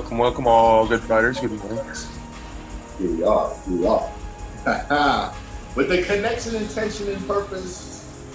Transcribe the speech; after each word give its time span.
Welcome, 0.00 0.16
welcome, 0.16 0.46
all 0.46 0.88
good 0.88 1.02
fighters. 1.02 1.38
Good 1.38 1.50
morning. 1.50 1.84
Here 2.98 3.10
we 3.10 3.22
are. 3.22 3.54
Here 3.66 3.76
we 3.76 3.86
are. 3.86 4.10
With 5.76 5.90
the 5.90 6.02
connection, 6.02 6.56
intention, 6.56 7.08
and 7.08 7.28
purpose 7.28 8.32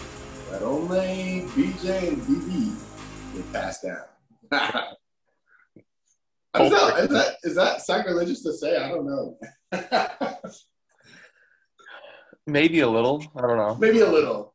that 0.51 0.61
only 0.61 1.47
BJ 1.55 2.09
and 2.09 2.21
DD 2.21 2.75
can 3.33 3.43
pass 3.51 3.82
down. 3.82 4.04
is, 6.54 6.71
that, 6.71 7.00
is, 7.00 7.10
that, 7.10 7.36
is 7.43 7.55
that 7.55 7.82
sacrilegious 7.82 8.43
to 8.43 8.54
say? 8.54 8.77
I 8.77 8.89
don't 8.89 9.07
know. 9.07 9.39
Maybe 12.46 12.82
a 12.82 12.88
little. 12.88 13.25
I 13.36 13.41
don't 13.41 13.57
know. 13.57 13.74
Maybe 13.74 14.02
a 14.02 14.07
little. 14.07 14.54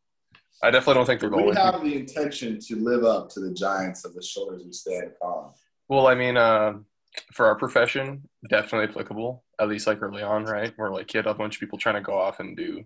I 0.62 0.70
definitely 0.70 0.95
don't 0.95 1.06
think 1.06 1.20
they're 1.20 1.28
going 1.28 1.52
to. 1.52 1.61
have 1.61 1.83
the 1.83 1.97
intention 1.97 2.61
to 2.69 2.77
live 2.77 3.02
up 3.02 3.30
to 3.30 3.41
the 3.41 3.52
giants 3.52 4.05
of 4.05 4.14
the 4.14 4.22
shoulders 4.22 4.62
we 4.64 4.72
stand 4.72 5.08
upon. 5.08 5.55
Well, 5.88 6.06
I 6.06 6.14
mean, 6.14 6.36
uh, 6.36 6.74
for 7.32 7.46
our 7.46 7.56
profession, 7.56 8.28
definitely 8.48 8.88
applicable. 8.88 9.45
At 9.59 9.69
least 9.69 9.87
like 9.87 10.02
early 10.02 10.23
on, 10.23 10.45
right? 10.45 10.73
Where 10.77 10.91
like 10.91 11.12
you 11.12 11.19
had 11.19 11.27
a 11.27 11.34
bunch 11.34 11.56
of 11.56 11.60
people 11.60 11.78
trying 11.78 11.96
to 11.96 12.00
go 12.00 12.19
off 12.19 12.41
and 12.41 12.56
do 12.56 12.84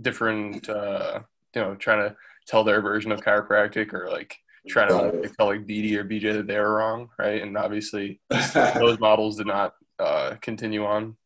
different, 0.00 0.68
uh, 0.68 1.20
you 1.54 1.60
know, 1.60 1.74
trying 1.74 2.08
to 2.08 2.16
tell 2.46 2.64
their 2.64 2.80
version 2.80 3.12
of 3.12 3.20
chiropractic 3.20 3.92
or 3.92 4.08
like 4.10 4.36
trying 4.68 4.88
to 4.88 4.96
like, 4.96 5.36
tell 5.36 5.46
like 5.46 5.66
DD 5.66 5.94
or 5.94 6.04
BJ 6.04 6.34
that 6.34 6.46
they 6.46 6.58
were 6.58 6.74
wrong, 6.74 7.08
right? 7.18 7.42
And 7.42 7.56
obviously, 7.56 8.20
those 8.30 8.98
models 8.98 9.36
did 9.36 9.46
not 9.46 9.74
uh, 9.98 10.34
continue 10.40 10.84
on. 10.84 11.16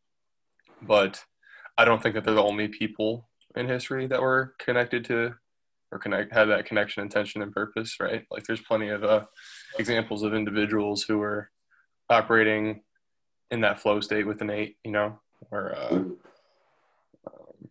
But 0.80 1.22
I 1.78 1.84
don't 1.84 2.02
think 2.02 2.14
that 2.14 2.24
they're 2.24 2.34
the 2.34 2.42
only 2.42 2.68
people 2.68 3.28
in 3.56 3.68
history 3.68 4.06
that 4.06 4.20
were 4.20 4.54
connected 4.58 5.04
to 5.06 5.34
or 5.92 5.98
connect 5.98 6.32
had 6.32 6.46
that 6.46 6.64
connection, 6.64 7.02
intention, 7.02 7.42
and 7.42 7.52
purpose, 7.52 8.00
right? 8.00 8.24
Like 8.30 8.44
there's 8.44 8.62
plenty 8.62 8.88
of 8.88 9.04
uh, 9.04 9.24
examples 9.78 10.22
of 10.22 10.34
individuals 10.34 11.02
who 11.02 11.18
were 11.18 11.50
operating 12.12 12.82
in 13.50 13.60
that 13.62 13.80
flow 13.80 14.00
state 14.00 14.26
with 14.26 14.40
an 14.40 14.50
eight, 14.50 14.76
you 14.84 14.92
know, 14.92 15.18
or 15.50 15.74
uh, 15.74 15.94
um, 15.94 17.68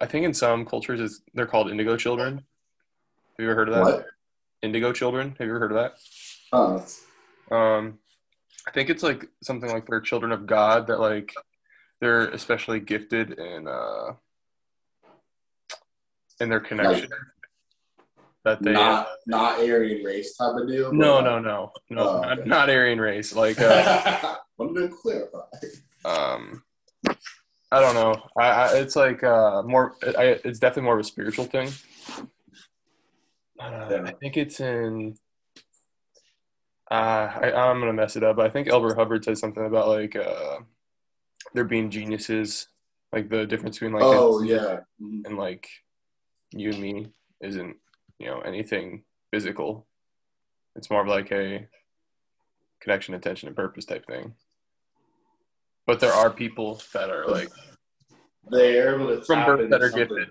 I 0.00 0.06
think 0.06 0.26
in 0.26 0.34
some 0.34 0.66
cultures 0.66 1.00
it's, 1.00 1.22
they're 1.34 1.46
called 1.46 1.70
indigo 1.70 1.96
children. 1.96 2.34
Have 2.36 2.44
you 3.38 3.46
ever 3.46 3.54
heard 3.54 3.68
of 3.68 3.74
that? 3.74 3.84
what? 3.84 4.06
Indigo 4.62 4.92
children. 4.92 5.34
Have 5.38 5.46
you 5.46 5.54
ever 5.54 5.58
heard 5.60 5.72
of 5.72 5.78
that? 5.78 5.94
Uh, 6.52 7.54
Um, 7.54 7.98
I 8.66 8.70
think 8.70 8.90
it's 8.90 9.02
like 9.02 9.26
something 9.42 9.70
like 9.70 9.86
they're 9.86 10.00
children 10.00 10.30
of 10.30 10.46
God 10.46 10.86
that 10.88 11.00
like 11.00 11.34
they're 12.00 12.28
especially 12.28 12.78
gifted 12.80 13.38
in 13.38 13.66
uh 13.66 14.12
in 16.40 16.48
their 16.48 16.60
connection. 16.60 17.08
That 18.44 18.62
they 18.62 18.72
not 18.72 19.08
not 19.26 19.58
Aryan 19.60 20.04
race 20.04 20.36
type 20.36 20.54
of 20.56 20.66
deal. 20.68 20.92
no 20.92 21.20
no 21.20 21.38
no 21.38 21.72
no 21.90 22.00
Oh, 22.08 22.20
not, 22.20 22.38
okay. 22.40 22.48
not 22.48 22.70
Aryan 22.70 23.00
race 23.00 23.34
like 23.34 23.60
uh, 23.60 24.36
Wanted 24.58 24.90
to 24.90 24.96
clarify. 24.96 25.38
um 26.04 26.62
I 27.70 27.80
don't 27.80 27.94
know 27.94 28.14
I, 28.36 28.46
I 28.48 28.76
it's 28.78 28.96
like 28.96 29.22
uh 29.24 29.62
more 29.62 29.94
I, 30.18 30.40
it's 30.44 30.58
definitely 30.58 30.82
more 30.84 30.94
of 30.94 31.00
a 31.00 31.04
spiritual 31.04 31.44
thing. 31.46 31.70
Uh, 33.60 34.02
I 34.06 34.10
think 34.12 34.36
it's 34.36 34.58
in. 34.58 35.14
Uh, 36.90 36.94
I, 37.40 37.52
I'm 37.52 37.78
gonna 37.78 37.92
mess 37.92 38.16
it 38.16 38.24
up. 38.24 38.36
but 38.36 38.46
I 38.46 38.50
think 38.50 38.68
Elbert 38.68 38.96
Hubbard 38.96 39.24
said 39.24 39.38
something 39.38 39.64
about 39.64 39.86
like 39.88 40.16
uh, 40.16 40.58
there 41.54 41.64
being 41.64 41.88
geniuses, 41.88 42.66
like 43.12 43.28
the 43.30 43.46
difference 43.46 43.76
between 43.78 43.92
like 43.92 44.02
oh 44.04 44.42
yeah. 44.42 44.80
Mhm. 45.00 45.24
and 45.26 45.36
like 45.38 45.68
you 46.50 46.70
and 46.70 46.80
me 46.82 47.06
isn't 47.40 47.76
you 48.18 48.26
know 48.26 48.40
anything 48.40 49.04
physical. 49.30 49.86
It's 50.76 50.90
more 50.90 51.02
of 51.02 51.08
like 51.08 51.30
a 51.32 51.66
connection, 52.80 53.14
attention, 53.14 53.48
and 53.48 53.56
purpose 53.56 53.84
type 53.84 54.06
thing. 54.06 54.34
But 55.86 56.00
there 56.00 56.12
are 56.12 56.30
people 56.30 56.80
that 56.94 57.10
are 57.10 57.26
like 57.26 57.48
They're 58.50 58.94
able 58.94 59.08
to 59.16 59.22
from 59.24 59.36
tap 59.40 59.46
birth 59.46 59.70
that 59.70 59.82
are 59.82 59.90
something- 59.90 60.08
gifted. 60.08 60.28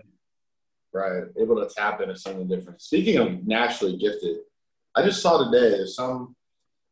Right, 0.94 1.24
able 1.40 1.56
to 1.66 1.74
tap 1.74 2.02
into 2.02 2.18
something 2.18 2.50
different. 2.50 2.82
Speaking 2.82 3.18
of 3.18 3.48
naturally 3.48 3.96
gifted, 3.96 4.40
I 4.94 5.04
just 5.04 5.22
saw 5.22 5.38
today 5.46 5.70
there's 5.70 5.96
some 5.96 6.36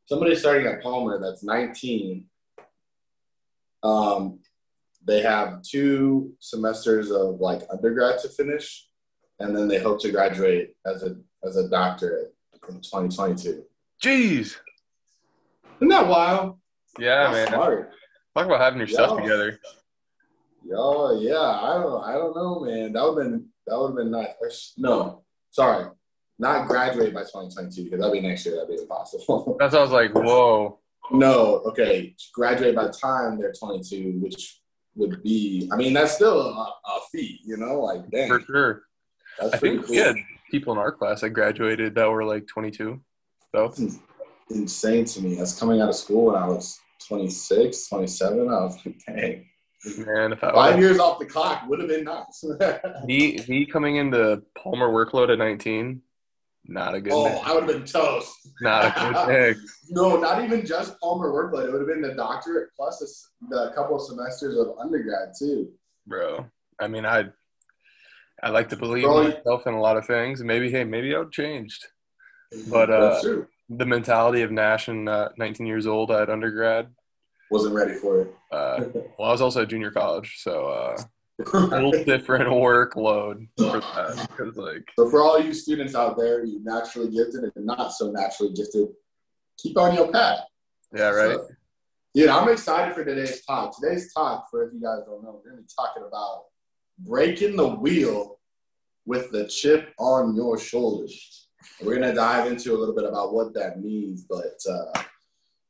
somebody 0.05 0.35
starting 0.35 0.67
at 0.67 0.81
Palmer 0.81 1.19
that's 1.19 1.43
19. 1.43 2.25
Um, 3.83 4.39
they 5.05 5.21
have 5.21 5.61
two 5.63 6.33
semesters 6.39 7.11
of 7.11 7.39
like 7.39 7.61
undergrad 7.69 8.19
to 8.21 8.29
finish, 8.29 8.88
and 9.39 9.55
then 9.55 9.67
they 9.67 9.79
hope 9.79 10.01
to 10.01 10.11
graduate 10.11 10.75
as 10.85 11.03
a 11.03 11.15
as 11.43 11.55
a 11.55 11.69
doctorate 11.69 12.33
in 12.69 12.75
2022. 12.81 13.63
Jeez, 14.03 14.57
Isn't 15.77 15.87
that 15.89 16.07
wild? 16.07 16.57
yeah, 16.99 17.31
That's 17.31 17.33
man. 17.33 17.47
Smart. 17.47 17.91
Talk 18.35 18.45
about 18.45 18.59
having 18.61 18.79
your 18.79 18.87
stuff 18.87 19.17
together. 19.17 19.59
Yo, 20.65 21.19
yeah, 21.19 21.39
I 21.39 21.73
don't, 21.81 22.03
I 22.03 22.13
don't 22.13 22.35
know, 22.35 22.59
man. 22.59 22.93
That 22.93 23.03
would 23.03 23.23
have 23.23 23.31
been, 23.31 23.45
that 23.65 23.79
would 23.79 23.87
have 23.87 23.95
been 23.95 24.11
nice. 24.11 24.73
No, 24.77 25.23
sorry, 25.49 25.87
not 26.37 26.67
graduate 26.67 27.13
by 27.13 27.21
2022 27.21 27.85
because 27.85 27.99
that'd 27.99 28.13
be 28.13 28.21
next 28.21 28.45
year. 28.45 28.55
That'd 28.55 28.69
be 28.75 28.81
impossible. 28.81 29.55
That's 29.59 29.73
why 29.73 29.79
I 29.79 29.83
was 29.83 29.91
like, 29.91 30.13
whoa. 30.13 30.79
no, 31.11 31.61
okay, 31.65 32.15
graduate 32.33 32.75
by 32.75 32.85
the 32.87 32.93
time 32.93 33.39
they're 33.39 33.53
22, 33.53 34.19
which 34.19 34.59
would 34.95 35.23
be, 35.23 35.67
I 35.71 35.75
mean, 35.77 35.93
that's 35.93 36.13
still 36.13 36.39
a, 36.39 36.51
a 36.51 36.99
feat, 37.11 37.39
you 37.45 37.57
know, 37.57 37.79
like 37.81 38.09
dang, 38.11 38.27
For 38.27 38.41
sure. 38.41 38.83
That's 39.39 39.53
I 39.53 39.57
think 39.57 39.85
cool. 39.85 39.91
we 39.91 39.97
had 39.97 40.15
people 40.49 40.73
in 40.73 40.79
our 40.79 40.91
class 40.91 41.21
that 41.21 41.31
graduated 41.31 41.95
that 41.95 42.09
were 42.09 42.23
like 42.23 42.47
22. 42.47 42.99
So 43.55 43.67
That's 43.67 43.99
insane 44.49 45.05
to 45.05 45.21
me. 45.21 45.35
That's 45.35 45.57
coming 45.57 45.81
out 45.81 45.89
of 45.89 45.95
school 45.95 46.25
when 46.25 46.35
I 46.35 46.47
was 46.47 46.79
26, 47.07 47.87
27. 47.87 48.39
I 48.39 48.43
was 48.43 48.77
like, 48.85 48.99
dang, 49.05 49.45
man, 49.97 50.33
if 50.33 50.43
I 50.43 50.51
five 50.51 50.75
was 50.75 50.83
years 50.83 50.99
off 50.99 51.19
the 51.19 51.25
clock 51.25 51.63
would 51.67 51.79
have 51.79 51.89
been 51.89 52.03
nice. 52.03 52.43
me, 53.05 53.39
me 53.47 53.65
coming 53.65 53.97
into 53.97 54.43
Palmer 54.57 54.89
workload 54.89 55.31
at 55.31 55.37
19, 55.37 56.01
not 56.65 56.93
a 56.93 57.01
good 57.01 57.13
oh, 57.13 57.23
mix. 57.23 57.47
I 57.47 57.53
would 57.53 57.63
have 57.63 57.71
been 57.71 57.85
toast. 57.85 58.31
Not 58.61 58.85
a 58.85 58.99
good 58.99 59.27
mix. 59.27 59.75
No, 59.91 60.17
not 60.17 60.43
even 60.43 60.65
just 60.65 60.99
Palmer 60.99 61.31
workload. 61.31 61.65
It 61.65 61.71
would 61.71 61.81
have 61.81 61.87
been 61.87 62.01
the 62.01 62.13
doctorate 62.13 62.69
plus 62.75 63.01
a 63.01 63.47
the 63.49 63.71
couple 63.73 63.95
of 63.95 64.03
semesters 64.03 64.55
of 64.57 64.77
undergrad 64.79 65.33
too. 65.37 65.71
bro. 66.05 66.45
I 66.79 66.87
mean, 66.87 67.05
I 67.05 67.25
I 68.43 68.49
like 68.49 68.69
to 68.69 68.77
believe 68.77 69.03
in 69.03 69.09
myself 69.11 69.67
in 69.67 69.73
a 69.73 69.81
lot 69.81 69.97
of 69.97 70.05
things. 70.05 70.43
Maybe, 70.43 70.71
hey, 70.71 70.83
maybe 70.83 71.15
I've 71.15 71.31
changed. 71.31 71.85
But, 72.69 72.89
uh, 72.89 73.21
The 73.69 73.85
mentality 73.85 74.41
of 74.41 74.51
Nash 74.51 74.87
and 74.87 75.07
uh, 75.07 75.29
19 75.37 75.67
years 75.67 75.85
old 75.85 76.09
at 76.09 76.29
undergrad. 76.29 76.87
Wasn't 77.51 77.73
ready 77.73 77.93
for 77.93 78.21
it. 78.21 78.35
Uh, 78.51 78.85
well, 79.17 79.29
I 79.29 79.31
was 79.31 79.41
also 79.41 79.61
at 79.61 79.69
junior 79.69 79.91
college, 79.91 80.37
so 80.39 80.67
uh, 80.67 81.01
a 81.53 81.57
little 81.59 81.91
different 82.03 82.47
workload 82.49 83.47
for 83.57 83.79
that. 83.79 84.53
Like, 84.55 84.85
so 84.97 85.09
for 85.09 85.21
all 85.21 85.39
you 85.39 85.53
students 85.53 85.95
out 85.95 86.17
there, 86.17 86.43
you 86.43 86.63
naturally 86.63 87.09
gifted 87.11 87.51
and 87.55 87.65
not 87.65 87.93
so 87.93 88.11
naturally 88.11 88.53
gifted, 88.53 88.87
keep 89.57 89.77
on 89.77 89.95
your 89.95 90.11
path. 90.11 90.39
yeah, 90.93 91.09
right. 91.09 91.37
So, 91.37 91.47
dude, 92.13 92.29
I'm 92.29 92.49
excited 92.49 92.93
for 92.93 93.03
today's 93.03 93.43
talk. 93.45 93.75
Today's 93.79 94.13
talk, 94.13 94.47
for 94.49 94.67
if 94.67 94.73
you 94.73 94.81
guys 94.81 94.99
don't 95.05 95.23
know, 95.23 95.41
we're 95.43 95.51
gonna 95.51 95.61
be 95.61 95.67
talking 95.75 96.03
about 96.07 96.45
breaking 96.99 97.55
the 97.55 97.67
wheel 97.67 98.39
with 99.05 99.31
the 99.31 99.47
chip 99.47 99.93
on 99.97 100.35
your 100.35 100.59
shoulders. 100.59 101.47
We're 101.81 101.95
gonna 101.95 102.13
dive 102.13 102.51
into 102.51 102.73
a 102.73 102.77
little 102.77 102.95
bit 102.95 103.05
about 103.05 103.33
what 103.33 103.53
that 103.53 103.81
means, 103.81 104.25
but 104.29 104.59
uh, 104.69 105.03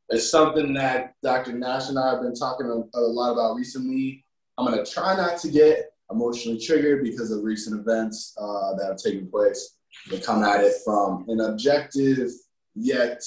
it's 0.09 0.29
something 0.29 0.73
that 0.73 1.13
Dr. 1.23 1.53
Nash 1.53 1.89
and 1.89 1.99
I 1.99 2.11
have 2.11 2.21
been 2.21 2.35
talking 2.35 2.67
a, 2.67 2.99
lot 2.99 3.31
about 3.31 3.55
recently. 3.55 4.25
I'm 4.57 4.65
gonna 4.65 4.85
try 4.85 5.15
not 5.15 5.37
to 5.39 5.49
get 5.49 5.91
emotionally 6.11 6.59
triggered 6.59 7.03
because 7.03 7.31
of 7.31 7.43
recent 7.43 7.79
events 7.79 8.35
uh, 8.39 8.75
that 8.75 8.87
have 8.87 8.97
taken 8.97 9.29
place. 9.29 9.77
And 10.11 10.23
come 10.23 10.43
at 10.43 10.63
it 10.63 10.73
from 10.83 11.25
an 11.29 11.39
objective 11.41 12.29
yet 12.75 13.21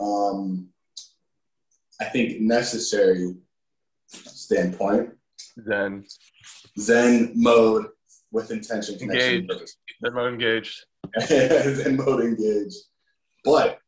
um, 0.00 0.68
I 2.00 2.06
think 2.06 2.40
necessary 2.40 3.34
standpoint. 4.08 5.10
Then 5.56 6.04
Zen 6.78 7.32
mode 7.34 7.86
with 8.30 8.50
intention, 8.50 8.98
connection, 8.98 9.42
Engaged. 9.50 9.72
they're 10.00 10.12
not 10.12 10.28
engaged. 10.28 10.84
Zen 11.26 11.96
mode 11.96 12.24
engaged. 12.24 12.76
But 13.44 13.78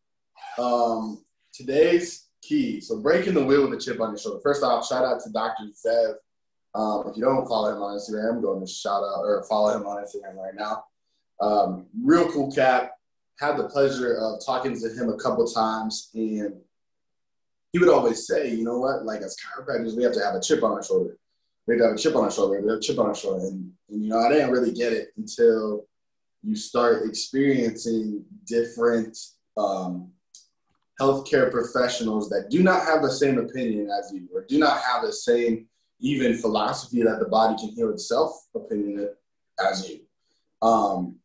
um, 0.59 1.25
today's 1.53 2.29
key. 2.43 2.81
So 2.81 3.01
breaking 3.01 3.35
the 3.35 3.45
wheel 3.45 3.69
with 3.69 3.79
a 3.79 3.83
chip 3.83 4.01
on 4.01 4.11
your 4.11 4.19
shoulder. 4.19 4.41
First 4.43 4.63
off, 4.63 4.87
shout 4.87 5.05
out 5.05 5.21
to 5.23 5.31
Dr. 5.31 5.65
Zev. 5.87 6.15
Um, 6.75 7.09
if 7.09 7.17
you 7.17 7.23
don't 7.23 7.47
follow 7.47 7.75
him 7.75 7.83
on 7.83 7.97
Instagram, 7.97 8.43
go 8.43 8.57
and 8.57 8.69
shout 8.69 9.03
out 9.03 9.21
or 9.21 9.45
follow 9.49 9.77
him 9.77 9.87
on 9.87 10.05
Instagram 10.05 10.37
right 10.37 10.55
now. 10.55 10.85
Um, 11.41 11.87
real 12.03 12.31
cool 12.31 12.53
cat. 12.53 12.93
Had 13.41 13.57
the 13.57 13.69
pleasure 13.69 14.15
of 14.15 14.45
talking 14.45 14.79
to 14.79 14.89
him 14.89 15.09
a 15.09 15.17
couple 15.17 15.45
times, 15.47 16.11
and 16.15 16.55
he 17.73 17.79
would 17.81 17.89
always 17.89 18.29
say, 18.29 18.55
you 18.55 18.63
know 18.63 18.79
what, 18.79 19.05
like 19.05 19.23
as 19.23 19.37
chiropractors, 19.37 19.97
we 19.97 20.05
have 20.05 20.13
to 20.13 20.21
have 20.21 20.37
a 20.37 20.41
chip 20.41 20.63
on 20.63 20.71
our 20.71 20.85
shoulder. 20.85 21.17
We 21.67 21.77
got 21.77 21.95
a 21.95 21.97
chip 21.97 22.15
on 22.15 22.25
our 22.25 22.31
shoulder. 22.31 22.61
We 22.61 22.69
have 22.69 22.79
a 22.79 22.81
chip 22.81 22.99
on 22.99 23.07
our 23.07 23.15
shoulder, 23.15 23.47
and, 23.47 23.71
and 23.89 24.03
you 24.03 24.09
know, 24.09 24.19
I 24.19 24.29
didn't 24.29 24.51
really 24.51 24.73
get 24.73 24.93
it 24.93 25.09
until 25.17 25.87
you 26.43 26.55
start 26.57 27.07
experiencing 27.07 28.25
different 28.47 29.17
um, 29.57 30.11
healthcare 31.01 31.51
professionals 31.51 32.29
that 32.29 32.51
do 32.51 32.63
not 32.63 32.85
have 32.85 33.03
the 33.03 33.11
same 33.11 33.39
opinion 33.39 33.91
as 33.91 34.13
you, 34.13 34.29
or 34.33 34.45
do 34.45 34.59
not 34.59 34.81
have 34.83 35.03
the 35.03 35.13
same 35.13 35.67
even 36.01 36.37
philosophy 36.37 37.03
that 37.03 37.19
the 37.19 37.29
body 37.29 37.57
can 37.59 37.71
heal 37.71 37.91
itself 37.91 38.47
opinion 38.55 39.09
as 39.59 39.89
you, 39.89 40.01
um, 40.61 41.17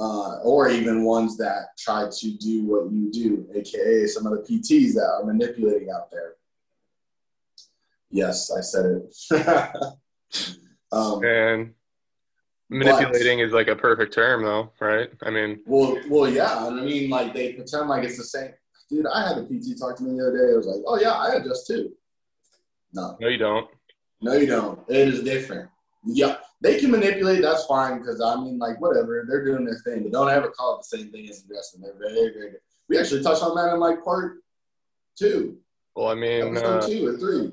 uh, 0.00 0.40
or 0.40 0.68
even 0.68 1.04
ones 1.04 1.36
that 1.36 1.68
try 1.78 2.08
to 2.10 2.30
do 2.32 2.64
what 2.64 2.90
you 2.92 3.10
do, 3.10 3.46
aka 3.54 4.06
some 4.06 4.26
of 4.26 4.32
the 4.32 4.42
PTs 4.42 4.94
that 4.94 5.08
are 5.08 5.24
manipulating 5.24 5.90
out 5.90 6.10
there. 6.10 6.35
Yes, 8.10 8.50
I 8.50 8.60
said 8.60 8.84
it. 8.86 9.14
um, 10.92 11.24
and 11.24 11.74
manipulating 12.68 13.38
but, 13.38 13.44
is 13.44 13.52
like 13.52 13.68
a 13.68 13.76
perfect 13.76 14.14
term, 14.14 14.44
though, 14.44 14.72
right? 14.80 15.10
I 15.22 15.30
mean, 15.30 15.60
well, 15.66 15.98
well, 16.08 16.30
yeah. 16.30 16.66
I 16.66 16.70
mean, 16.70 17.10
like 17.10 17.34
they 17.34 17.52
pretend 17.52 17.88
like 17.88 18.04
it's 18.04 18.18
the 18.18 18.24
same. 18.24 18.52
Dude, 18.88 19.06
I 19.06 19.26
had 19.26 19.38
a 19.38 19.42
PT 19.42 19.78
talk 19.78 19.96
to 19.96 20.04
me 20.04 20.16
the 20.16 20.28
other 20.28 20.38
day. 20.38 20.52
It 20.52 20.56
was 20.56 20.66
like, 20.66 20.82
"Oh 20.86 20.98
yeah, 21.00 21.12
I 21.12 21.34
adjust 21.34 21.66
too." 21.66 21.92
No, 22.92 23.16
no, 23.20 23.28
you 23.28 23.38
don't. 23.38 23.68
No, 24.22 24.34
you 24.34 24.46
don't. 24.46 24.80
It 24.88 25.08
is 25.08 25.22
different. 25.22 25.68
Yeah, 26.04 26.36
they 26.60 26.78
can 26.78 26.92
manipulate. 26.92 27.42
That's 27.42 27.66
fine 27.66 27.98
because 27.98 28.20
I 28.20 28.36
mean, 28.36 28.58
like, 28.58 28.80
whatever. 28.80 29.24
They're 29.28 29.44
doing 29.44 29.64
their 29.64 29.78
thing, 29.80 30.04
but 30.04 30.12
don't 30.12 30.30
ever 30.30 30.50
call 30.50 30.76
it 30.76 30.86
the 30.88 30.98
same 30.98 31.10
thing 31.10 31.28
as 31.28 31.44
adjusting. 31.44 31.82
They're 31.82 31.98
very, 31.98 32.32
very 32.32 32.50
good. 32.52 32.60
We 32.88 32.98
actually 32.98 33.22
touched 33.22 33.42
on 33.42 33.56
that 33.56 33.74
in 33.74 33.80
like 33.80 34.04
part 34.04 34.38
two. 35.18 35.58
Well, 35.96 36.08
I 36.08 36.14
mean, 36.14 36.56
uh, 36.56 36.80
two 36.80 37.06
or 37.06 37.18
three. 37.18 37.52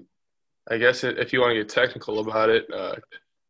I 0.70 0.78
guess 0.78 1.04
if 1.04 1.34
you 1.34 1.42
want 1.42 1.52
to 1.52 1.56
get 1.56 1.70
technical 1.70 2.20
about 2.20 2.50
it, 2.50 2.66
uh, 2.74 2.96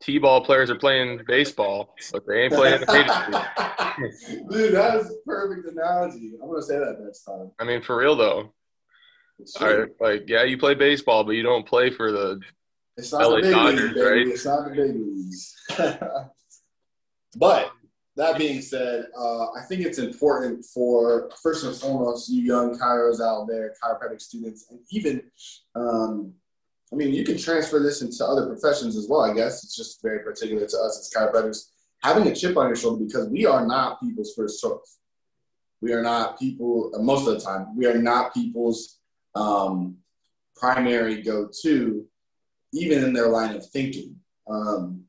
T-ball 0.01 0.43
players 0.43 0.69
are 0.69 0.75
playing 0.75 1.21
baseball, 1.27 1.95
but 2.11 2.27
they 2.27 2.43
ain't 2.43 2.53
playing 2.53 2.81
the 2.81 2.85
Dude, 4.49 4.73
that 4.73 4.97
is 4.97 5.09
a 5.09 5.15
perfect 5.25 5.67
analogy. 5.67 6.33
I'm 6.41 6.49
gonna 6.49 6.61
say 6.61 6.77
that 6.77 6.97
next 6.99 7.23
time. 7.23 7.51
I 7.59 7.63
mean, 7.63 7.81
for 7.81 7.97
real 7.97 8.15
though. 8.15 8.53
Right, 9.61 9.87
like 9.99 10.23
yeah, 10.27 10.43
you 10.43 10.57
play 10.57 10.73
baseball, 10.73 11.23
but 11.23 11.31
you 11.31 11.43
don't 11.43 11.65
play 11.65 11.89
for 11.89 12.11
the 12.11 12.41
it's 12.97 13.11
not 13.11 13.29
LA 13.29 13.35
the 13.37 13.41
big 13.41 13.51
Dodgers, 13.53 13.81
leagues, 13.81 14.01
right? 14.01 14.27
It's 14.27 14.45
not 14.45 14.65
the 14.65 14.75
big 14.75 14.95
leagues. 14.95 15.55
but 17.37 17.71
that 18.15 18.37
being 18.37 18.61
said, 18.61 19.07
uh, 19.17 19.51
I 19.51 19.61
think 19.67 19.81
it's 19.85 19.97
important 19.97 20.65
for 20.65 21.31
first 21.41 21.63
and 21.65 21.75
foremost 21.75 22.29
you 22.29 22.43
young 22.43 22.77
chiros 22.77 23.19
out 23.21 23.47
there, 23.47 23.73
chiropractic 23.81 24.21
students, 24.21 24.67
and 24.69 24.79
even 24.91 25.23
um, 25.75 26.33
I 26.93 26.95
mean, 26.95 27.11
you 27.11 27.23
can 27.23 27.39
transfer 27.39 27.79
this 27.79 28.03
into 28.03 28.23
other 28.23 28.45
professions 28.45 28.95
as 28.95 29.07
well. 29.09 29.21
I 29.21 29.33
guess 29.33 29.63
it's 29.63 29.75
just 29.75 30.01
very 30.03 30.19
particular 30.19 30.67
to 30.67 30.77
us 30.77 30.99
as 30.99 31.11
chiropractors 31.15 31.69
having 32.03 32.27
a 32.27 32.35
chip 32.35 32.55
on 32.55 32.67
your 32.67 32.75
shoulder 32.75 33.03
because 33.03 33.27
we 33.29 33.47
are 33.47 33.65
not 33.65 33.99
people's 33.99 34.33
first 34.35 34.61
choice. 34.61 34.99
We 35.81 35.91
are 35.93 36.03
not 36.03 36.37
people 36.39 36.91
most 36.99 37.27
of 37.27 37.33
the 37.33 37.39
time. 37.39 37.75
We 37.75 37.87
are 37.87 37.97
not 37.97 38.33
people's 38.33 38.99
um, 39.33 39.97
primary 40.55 41.23
go-to, 41.23 42.05
even 42.73 43.03
in 43.03 43.11
their 43.11 43.29
line 43.29 43.55
of 43.55 43.65
thinking, 43.71 44.15
um, 44.47 45.03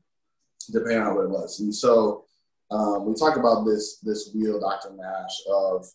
depending 0.71 1.03
on 1.03 1.15
what 1.15 1.25
it 1.25 1.29
was. 1.29 1.59
And 1.59 1.73
so 1.73 2.25
um, 2.71 3.05
we 3.05 3.13
talk 3.13 3.37
about 3.37 3.63
this 3.63 3.99
this 3.99 4.31
wheel, 4.33 4.59
Dr. 4.59 4.95
Nash, 4.95 5.41
of 5.49 5.87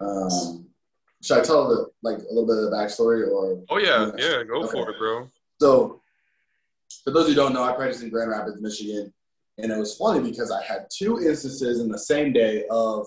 um, 0.00 0.66
should 1.22 1.38
I 1.38 1.42
tell 1.42 1.68
the 1.68 1.86
like 2.02 2.18
a 2.18 2.32
little 2.32 2.46
bit 2.46 2.56
of 2.56 2.70
the 2.70 2.76
backstory 2.76 3.28
or? 3.30 3.62
Oh 3.68 3.78
yeah, 3.78 4.10
yeah, 4.16 4.42
go 4.44 4.62
okay. 4.62 4.72
for 4.72 4.90
it, 4.90 4.98
bro. 4.98 5.28
So, 5.60 6.02
for 7.04 7.10
those 7.10 7.28
who 7.28 7.34
don't 7.34 7.52
know, 7.52 7.62
I 7.62 7.72
practiced 7.72 8.02
in 8.02 8.10
Grand 8.10 8.30
Rapids, 8.30 8.60
Michigan, 8.60 9.12
and 9.58 9.72
it 9.72 9.78
was 9.78 9.96
funny 9.96 10.20
because 10.20 10.50
I 10.50 10.62
had 10.62 10.86
two 10.90 11.20
instances 11.20 11.80
in 11.80 11.88
the 11.88 11.98
same 11.98 12.32
day 12.32 12.64
of 12.70 13.06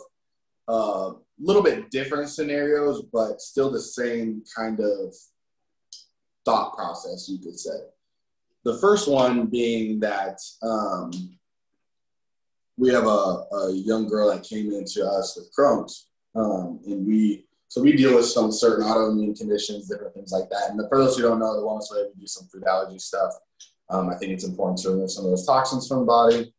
a 0.68 0.72
uh, 0.72 1.14
little 1.40 1.64
bit 1.64 1.90
different 1.90 2.30
scenarios, 2.30 3.04
but 3.14 3.42
still 3.42 3.72
the 3.72 3.80
same 3.80 4.44
kind 4.56 4.80
of 4.80 5.16
thought 6.46 6.76
process, 6.76 7.28
you 7.30 7.40
could 7.40 7.58
say. 7.58 7.78
The 8.64 8.78
first 8.78 9.10
one 9.10 9.48
being 9.48 10.00
that 10.02 10.38
um, 10.62 11.12
we 12.78 12.90
have 12.90 13.06
a, 13.06 13.08
a, 13.08 13.72
young 13.74 14.08
girl 14.08 14.30
that 14.30 14.44
came 14.44 14.72
into 14.72 15.06
us 15.06 15.36
with 15.36 15.52
Crohn's, 15.58 16.08
um, 16.36 16.80
and 16.86 17.06
we 17.06 17.46
so 17.70 17.84
we 17.84 17.96
deal 17.96 18.16
with 18.16 18.26
some 18.26 18.52
certain 18.52 18.84
autoimmune 18.84 19.38
conditions, 19.38 19.88
different 19.88 20.16
things 20.16 20.32
like 20.32 20.50
that. 20.50 20.72
And 20.72 20.82
for 20.90 20.98
those 20.98 21.16
who 21.16 21.22
don't 21.22 21.40
know, 21.40 21.56
the 21.56 21.62
wellness 21.62 21.94
way 21.94 22.04
we 22.14 22.22
do 22.22 22.28
some 22.28 22.48
food 22.48 22.64
allergy 22.66 22.98
stuff. 22.98 23.32
Um, 23.92 24.10
I 24.10 24.16
think 24.16 24.32
it's 24.32 24.44
important 24.44 24.80
to 24.80 24.90
remove 24.90 25.12
some 25.12 25.26
of 25.26 25.32
those 25.32 25.46
toxins 25.46 25.88
from 25.88 26.00
the 26.00 26.06
body. 26.06 26.54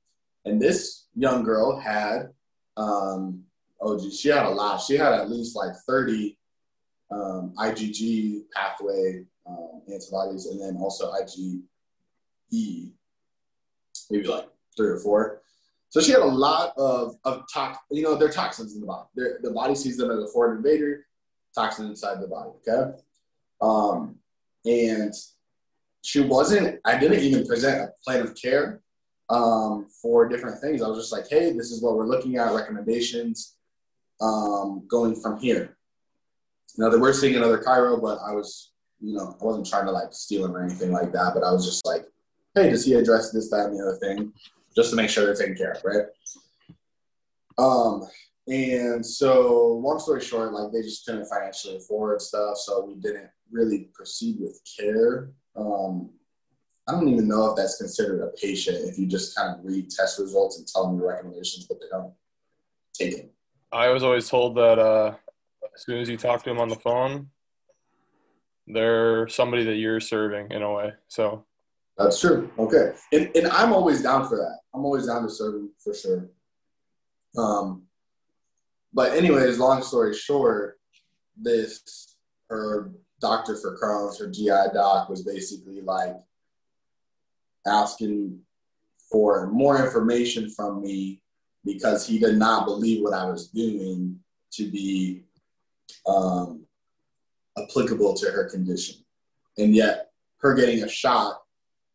And 0.44 0.62
this 0.62 1.08
young 1.16 1.42
girl 1.42 1.76
had, 1.76 2.30
um, 2.76 3.42
oh 3.80 3.98
geez, 3.98 4.20
she 4.20 4.28
had 4.28 4.46
a 4.46 4.50
lot. 4.50 4.80
She 4.80 4.96
had 4.96 5.12
at 5.12 5.28
least 5.28 5.56
like 5.56 5.72
30 5.84 6.38
um, 7.10 7.54
IgG 7.58 8.42
pathway 8.54 9.24
um, 9.46 9.82
antibodies, 9.92 10.46
and 10.46 10.60
then 10.60 10.76
also 10.76 11.12
IgE, 11.12 11.62
maybe 14.10 14.28
like 14.28 14.48
three 14.76 14.90
or 14.90 15.00
four. 15.00 15.42
So 15.90 16.00
she 16.00 16.12
had 16.12 16.20
a 16.20 16.24
lot 16.24 16.72
of, 16.76 17.16
of 17.24 17.42
tox, 17.52 17.78
you 17.90 18.02
know, 18.02 18.14
they're 18.14 18.30
toxins 18.30 18.74
in 18.74 18.80
the 18.80 18.86
body. 18.86 19.08
They're, 19.14 19.40
the 19.42 19.50
body 19.50 19.74
sees 19.74 19.96
them 19.96 20.10
as 20.10 20.22
a 20.22 20.28
foreign 20.28 20.58
invader, 20.58 21.06
toxin 21.54 21.86
inside 21.86 22.20
the 22.20 22.28
body, 22.28 22.50
okay? 22.66 22.96
Um, 23.60 24.16
and 24.64 25.12
she 26.02 26.20
wasn't, 26.20 26.80
I 26.84 26.96
didn't 26.96 27.20
even 27.20 27.44
present 27.44 27.80
a 27.80 27.92
plan 28.04 28.20
of 28.20 28.34
care 28.40 28.82
um, 29.30 29.88
for 30.00 30.28
different 30.28 30.60
things. 30.60 30.80
I 30.80 30.88
was 30.88 30.98
just 30.98 31.12
like, 31.12 31.28
hey, 31.28 31.52
this 31.52 31.72
is 31.72 31.82
what 31.82 31.96
we're 31.96 32.06
looking 32.06 32.36
at, 32.36 32.54
recommendations 32.54 33.56
um, 34.20 34.86
going 34.88 35.16
from 35.20 35.40
here. 35.40 35.76
Now, 36.78 36.88
they 36.88 36.98
were 36.98 37.12
seeing 37.12 37.34
another 37.34 37.58
chiro, 37.58 38.00
but 38.00 38.18
I 38.24 38.32
was, 38.32 38.72
you 39.00 39.14
know, 39.14 39.36
I 39.40 39.44
wasn't 39.44 39.66
trying 39.66 39.86
to 39.86 39.92
like 39.92 40.12
steal 40.12 40.44
him 40.44 40.56
or 40.56 40.62
anything 40.62 40.92
like 40.92 41.12
that, 41.12 41.32
but 41.34 41.42
I 41.42 41.50
was 41.50 41.66
just 41.66 41.84
like, 41.84 42.06
hey, 42.54 42.70
does 42.70 42.84
he 42.84 42.94
address 42.94 43.32
this, 43.32 43.50
that, 43.50 43.66
and 43.66 43.76
the 43.76 43.82
other 43.82 43.96
thing? 43.96 44.32
Just 44.74 44.90
to 44.90 44.96
make 44.96 45.10
sure 45.10 45.24
they're 45.24 45.34
taken 45.34 45.56
care 45.56 45.72
of, 45.72 45.84
right? 45.84 46.06
Um, 47.58 48.08
and 48.48 49.04
so, 49.04 49.74
long 49.74 50.00
story 50.00 50.20
short, 50.20 50.52
like 50.52 50.72
they 50.72 50.82
just 50.82 51.04
couldn't 51.04 51.26
financially 51.26 51.76
afford 51.76 52.20
stuff, 52.20 52.56
so 52.56 52.84
we 52.84 52.94
didn't 52.94 53.30
really 53.50 53.90
proceed 53.92 54.36
with 54.40 54.60
care. 54.78 55.30
Um, 55.56 56.10
I 56.88 56.92
don't 56.92 57.08
even 57.08 57.28
know 57.28 57.50
if 57.50 57.56
that's 57.56 57.76
considered 57.76 58.22
a 58.22 58.28
patient 58.36 58.78
if 58.88 58.98
you 58.98 59.06
just 59.06 59.36
kind 59.36 59.56
of 59.56 59.64
read 59.64 59.90
test 59.90 60.18
results 60.18 60.58
and 60.58 60.66
tell 60.66 60.86
them 60.86 60.98
your 60.98 61.08
recommendations, 61.08 61.66
but 61.66 61.80
they 61.80 61.86
don't 61.90 62.12
take 62.92 63.12
it. 63.12 63.32
I 63.70 63.90
was 63.90 64.02
always 64.02 64.28
told 64.28 64.56
that 64.56 64.78
uh, 64.78 65.14
as 65.74 65.84
soon 65.84 65.98
as 65.98 66.08
you 66.08 66.16
talk 66.16 66.42
to 66.42 66.50
them 66.50 66.58
on 66.58 66.68
the 66.68 66.76
phone, 66.76 67.28
they're 68.66 69.28
somebody 69.28 69.64
that 69.64 69.76
you're 69.76 70.00
serving 70.00 70.50
in 70.50 70.62
a 70.62 70.72
way. 70.72 70.92
So 71.08 71.44
that's 72.00 72.20
true. 72.20 72.50
Okay. 72.58 72.92
And, 73.12 73.30
and 73.34 73.46
I'm 73.48 73.72
always 73.72 74.02
down 74.02 74.26
for 74.28 74.36
that. 74.36 74.60
I'm 74.74 74.84
always 74.84 75.06
down 75.06 75.22
to 75.22 75.30
serve 75.30 75.62
for 75.82 75.94
sure. 75.94 76.30
Um, 77.36 77.82
but 78.92 79.12
anyways, 79.12 79.58
long 79.58 79.82
story 79.82 80.14
short, 80.14 80.78
this 81.36 82.16
her 82.48 82.90
doctor 83.20 83.56
for 83.56 83.78
Crohn's, 83.78 84.18
her 84.18 84.30
GI 84.30 84.72
doc 84.74 85.08
was 85.08 85.22
basically 85.22 85.82
like 85.82 86.16
asking 87.66 88.40
for 89.10 89.48
more 89.48 89.84
information 89.84 90.48
from 90.50 90.80
me 90.80 91.20
because 91.64 92.06
he 92.06 92.18
did 92.18 92.36
not 92.36 92.64
believe 92.64 93.02
what 93.02 93.12
I 93.12 93.26
was 93.26 93.48
doing 93.48 94.18
to 94.52 94.70
be 94.70 95.24
um, 96.08 96.64
applicable 97.58 98.14
to 98.14 98.30
her 98.30 98.48
condition. 98.48 98.96
And 99.58 99.74
yet, 99.74 100.10
her 100.38 100.54
getting 100.54 100.82
a 100.82 100.88
shot 100.88 101.42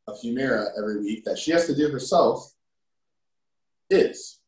a 0.07 0.11
Humira 0.13 0.67
every 0.77 1.01
week 1.01 1.23
that 1.25 1.37
she 1.37 1.51
has 1.51 1.65
to 1.67 1.75
do 1.75 1.89
herself 1.89 2.53
is. 3.89 4.39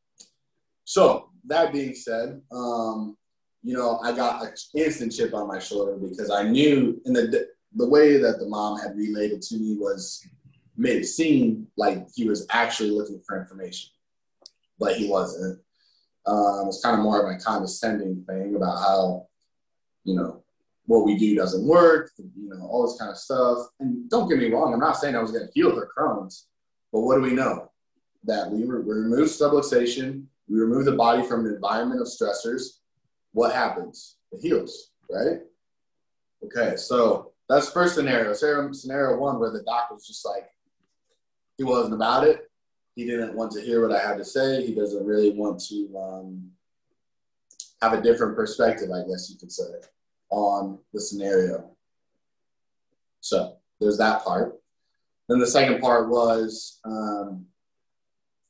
So 0.86 1.30
that 1.46 1.74
being 1.74 1.96
said, 1.96 2.42
um, 2.52 3.18
you 3.64 3.76
know, 3.76 4.00
I 4.04 4.16
got 4.16 4.44
an 4.44 4.54
instant 4.76 5.12
chip 5.12 5.34
on 5.34 5.48
my 5.48 5.60
shoulder 5.60 5.98
because 5.98 6.32
I 6.32 6.44
knew 6.44 7.02
in 7.06 7.14
the 7.14 7.48
the 7.76 7.88
way 7.88 8.18
that 8.18 8.40
the 8.40 8.48
mom 8.48 8.80
had 8.80 8.96
relayed 8.96 9.32
it 9.32 9.42
to 9.44 9.58
me 9.58 9.78
was 9.78 10.26
made 10.78 10.98
it 10.98 11.06
seem 11.06 11.68
like 11.76 12.08
he 12.16 12.28
was 12.28 12.46
actually 12.52 12.92
looking 12.92 13.22
for 13.26 13.40
information, 13.40 13.92
but 14.80 14.96
he 14.96 15.10
wasn't. 15.10 15.60
Um, 16.26 16.68
it's 16.68 16.82
kind 16.82 16.98
of 16.98 17.04
more 17.04 17.22
of 17.22 17.36
a 17.36 17.40
condescending 17.40 18.24
thing 18.28 18.56
about 18.56 18.78
how, 18.80 19.28
you 20.04 20.16
know, 20.16 20.44
what 20.88 21.06
we 21.06 21.17
do 21.17 21.36
doesn't 21.36 21.67
work, 21.67 22.12
you 22.17 22.50
know, 22.50 22.65
all 22.65 22.88
this 22.88 22.98
kind 22.98 23.12
of 23.12 23.17
stuff. 23.17 23.60
And 23.79 24.10
don't 24.10 24.27
get 24.27 24.39
me 24.39 24.50
wrong, 24.50 24.74
I'm 24.74 24.79
not 24.79 24.98
saying 24.98 25.15
I 25.15 25.22
was 25.22 25.32
going 25.32 25.46
to 25.46 25.51
heal 25.53 25.75
her 25.75 25.89
Crohn's, 25.96 26.48
but 26.91 27.01
what 27.01 27.15
do 27.15 27.22
we 27.22 27.34
know? 27.34 27.70
That 28.24 28.50
we, 28.50 28.63
re- 28.63 28.82
we 28.82 28.94
remove 28.94 29.27
subluxation, 29.27 30.24
we 30.50 30.60
remove 30.60 30.86
the 30.86 30.94
body 30.94 31.24
from 31.24 31.46
an 31.46 31.53
environment 31.53 32.01
of 32.01 32.08
stressors. 32.08 32.79
What 33.34 33.53
happens? 33.53 34.17
It 34.32 34.41
heals, 34.41 34.91
right? 35.12 35.41
Okay, 36.44 36.77
so 36.77 37.34
that's 37.50 37.70
first 37.70 37.96
scenario. 37.96 38.34
Scenario 38.34 39.17
one, 39.17 39.39
where 39.39 39.51
the 39.51 39.63
doc 39.63 39.91
was 39.91 40.08
just 40.08 40.25
like, 40.25 40.50
he 41.58 41.63
wasn't 41.63 41.96
about 41.96 42.24
it. 42.25 42.50
He 42.96 43.06
didn't 43.06 43.36
want 43.36 43.51
to 43.53 43.62
hear 43.62 43.86
what 43.86 43.96
I 43.96 44.06
had 44.06 44.17
to 44.17 44.25
say. 44.25 44.65
He 44.65 44.74
doesn't 44.74 45.06
really 45.06 45.32
want 45.32 45.60
to 45.67 45.98
um, 45.98 46.51
have 47.82 47.94
a 47.94 48.01
different 48.01 48.36
perspective, 48.36 48.89
I 48.91 49.08
guess 49.08 49.29
you 49.29 49.38
could 49.38 49.51
say. 49.51 49.65
On 50.29 50.79
the 50.93 51.00
scenario. 51.00 51.72
So 53.22 53.57
there's 53.79 53.98
that 53.98 54.24
part. 54.24 54.60
Then 55.27 55.39
the 55.39 55.48
second 55.48 55.81
part 55.81 56.10
was 56.10 56.79
um, 56.86 57.46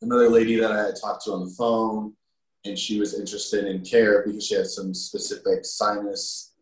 another 0.01 0.29
lady 0.29 0.59
that 0.59 0.71
I 0.71 0.85
had 0.85 0.95
talked 0.99 1.23
to 1.25 1.31
on 1.31 1.45
the 1.45 1.53
phone, 1.57 2.13
and 2.65 2.77
she 2.77 2.99
was 2.99 3.19
interested 3.19 3.65
in 3.65 3.83
care 3.83 4.23
because 4.25 4.45
she 4.45 4.55
had 4.55 4.67
some 4.67 4.93
specific 4.93 5.65
sinus 5.65 6.53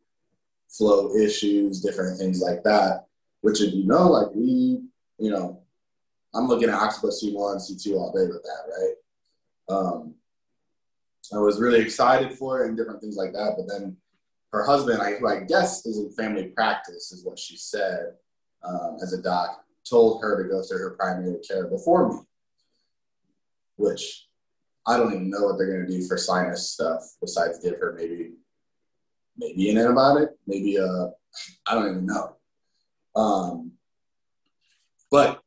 flow 0.69 1.15
issues, 1.15 1.81
different 1.81 2.17
things 2.17 2.41
like 2.41 2.63
that. 2.63 3.05
Which, 3.41 3.61
if 3.61 3.73
you 3.73 3.85
know, 3.85 4.09
like 4.09 4.33
we, 4.33 4.81
you 5.19 5.29
know, 5.29 5.61
I'm 6.33 6.47
looking 6.47 6.69
at 6.69 6.79
occiput 6.79 7.11
C1, 7.11 7.57
C2 7.57 7.95
all 7.95 8.11
day 8.11 8.27
with 8.27 8.43
that, 8.43 8.63
right? 8.77 9.77
Um, 9.77 10.15
I 11.33 11.39
was 11.39 11.59
really 11.59 11.79
excited 11.79 12.33
for 12.37 12.61
it 12.61 12.67
and 12.67 12.77
different 12.77 13.01
things 13.01 13.15
like 13.15 13.33
that. 13.33 13.55
But 13.57 13.67
then 13.67 13.97
her 14.51 14.65
husband, 14.65 15.01
I, 15.01 15.15
who 15.15 15.27
I 15.27 15.41
guess 15.41 15.85
is 15.85 15.97
in 15.97 16.11
family 16.11 16.47
practice, 16.47 17.11
is 17.11 17.25
what 17.25 17.37
she 17.37 17.57
said 17.57 18.13
um, 18.63 18.97
as 19.01 19.13
a 19.13 19.21
doc, 19.21 19.63
told 19.89 20.21
her 20.21 20.41
to 20.41 20.49
go 20.49 20.61
through 20.63 20.79
her 20.79 20.91
primary 20.91 21.39
care 21.47 21.67
before 21.67 22.09
me, 22.09 22.19
which 23.77 24.27
I 24.87 24.97
don't 24.97 25.13
even 25.13 25.29
know 25.29 25.43
what 25.43 25.57
they're 25.57 25.71
going 25.71 25.87
to 25.87 25.91
do 25.91 26.07
for 26.07 26.17
sinus 26.17 26.71
stuff 26.71 27.01
besides 27.19 27.59
give 27.59 27.79
her 27.79 27.95
maybe 27.97 28.33
maybe 29.37 29.69
an 29.69 29.77
antibiotic, 29.77 30.29
maybe 30.47 30.77
a 30.77 31.11
I 31.67 31.73
don't 31.73 31.89
even 31.89 32.05
know. 32.05 32.35
Um, 33.15 33.71
but 35.11 35.41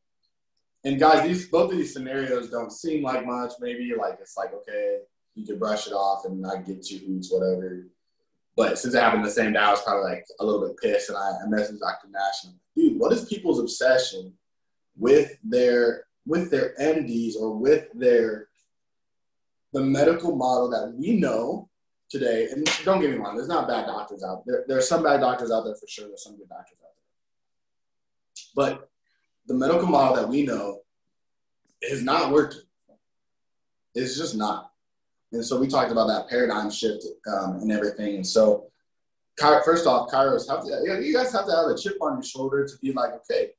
and 0.85 0.99
guys, 0.99 1.27
these 1.27 1.49
both 1.49 1.73
of 1.73 1.79
these 1.79 1.93
scenarios 1.93 2.51
don't 2.51 2.73
seem 2.73 3.03
like 3.03 3.27
much. 3.27 3.53
Maybe 3.61 3.93
like 3.99 4.19
it's 4.21 4.37
like 4.37 4.53
okay, 4.55 4.99
you 5.35 5.47
can 5.47 5.59
brush 5.59 5.87
it 5.87 5.93
off 5.93 6.25
and 6.25 6.41
not 6.41 6.65
get 6.65 6.85
two 6.85 6.99
hoots, 6.99 7.33
whatever. 7.33 7.87
But 8.59 8.77
since 8.77 8.93
it 8.93 9.01
happened 9.01 9.25
the 9.25 9.31
same 9.31 9.53
day, 9.53 9.61
I 9.61 9.71
was 9.71 9.83
probably 9.83 10.11
like 10.11 10.27
a 10.41 10.45
little 10.45 10.67
bit 10.67 10.77
pissed, 10.79 11.11
and 11.11 11.17
I, 11.17 11.31
I 11.31 11.47
messaged 11.47 11.79
Dr. 11.79 12.09
Nash. 12.11 12.43
And, 12.43 12.55
Dude, 12.75 12.99
what 12.99 13.13
is 13.13 13.25
people's 13.25 13.61
obsession 13.61 14.35
with 14.97 15.39
their 15.45 16.07
with 16.27 16.51
their 16.51 16.75
MDs 16.81 17.37
or 17.37 17.57
with 17.57 17.87
their 17.95 18.49
the 19.73 19.81
medical 19.81 20.35
model 20.35 20.69
that 20.71 20.93
we 20.93 21.21
know 21.21 21.69
today? 22.11 22.49
And 22.51 22.69
don't 22.85 23.01
get 23.01 23.13
me 23.13 23.17
wrong, 23.19 23.37
there's 23.37 23.47
not 23.47 23.69
bad 23.69 23.87
doctors 23.87 24.25
out 24.25 24.43
there. 24.45 24.65
There 24.67 24.77
are 24.77 24.83
some 24.83 25.05
bad 25.05 25.21
doctors 25.21 25.53
out 25.53 25.63
there 25.65 25.77
for 25.77 25.87
sure. 25.87 26.09
There's 26.09 26.25
some 26.25 26.37
good 26.37 26.49
doctors 26.49 26.79
out 26.85 26.91
there. 26.97 28.55
But 28.57 28.91
the 29.47 29.55
medical 29.55 29.87
model 29.87 30.17
that 30.17 30.29
we 30.29 30.43
know 30.43 30.81
is 31.81 32.03
not 32.03 32.33
working. 32.33 32.63
It's 33.95 34.19
just 34.19 34.35
not. 34.37 34.68
And 35.33 35.45
so 35.45 35.59
we 35.59 35.69
talked 35.69 35.93
about 35.93 36.07
that 36.09 36.29
paradigm 36.29 36.71
shift 36.71 37.05
um, 37.31 37.57
and 37.57 37.71
everything. 37.71 38.17
And 38.17 38.27
so, 38.27 38.71
first 39.39 39.87
off, 39.87 40.11
chiros, 40.11 40.49
have 40.49 40.65
to, 40.65 41.05
you 41.05 41.13
guys 41.13 41.33
have 41.33 41.47
to 41.47 41.53
have 41.53 41.67
a 41.67 41.77
chip 41.77 41.97
on 42.01 42.15
your 42.15 42.23
shoulder 42.23 42.67
to 42.67 42.79
be 42.81 42.93
like, 42.93 43.13
okay, 43.13 43.51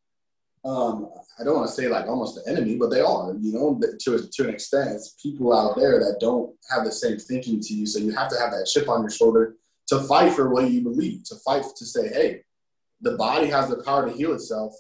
um, 0.66 1.10
I 1.40 1.44
don't 1.44 1.56
want 1.56 1.68
to 1.68 1.74
say 1.74 1.88
like 1.88 2.08
almost 2.08 2.36
the 2.36 2.52
enemy, 2.52 2.76
but 2.76 2.90
they 2.90 3.02
are, 3.02 3.34
you 3.40 3.54
know, 3.54 3.80
to, 4.00 4.28
to 4.28 4.44
an 4.44 4.50
extent. 4.50 4.90
It's 4.92 5.16
people 5.22 5.58
out 5.58 5.78
there 5.78 6.00
that 6.00 6.18
don't 6.20 6.54
have 6.70 6.86
the 6.86 6.92
same 6.92 7.18
thinking 7.18 7.62
to 7.62 7.74
you. 7.74 7.86
So 7.86 8.00
you 8.00 8.12
have 8.12 8.30
to 8.30 8.40
have 8.40 8.52
that 8.52 8.68
chip 8.72 8.90
on 8.90 9.02
your 9.02 9.12
shoulder 9.12 9.56
to 9.88 10.00
fight 10.02 10.34
for 10.34 10.50
what 10.50 10.70
you 10.70 10.82
believe, 10.82 11.24
to 11.26 11.36
fight 11.46 11.64
to 11.78 11.86
say, 11.86 12.10
hey, 12.10 12.42
the 13.02 13.16
body 13.16 13.48
has 13.48 13.70
the 13.70 13.82
power 13.84 14.10
to 14.10 14.16
heal 14.16 14.34
itself. 14.34 14.74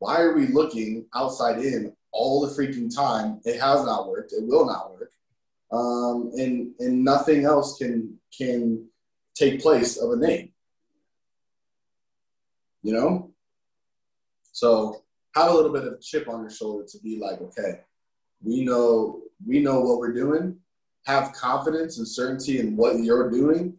Why 0.00 0.20
are 0.20 0.34
we 0.34 0.48
looking 0.48 1.06
outside 1.14 1.58
in 1.58 1.92
all 2.12 2.44
the 2.44 2.54
freaking 2.54 2.92
time? 2.92 3.40
It 3.44 3.60
has 3.60 3.84
not 3.84 4.08
worked. 4.08 4.32
It 4.32 4.44
will 4.44 4.66
not 4.66 4.92
work 4.92 5.12
um, 5.70 6.30
and 6.36 6.72
and 6.78 7.04
nothing 7.04 7.44
else 7.44 7.78
can 7.78 8.18
can 8.36 8.86
take 9.34 9.60
place 9.60 9.96
of 9.96 10.12
innate. 10.12 10.52
You 12.82 12.92
know, 12.92 13.30
so 14.52 15.02
have 15.34 15.50
a 15.50 15.54
little 15.54 15.72
bit 15.72 15.84
of 15.84 16.00
chip 16.00 16.28
on 16.28 16.40
your 16.40 16.50
shoulder 16.50 16.86
to 16.88 16.98
be 17.00 17.18
like, 17.18 17.40
okay, 17.40 17.80
we 18.42 18.64
know 18.64 19.22
we 19.46 19.60
know 19.60 19.80
what 19.80 19.98
we're 19.98 20.12
doing. 20.12 20.56
Have 21.06 21.32
confidence 21.32 21.98
and 21.98 22.06
certainty 22.06 22.60
in 22.60 22.76
what 22.76 22.98
you're 22.98 23.30
doing, 23.30 23.76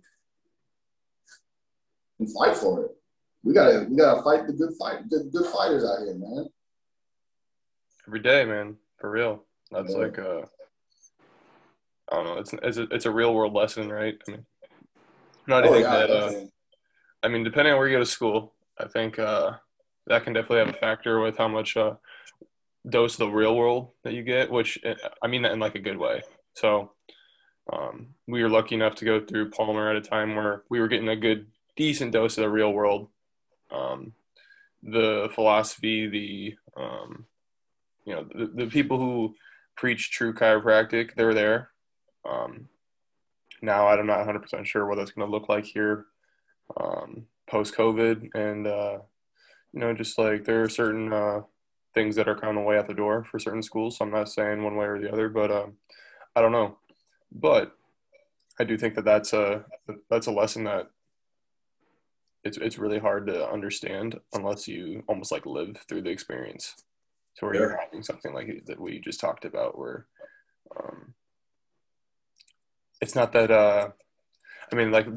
and 2.19 2.34
fight 2.34 2.55
for 2.55 2.86
it. 2.86 2.91
We 3.43 3.53
gotta 3.53 3.88
we 3.89 3.98
gotta 3.98 4.22
fight 4.22 4.48
the 4.48 4.53
good 4.53 4.74
fight, 4.79 5.10
good 5.10 5.31
good 5.31 5.46
fighters 5.48 5.84
out 5.84 6.03
here, 6.03 6.15
man. 6.15 6.48
Every 8.08 8.19
day, 8.19 8.46
man, 8.46 8.75
for 8.98 9.12
real. 9.12 9.43
That's 9.72 9.91
yeah. 9.91 9.98
like 9.98 10.19
uh 10.19 10.41
I 12.11 12.15
don't 12.15 12.25
know. 12.25 12.37
It's 12.37 12.53
it's 12.53 12.77
a, 12.77 12.83
it's 12.91 13.05
a 13.05 13.11
real 13.11 13.33
world 13.33 13.53
lesson, 13.53 13.89
right? 13.89 14.17
I 14.27 14.31
mean, 14.31 14.45
not 15.47 15.65
oh, 15.65 15.77
yeah, 15.77 15.89
that. 15.89 16.09
Uh, 16.09 16.31
I 17.23 17.27
mean, 17.27 17.43
depending 17.43 17.73
on 17.73 17.79
where 17.79 17.87
you 17.87 17.95
go 17.95 17.99
to 17.99 18.05
school, 18.05 18.53
I 18.77 18.87
think 18.87 19.19
uh, 19.19 19.53
that 20.07 20.23
can 20.23 20.33
definitely 20.33 20.59
have 20.59 20.69
a 20.69 20.79
factor 20.79 21.19
with 21.19 21.37
how 21.37 21.47
much 21.47 21.77
uh, 21.77 21.95
dose 22.87 23.13
of 23.13 23.19
the 23.19 23.27
real 23.29 23.55
world 23.55 23.89
that 24.03 24.13
you 24.13 24.23
get. 24.23 24.49
Which 24.49 24.79
I 25.21 25.27
mean 25.27 25.43
that 25.43 25.51
in 25.51 25.59
like 25.59 25.75
a 25.75 25.79
good 25.79 25.97
way. 25.97 26.21
So 26.53 26.91
um, 27.71 28.07
we 28.27 28.41
were 28.41 28.49
lucky 28.49 28.75
enough 28.75 28.95
to 28.95 29.05
go 29.05 29.19
through 29.19 29.51
Palmer 29.51 29.89
at 29.89 29.95
a 29.95 30.01
time 30.01 30.35
where 30.35 30.63
we 30.69 30.79
were 30.79 30.87
getting 30.87 31.09
a 31.09 31.15
good, 31.15 31.47
decent 31.75 32.11
dose 32.11 32.37
of 32.37 32.43
the 32.43 32.49
real 32.49 32.71
world. 32.71 33.09
Um, 33.71 34.13
the 34.81 35.29
philosophy, 35.35 36.07
the 36.07 36.55
um, 36.81 37.25
you 38.05 38.15
know, 38.15 38.25
the, 38.33 38.47
the 38.63 38.67
people 38.67 38.97
who 38.97 39.35
preach 39.75 40.11
true 40.11 40.33
chiropractic, 40.33 41.15
they're 41.15 41.33
there. 41.33 41.69
Um, 42.27 42.69
now 43.61 43.88
I'm 43.88 44.07
not 44.07 44.25
100% 44.25 44.65
sure 44.65 44.85
what 44.85 44.97
that's 44.97 45.11
going 45.11 45.27
to 45.27 45.31
look 45.31 45.49
like 45.49 45.65
here 45.65 46.05
um, 46.77 47.25
post 47.47 47.75
COVID. 47.75 48.29
And, 48.33 48.67
uh, 48.67 48.99
you 49.73 49.79
know, 49.79 49.93
just 49.93 50.17
like 50.17 50.45
there 50.45 50.63
are 50.63 50.69
certain 50.69 51.11
uh, 51.11 51.41
things 51.93 52.15
that 52.15 52.27
are 52.27 52.38
kind 52.38 52.57
of 52.57 52.65
way 52.65 52.77
out 52.77 52.88
the 52.88 52.93
door 52.93 53.23
for 53.23 53.39
certain 53.39 53.63
schools. 53.63 53.97
So 53.97 54.05
I'm 54.05 54.11
not 54.11 54.29
saying 54.29 54.63
one 54.63 54.75
way 54.75 54.85
or 54.85 54.99
the 54.99 55.11
other, 55.11 55.29
but 55.29 55.51
um, 55.51 55.73
I 56.35 56.41
don't 56.41 56.51
know. 56.51 56.77
But 57.31 57.75
I 58.59 58.63
do 58.63 58.77
think 58.77 58.95
that 58.95 59.05
that's 59.05 59.33
a, 59.33 59.65
that's 60.09 60.27
a 60.27 60.31
lesson 60.31 60.65
that 60.65 60.89
it's, 62.43 62.57
it's 62.57 62.77
really 62.77 62.99
hard 62.99 63.27
to 63.27 63.49
understand 63.49 64.19
unless 64.33 64.67
you 64.67 65.03
almost 65.07 65.31
like 65.31 65.45
live 65.45 65.77
through 65.88 66.03
the 66.03 66.09
experience. 66.09 66.75
So 67.35 67.47
where 67.47 67.55
you're 67.55 67.77
having 67.77 68.03
something 68.03 68.33
like 68.33 68.65
that 68.65 68.79
we 68.79 68.99
just 68.99 69.19
talked 69.19 69.45
about 69.45 69.77
where, 69.77 70.07
um, 70.77 71.13
it's 73.01 73.15
not 73.15 73.32
that 73.34 73.51
uh 73.51 73.89
i 74.72 74.75
mean 74.75 74.91
like 74.91 75.08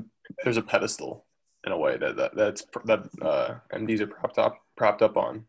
there's 0.44 0.56
a 0.56 0.62
pedestal 0.62 1.26
in 1.64 1.72
a 1.72 1.78
way 1.78 1.96
that, 1.96 2.16
that 2.16 2.34
that's 2.34 2.64
that 2.84 3.08
uh 3.20 3.54
mds 3.72 4.00
are 4.00 4.06
propped 4.06 4.38
up 4.38 4.62
propped 4.76 5.02
up 5.02 5.16
on. 5.16 5.44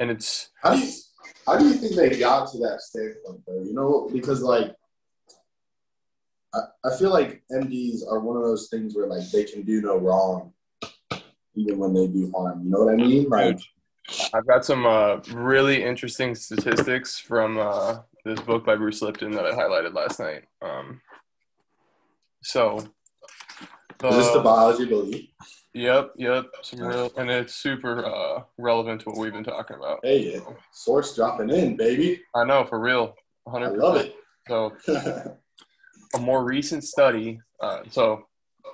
And 0.00 0.10
it's 0.10 0.50
how 0.62 0.74
do 0.74 0.80
you 0.80 0.92
how 1.46 1.58
do 1.58 1.66
you 1.66 1.74
think 1.74 1.96
they 1.96 2.18
got 2.18 2.50
to 2.52 2.58
that 2.58 2.80
standpoint 2.80 3.40
though? 3.46 3.62
You 3.62 3.74
know 3.74 4.08
because 4.12 4.42
like 4.42 4.74
I, 6.54 6.60
I 6.84 6.96
feel 6.96 7.10
like 7.10 7.42
mds 7.50 8.06
are 8.08 8.20
one 8.20 8.36
of 8.36 8.44
those 8.44 8.68
things 8.68 8.94
where 8.94 9.06
like 9.06 9.28
they 9.30 9.44
can 9.44 9.62
do 9.62 9.82
no 9.82 9.96
wrong 9.96 10.52
even 11.56 11.78
when 11.78 11.92
they 11.92 12.06
do 12.06 12.32
harm. 12.36 12.62
You 12.64 12.70
know 12.70 12.84
what 12.84 12.94
i 12.94 12.96
mean? 12.96 13.28
Like 13.28 13.58
I've 14.32 14.46
got 14.46 14.64
some 14.64 14.86
uh, 14.86 15.16
really 15.34 15.82
interesting 15.82 16.34
statistics 16.34 17.18
from 17.18 17.58
uh, 17.58 17.98
this 18.24 18.40
book 18.40 18.64
by 18.64 18.76
Bruce 18.76 19.02
Lipton 19.02 19.32
that 19.32 19.44
I 19.44 19.50
highlighted 19.50 19.92
last 19.92 20.18
night. 20.20 20.44
Um, 20.62 21.02
so, 22.42 22.78
uh, 24.02 24.08
is 24.08 24.26
this 24.26 24.32
the 24.32 24.40
biology 24.40 24.86
belief? 24.86 25.28
Yep, 25.74 26.12
yep. 26.16 26.46
Some 26.62 26.80
real, 26.80 27.12
and 27.16 27.30
it's 27.30 27.54
super 27.54 28.04
uh, 28.04 28.42
relevant 28.56 29.02
to 29.02 29.10
what 29.10 29.18
we've 29.18 29.32
been 29.32 29.44
talking 29.44 29.76
about. 29.76 30.00
Hey, 30.02 30.38
so, 30.38 30.56
source 30.72 31.14
dropping 31.14 31.50
in, 31.50 31.76
baby. 31.76 32.20
I 32.34 32.44
know 32.44 32.64
for 32.64 32.80
real, 32.80 33.14
100%. 33.46 33.62
I 33.62 33.68
love 33.68 33.96
it. 33.96 34.14
So, 34.48 34.72
a 36.14 36.18
more 36.18 36.44
recent 36.44 36.84
study. 36.84 37.40
Uh, 37.60 37.80
so, 37.90 38.24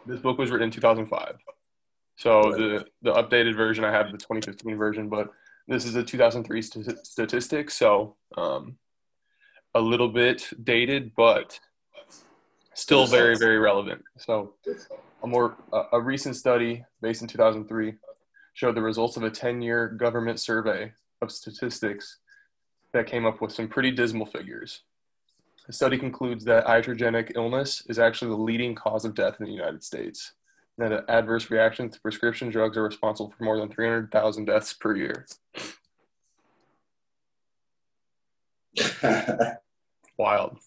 this 0.07 0.21
book 0.21 0.39
was 0.39 0.51
written 0.51 0.69
in 0.69 0.71
2005. 0.71 1.37
So 2.17 2.53
the 2.53 2.85
the 3.03 3.13
updated 3.13 3.57
version 3.57 3.85
I 3.85 3.91
have 3.91 4.13
the 4.13 4.19
2015 4.19 4.77
version, 4.77 5.09
but 5.09 5.29
this 5.67 5.85
is 5.85 5.97
a 5.97 6.03
2003 6.03 6.63
st- 6.63 7.07
statistic. 7.07 7.71
So 7.71 8.17
um, 8.37 8.77
a 9.75 9.81
little 9.81 10.09
bit 10.09 10.49
dated, 10.63 11.13
but 11.17 11.59
still 12.75 13.07
very 13.07 13.37
very 13.37 13.59
relevant. 13.59 14.03
So 14.19 14.55
a 15.23 15.27
more 15.27 15.57
a 15.93 16.01
recent 16.01 16.37
study 16.37 16.85
based 17.01 17.23
in 17.23 17.29
2003 17.29 17.95
showed 18.53 18.75
the 18.77 18.83
results 18.83 19.17
of 19.17 19.25
a 19.25 19.31
10-year 19.31 19.89
government 19.89 20.39
survey 20.39 20.93
of 21.21 21.33
statistics 21.33 22.19
that 22.93 23.07
came 23.07 23.27
up 23.27 23.41
with 23.41 23.53
some 23.53 23.69
pretty 23.69 23.91
dismal 23.91 24.27
figures. 24.27 24.83
The 25.67 25.73
study 25.73 25.99
concludes 25.99 26.45
that 26.45 26.67
iatrogenic 26.67 27.33
illness 27.37 27.83
is 27.89 27.99
actually 27.99 28.29
the 28.29 28.43
leading 28.43 28.75
cause 28.75 29.05
of 29.05 29.15
death 29.15 29.37
in 29.41 29.47
the 29.47 29.53
United 29.53 29.83
States. 29.83 30.33
And 30.79 30.93
that 30.93 31.05
adverse 31.09 31.51
reactions 31.51 31.95
to 31.95 32.01
prescription 32.01 32.51
drugs 32.51 32.77
are 32.77 32.83
responsible 32.83 33.33
for 33.37 33.45
more 33.45 33.59
than 33.59 33.71
300,000 33.71 34.45
deaths 34.45 34.75
per 34.75 34.95
year. 34.95 35.27
Wild. 40.19 40.59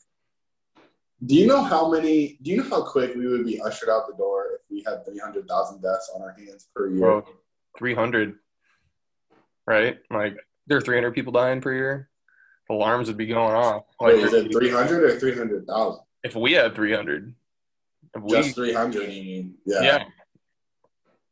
Do 1.26 1.36
you 1.36 1.48
know 1.48 1.64
how 1.64 1.90
many? 1.92 2.38
Do 2.42 2.52
you 2.52 2.58
know 2.58 2.70
how 2.70 2.84
quick 2.84 3.16
we 3.16 3.28
would 3.28 3.46
be 3.46 3.60
ushered 3.60 3.90
out 3.90 4.08
the 4.08 4.16
door 4.16 4.46
if 4.56 4.62
we 4.70 4.84
had 4.84 5.04
300,000 5.06 5.82
deaths 5.82 6.12
on 6.14 6.22
our 6.22 6.36
hands 6.38 6.68
per 6.76 6.90
year. 6.90 7.00
Bro, 7.00 7.26
300, 7.80 8.36
right? 9.66 9.98
Like, 10.12 10.38
there 10.68 10.78
are 10.78 10.82
300 10.82 11.12
people 11.16 11.34
dying 11.34 11.60
per 11.62 11.74
year. 11.74 12.10
Alarms 12.70 13.08
would 13.08 13.18
be 13.18 13.26
going 13.26 13.56
off. 13.56 13.86
Like, 14.00 14.14
Wait, 14.16 14.26
is 14.26 14.34
it 14.34 14.52
300 14.52 15.04
or 15.04 15.20
300,000? 15.20 16.00
if 16.24 16.36
we 16.36 16.52
had 16.54 16.76
300, 16.76 17.34
Just 18.30 18.56
300, 18.56 19.02
you 19.04 19.08
mean? 19.24 19.56
yeah. 19.66 19.82
Yeah. 19.82 20.04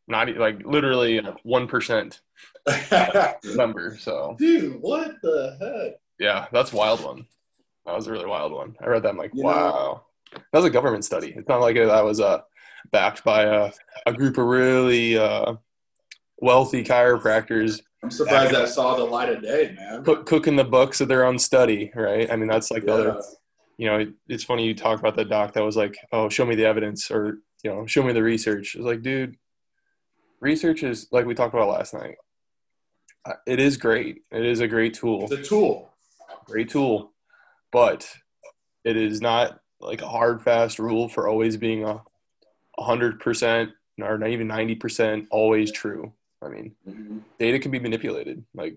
not 0.08 0.36
like 0.38 0.66
literally 0.66 1.22
one 1.44 1.68
percent 1.68 2.22
number. 3.44 3.98
So 4.00 4.36
Dude, 4.40 4.82
what 4.82 5.16
the 5.22 5.58
heck? 5.60 6.00
yeah, 6.20 6.48
that's 6.52 6.72
wild 6.74 7.04
one. 7.04 7.26
That 7.86 7.96
was 7.96 8.08
a 8.08 8.12
really 8.12 8.26
wild 8.26 8.52
one. 8.52 8.76
I 8.82 8.88
read 8.88 9.04
that. 9.04 9.10
I'm 9.10 9.18
like, 9.18 9.32
You 9.34 9.44
know- 9.44 9.50
wow. 9.50 10.02
That 10.34 10.60
was 10.60 10.66
a 10.66 10.70
government 10.70 11.06
study. 11.06 11.34
It's 11.36 11.48
not 11.48 11.62
like 11.62 11.76
that 11.78 12.04
was 12.04 12.20
uh, 12.20 12.42
backed 12.92 13.24
by 13.24 13.44
a, 13.44 13.72
a 14.06 14.12
group 14.12 14.38
of 14.38 14.46
really 14.48 15.18
uh, 15.18 15.54
wealthy 16.42 16.84
chiropractors 16.84 17.80
I'm 18.04 18.12
surprised 18.12 18.54
that 18.54 18.68
saw 18.70 18.96
the 18.96 19.04
light 19.06 19.30
of 19.30 19.42
day, 19.42 19.74
man. 19.78 20.04
cook, 20.04 20.26
cooking 20.26 20.56
the 20.58 20.64
books 20.66 21.00
of 21.00 21.08
their 21.08 21.26
own 21.26 21.40
study, 21.40 21.90
right? 21.96 22.30
I 22.30 22.36
mean, 22.36 22.48
that's 22.50 22.70
like 22.70 22.86
the 22.86 22.94
other. 22.94 23.22
You 23.78 23.88
know, 23.88 23.98
it, 24.00 24.10
it's 24.28 24.44
funny 24.44 24.66
you 24.66 24.74
talk 24.76 25.00
about 25.00 25.16
that 25.16 25.30
doc 25.30 25.54
that 25.54 25.64
was 25.64 25.76
like, 25.78 25.98
"Oh, 26.12 26.30
show 26.30 26.46
me 26.46 26.56
the 26.56 26.66
evidence," 26.66 27.10
or 27.10 27.40
you 27.64 27.72
know, 27.72 27.86
"Show 27.88 28.04
me 28.04 28.14
the 28.14 28.22
research." 28.24 28.76
It's 28.76 28.84
like, 28.86 29.02
dude, 29.02 29.36
research 30.40 30.84
is 30.84 31.08
like 31.12 31.26
we 31.26 31.34
talked 31.34 31.54
about 31.54 31.70
last 31.70 31.94
night. 31.94 32.16
Uh, 33.26 33.34
It 33.48 33.60
is 33.60 33.78
great. 33.78 34.22
It 34.32 34.46
is 34.46 34.60
a 34.60 34.68
great 34.68 34.94
tool. 34.94 35.24
It's 35.24 35.32
a 35.32 35.42
tool. 35.44 35.90
great 36.46 36.70
tool, 36.70 37.12
but 37.76 38.08
it 38.86 38.96
is 38.96 39.20
not 39.20 39.60
like 39.82 40.02
a 40.02 40.08
hard 40.08 40.42
fast 40.42 40.80
rule 40.80 41.10
for 41.10 41.28
always 41.28 41.58
being 41.58 41.84
a 41.84 42.02
hundred 42.80 43.20
percent 43.20 43.72
or 44.02 44.18
not 44.18 44.30
even 44.30 44.48
ninety 44.48 44.76
percent 44.76 45.28
always 45.30 45.74
true. 45.74 46.14
I 46.42 46.48
mean, 46.48 46.76
Mhm. 46.88 47.22
data 47.38 47.60
can 47.60 47.72
be 47.72 47.80
manipulated. 47.80 48.46
Like, 48.54 48.76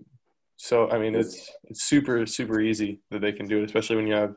so 0.57 0.89
I 0.89 0.99
mean, 0.99 1.15
it's 1.15 1.49
it's 1.63 1.83
super 1.83 2.25
super 2.25 2.59
easy 2.59 2.99
that 3.09 3.21
they 3.21 3.31
can 3.31 3.47
do 3.47 3.59
it, 3.61 3.63
especially 3.65 3.95
when 3.95 4.07
you 4.07 4.15
have 4.15 4.35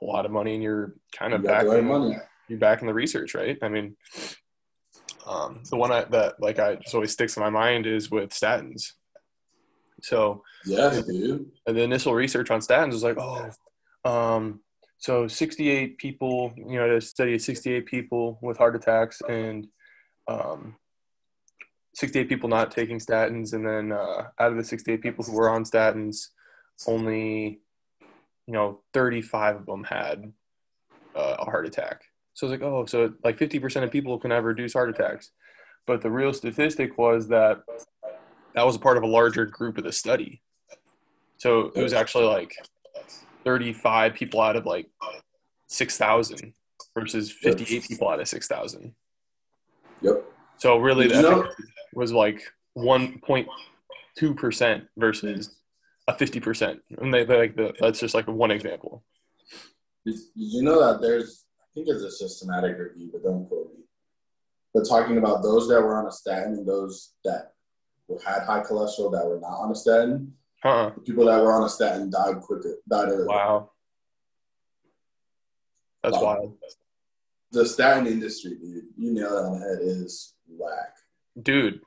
a 0.00 0.04
lot 0.04 0.24
of 0.26 0.30
money 0.30 0.54
and 0.54 0.62
you're 0.62 0.94
kind 1.12 1.32
of 1.34 1.40
You 1.42 1.48
back 1.48 1.66
right 1.66 1.82
money. 1.82 2.16
you're 2.48 2.60
back 2.60 2.80
in 2.82 2.86
the 2.86 2.94
research, 2.94 3.34
right? 3.34 3.58
I 3.62 3.68
mean, 3.68 3.96
um, 5.26 5.60
the 5.70 5.76
one 5.76 5.90
I, 5.90 6.04
that 6.04 6.40
like 6.40 6.60
I 6.60 6.76
just 6.76 6.94
always 6.94 7.10
sticks 7.10 7.36
in 7.36 7.42
my 7.42 7.50
mind 7.50 7.84
is 7.86 8.12
with 8.12 8.30
statins. 8.30 8.92
So 10.02 10.44
yeah, 10.64 11.00
dude. 11.04 11.50
and 11.66 11.76
the 11.76 11.82
initial 11.82 12.14
research 12.14 12.52
on 12.52 12.60
statins 12.60 12.92
was 12.92 13.02
like, 13.02 13.18
oh, 13.18 13.50
um, 14.04 14.60
so 14.98 15.28
68 15.28 15.98
people, 15.98 16.52
you 16.56 16.78
know, 16.78 16.88
to 16.88 17.00
study 17.00 17.38
68 17.38 17.86
people 17.86 18.38
with 18.42 18.58
heart 18.58 18.74
attacks 18.74 19.22
and 19.28 19.66
um, 20.26 20.76
68 21.94 22.28
people 22.28 22.48
not 22.48 22.70
taking 22.70 22.98
statins, 22.98 23.52
and 23.54 23.66
then 23.66 23.92
uh, 23.92 24.28
out 24.38 24.50
of 24.52 24.56
the 24.56 24.64
68 24.64 25.02
people 25.02 25.24
who 25.24 25.32
were 25.32 25.50
on 25.50 25.64
statins, 25.64 26.28
only 26.86 27.60
you 28.46 28.54
know 28.54 28.80
35 28.94 29.56
of 29.56 29.66
them 29.66 29.84
had 29.84 30.32
uh, 31.16 31.36
a 31.40 31.44
heart 31.44 31.66
attack. 31.66 32.02
So 32.34 32.46
it's 32.46 32.52
like, 32.52 32.62
oh, 32.62 32.86
so 32.86 33.12
like 33.24 33.36
50% 33.36 33.82
of 33.82 33.90
people 33.90 34.16
can 34.18 34.30
have 34.30 34.44
reduced 34.44 34.74
heart 34.74 34.90
attacks, 34.90 35.32
but 35.86 36.00
the 36.00 36.10
real 36.10 36.32
statistic 36.32 36.96
was 36.96 37.26
that 37.28 37.62
that 38.54 38.64
was 38.64 38.76
a 38.76 38.80
part 38.80 38.96
of 38.96 39.02
a 39.02 39.08
larger 39.08 39.44
group 39.44 39.76
of 39.76 39.84
the 39.84 39.92
study. 39.92 40.40
So 41.38 41.72
it 41.74 41.82
was 41.82 41.92
actually 41.92 42.26
like 42.26 42.54
35 43.48 44.12
people 44.12 44.42
out 44.42 44.56
of 44.56 44.66
like 44.66 44.90
6,000 45.68 46.52
versus 46.94 47.32
58 47.32 47.88
people 47.88 48.10
out 48.10 48.20
of 48.20 48.28
6,000. 48.28 48.92
Yep. 50.02 50.24
So 50.58 50.76
really, 50.76 51.08
that 51.08 51.22
know- 51.22 51.48
was 51.94 52.12
like 52.12 52.42
1.2% 52.76 54.86
versus 54.98 55.56
a 56.06 56.12
50%. 56.12 56.78
And 56.98 57.14
they, 57.14 57.24
like 57.24 57.56
the, 57.56 57.72
that's 57.80 58.00
just 58.00 58.14
like 58.14 58.28
one 58.28 58.50
example. 58.50 59.02
Did 60.04 60.16
you 60.34 60.62
know 60.62 60.78
that 60.80 61.00
there's, 61.00 61.46
I 61.58 61.64
think 61.74 61.88
it's 61.88 62.02
a 62.02 62.10
systematic 62.10 62.76
review, 62.76 63.08
but 63.10 63.22
don't 63.22 63.48
quote 63.48 63.72
me. 63.72 63.84
But 64.74 64.86
talking 64.86 65.16
about 65.16 65.42
those 65.42 65.68
that 65.68 65.80
were 65.80 65.98
on 65.98 66.06
a 66.06 66.12
statin 66.12 66.52
and 66.52 66.68
those 66.68 67.14
that 67.24 67.52
had 68.26 68.42
high 68.42 68.60
cholesterol 68.60 69.10
that 69.12 69.26
were 69.26 69.40
not 69.40 69.58
on 69.58 69.72
a 69.72 69.74
statin, 69.74 70.34
Huh. 70.62 70.90
the 70.96 71.00
people 71.02 71.26
that 71.26 71.40
were 71.40 71.52
on 71.52 71.64
a 71.64 71.68
statin 71.68 72.10
died 72.10 72.40
quicker, 72.40 72.76
died 72.88 73.08
earlier. 73.08 73.26
Wow. 73.26 73.70
That's 76.02 76.18
wild. 76.18 76.54
The 77.52 77.64
statin 77.64 78.06
industry, 78.06 78.56
dude, 78.56 78.84
you 78.96 79.12
nailed 79.12 79.32
it 79.32 79.44
on 79.44 79.60
the 79.60 79.66
head, 79.66 79.78
is 79.80 80.34
whack. 80.48 80.94
Dude, 81.40 81.80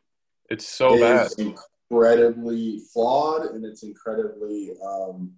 it's 0.50 0.68
so 0.68 0.96
It 0.96 1.02
bad. 1.02 1.56
incredibly 1.90 2.80
flawed 2.94 3.48
and 3.52 3.66
it's 3.66 3.84
incredibly 3.84 4.72
um, 4.86 5.34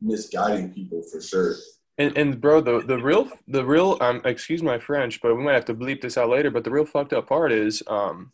misguiding 0.00 0.72
people 0.72 1.02
for 1.10 1.20
sure. 1.20 1.54
And, 1.98 2.16
and 2.16 2.40
bro, 2.40 2.60
the, 2.60 2.80
the 2.80 2.98
real, 2.98 3.28
the 3.46 3.64
real, 3.64 3.98
um, 4.00 4.20
excuse 4.24 4.62
my 4.62 4.78
French, 4.78 5.20
but 5.20 5.36
we 5.36 5.42
might 5.44 5.54
have 5.54 5.66
to 5.66 5.74
bleep 5.74 6.00
this 6.00 6.16
out 6.18 6.30
later. 6.30 6.50
But 6.50 6.64
the 6.64 6.70
real 6.70 6.86
fucked 6.86 7.12
up 7.12 7.28
part 7.28 7.52
is, 7.52 7.82
um, 7.86 8.32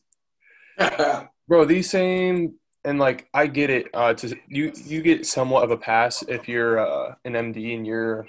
bro 1.48 1.64
these 1.64 1.90
same 1.90 2.54
and 2.86 2.98
like 2.98 3.28
i 3.34 3.46
get 3.46 3.68
it 3.68 3.88
uh 3.92 4.14
to 4.14 4.34
you 4.48 4.72
you 4.86 5.02
get 5.02 5.26
somewhat 5.26 5.64
of 5.64 5.70
a 5.70 5.76
pass 5.76 6.22
if 6.28 6.48
you're 6.48 6.78
uh 6.78 7.14
an 7.24 7.34
md 7.34 7.74
and 7.74 7.86
you're 7.86 8.26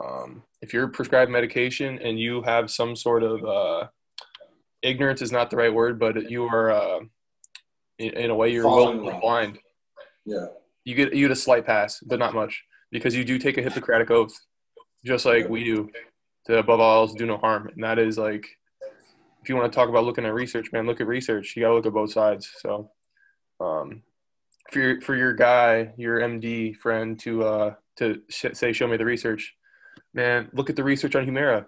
um 0.00 0.42
if 0.62 0.72
you're 0.72 0.88
prescribed 0.88 1.30
medication 1.30 1.98
and 1.98 2.18
you 2.18 2.42
have 2.42 2.70
some 2.70 2.96
sort 2.96 3.22
of 3.22 3.44
uh 3.44 3.86
ignorance 4.82 5.22
is 5.22 5.30
not 5.30 5.50
the 5.50 5.56
right 5.56 5.72
word 5.72 5.98
but 5.98 6.30
you 6.30 6.44
are 6.44 6.72
uh 6.72 7.00
in, 7.98 8.10
in 8.14 8.30
a 8.30 8.34
way 8.34 8.50
you're 8.50 8.66
willfully 8.66 9.16
blind. 9.20 9.58
Yeah. 10.24 10.46
you 10.84 10.94
get 10.94 11.14
you 11.14 11.28
get 11.28 11.32
a 11.32 11.40
slight 11.40 11.66
pass 11.66 12.00
but 12.00 12.18
not 12.18 12.34
much 12.34 12.64
because 12.90 13.14
you 13.14 13.24
do 13.24 13.38
take 13.38 13.58
a 13.58 13.62
hippocratic 13.62 14.10
oath 14.10 14.34
just 15.04 15.26
like 15.26 15.48
we 15.48 15.62
do 15.62 15.90
to 16.46 16.58
above 16.58 16.80
all 16.80 17.02
else 17.02 17.14
do 17.14 17.26
no 17.26 17.36
harm 17.36 17.68
and 17.68 17.84
that 17.84 17.98
is 17.98 18.16
like 18.16 18.46
if 19.42 19.48
you 19.48 19.56
want 19.56 19.70
to 19.70 19.76
talk 19.76 19.88
about 19.88 20.04
looking 20.04 20.24
at 20.24 20.32
research 20.32 20.72
man 20.72 20.86
look 20.86 21.00
at 21.00 21.06
research. 21.06 21.54
You 21.54 21.62
gotta 21.62 21.74
look 21.74 21.86
at 21.86 21.92
both 21.92 22.12
sides 22.12 22.50
so 22.60 22.90
um 23.60 24.02
for 24.70 24.80
your 24.80 25.00
for 25.00 25.16
your 25.16 25.32
guy 25.32 25.92
your 25.96 26.18
md 26.20 26.76
friend 26.76 27.18
to 27.18 27.42
uh 27.44 27.74
to 27.96 28.20
sh- 28.28 28.46
say 28.52 28.72
show 28.72 28.86
me 28.86 28.96
the 28.96 29.04
research 29.04 29.54
man 30.14 30.48
look 30.52 30.70
at 30.70 30.76
the 30.76 30.84
research 30.84 31.14
on 31.16 31.26
humira 31.26 31.66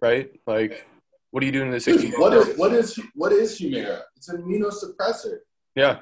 right 0.00 0.30
like 0.46 0.86
what 1.30 1.42
are 1.42 1.46
you 1.46 1.52
doing 1.52 1.66
in 1.66 1.72
the 1.72 1.78
60s 1.78 2.18
what 2.18 2.34
is 2.34 2.56
what 2.58 2.72
is 2.72 2.98
what 3.14 3.32
is 3.32 3.58
Humira? 3.58 4.02
It's 4.16 4.28
an 4.28 4.42
immunosuppressor. 4.42 5.38
yeah 5.74 6.00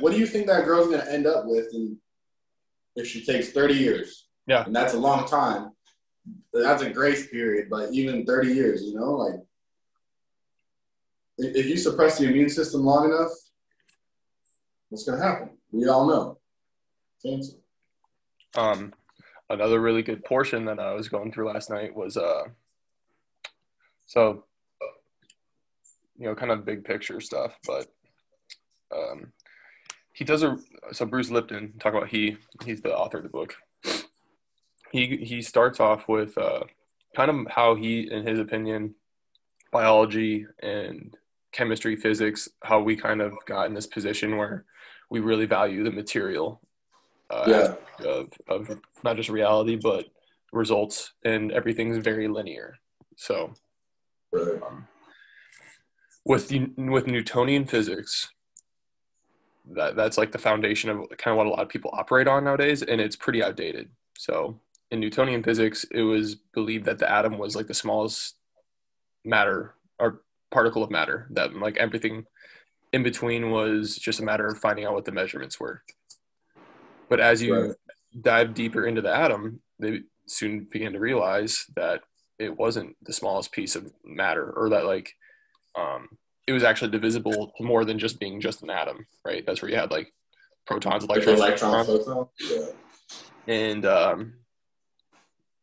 What 0.00 0.12
do 0.12 0.18
you 0.18 0.26
think 0.26 0.46
that 0.46 0.64
girl's 0.64 0.88
gonna 0.88 1.10
end 1.10 1.26
up 1.26 1.44
with 1.46 1.66
in, 1.74 1.98
if 2.96 3.06
she 3.06 3.24
takes 3.24 3.50
30 3.52 3.74
years? 3.74 4.28
Yeah. 4.46 4.64
And 4.64 4.74
that's 4.74 4.94
a 4.94 4.98
long 4.98 5.26
time. 5.28 5.72
That's 6.52 6.82
a 6.82 6.90
grace 6.90 7.28
period, 7.28 7.68
but 7.70 7.92
even 7.92 8.24
30 8.26 8.52
years, 8.52 8.82
you 8.82 8.94
know, 8.94 9.12
like 9.12 9.40
if 11.38 11.66
you 11.66 11.76
suppress 11.76 12.18
the 12.18 12.26
immune 12.28 12.50
system 12.50 12.84
long 12.84 13.04
enough, 13.06 13.30
what's 14.90 15.04
gonna 15.04 15.22
happen? 15.22 15.50
We 15.72 15.88
all 15.88 16.06
know. 16.06 16.38
Cancer. 17.24 17.56
Um, 18.56 18.92
another 19.48 19.80
really 19.80 20.02
good 20.02 20.24
portion 20.24 20.66
that 20.66 20.78
I 20.78 20.92
was 20.92 21.08
going 21.08 21.32
through 21.32 21.48
last 21.48 21.70
night 21.70 21.94
was 21.94 22.16
uh, 22.16 22.44
so 24.06 24.44
you 26.20 26.26
know, 26.26 26.34
kind 26.34 26.52
of 26.52 26.66
big 26.66 26.84
picture 26.84 27.18
stuff, 27.20 27.58
but 27.66 27.86
um, 28.94 29.32
he 30.12 30.22
does 30.22 30.42
a 30.42 30.58
so 30.92 31.06
Bruce 31.06 31.30
Lipton 31.30 31.72
talk 31.80 31.94
about 31.94 32.08
he 32.08 32.36
he's 32.62 32.82
the 32.82 32.94
author 32.94 33.16
of 33.16 33.22
the 33.22 33.30
book. 33.30 33.56
He 34.92 35.16
he 35.16 35.40
starts 35.40 35.80
off 35.80 36.08
with 36.08 36.36
uh, 36.36 36.64
kind 37.16 37.30
of 37.30 37.46
how 37.50 37.74
he, 37.74 38.12
in 38.12 38.26
his 38.26 38.38
opinion, 38.38 38.94
biology 39.72 40.46
and 40.62 41.16
chemistry, 41.52 41.96
physics, 41.96 42.48
how 42.62 42.80
we 42.80 42.96
kind 42.96 43.20
of 43.20 43.32
got 43.46 43.66
in 43.66 43.74
this 43.74 43.86
position 43.86 44.36
where 44.36 44.64
we 45.10 45.20
really 45.20 45.46
value 45.46 45.82
the 45.84 45.90
material 45.90 46.60
uh, 47.30 47.44
Yeah. 47.46 47.74
of, 48.06 48.32
of 48.48 48.80
not 49.04 49.16
just 49.16 49.28
reality 49.28 49.76
but 49.76 50.06
results 50.52 51.12
and 51.24 51.52
everything's 51.52 51.98
very 51.98 52.26
linear 52.28 52.76
so 53.16 53.52
Right. 54.32 54.60
um, 54.62 54.86
with 56.24 56.52
with 56.76 57.06
newtonian 57.06 57.64
physics 57.66 58.28
that 59.72 59.94
that's 59.96 60.18
like 60.18 60.32
the 60.32 60.38
foundation 60.38 60.90
of 60.90 61.08
kind 61.18 61.32
of 61.32 61.36
what 61.36 61.46
a 61.46 61.50
lot 61.50 61.60
of 61.62 61.68
people 61.68 61.90
operate 61.92 62.26
on 62.28 62.44
nowadays 62.44 62.82
and 62.82 63.00
it's 63.00 63.16
pretty 63.16 63.42
outdated 63.42 63.88
so 64.18 64.58
in 64.90 64.98
newtonian 65.00 65.42
physics 65.42 65.84
it 65.92 66.02
was 66.02 66.34
believed 66.34 66.84
that 66.84 66.98
the 66.98 67.10
atom 67.10 67.38
was 67.38 67.54
like 67.54 67.66
the 67.68 67.74
smallest 67.74 68.36
matter 69.24 69.74
or 69.98 70.22
particle 70.50 70.82
of 70.82 70.90
matter 70.90 71.28
that 71.30 71.54
like 71.54 71.76
everything 71.76 72.24
in 72.92 73.02
between 73.02 73.50
was 73.50 73.96
just 73.96 74.20
a 74.20 74.24
matter 74.24 74.46
of 74.46 74.58
finding 74.58 74.84
out 74.84 74.94
what 74.94 75.04
the 75.04 75.12
measurements 75.12 75.60
were 75.60 75.82
but 77.08 77.20
as 77.20 77.42
you 77.42 77.54
Right. 77.54 77.74
dive 78.22 78.54
deeper 78.54 78.86
into 78.86 79.02
the 79.02 79.14
atom, 79.14 79.60
they 79.78 80.02
soon 80.26 80.64
began 80.70 80.92
to 80.92 81.00
realize 81.00 81.66
that 81.74 82.02
it 82.38 82.56
wasn't 82.56 82.96
the 83.02 83.12
smallest 83.12 83.50
piece 83.52 83.74
of 83.76 83.92
matter, 84.04 84.50
or 84.56 84.70
that 84.70 84.86
like 84.86 85.12
um, 85.76 86.08
it 86.46 86.52
was 86.52 86.62
actually 86.62 86.90
divisible 86.92 87.52
to 87.56 87.64
more 87.64 87.84
than 87.84 87.98
just 87.98 88.20
being 88.20 88.40
just 88.40 88.62
an 88.62 88.70
atom, 88.70 89.06
right? 89.24 89.44
That's 89.44 89.60
where 89.60 89.70
you 89.70 89.76
had 89.76 89.90
like 89.90 90.12
protons, 90.66 91.04
electrons, 91.04 91.40
electron, 91.40 91.84
photon. 91.84 92.28
Yeah. 92.38 92.66
and 93.48 93.86
um, 93.86 94.34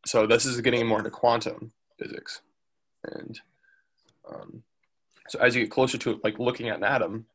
so 0.05 0.27
this 0.27 0.45
is 0.45 0.59
getting 0.61 0.85
more 0.85 0.99
into 0.99 1.11
quantum 1.11 1.71
physics, 1.97 2.41
and 3.05 3.39
um, 4.29 4.63
so 5.29 5.39
as 5.39 5.55
you 5.55 5.63
get 5.63 5.71
closer 5.71 5.97
to 5.97 6.11
it, 6.11 6.23
like 6.23 6.39
looking 6.39 6.69
at 6.69 6.77
an 6.77 6.83
atom, 6.83 7.25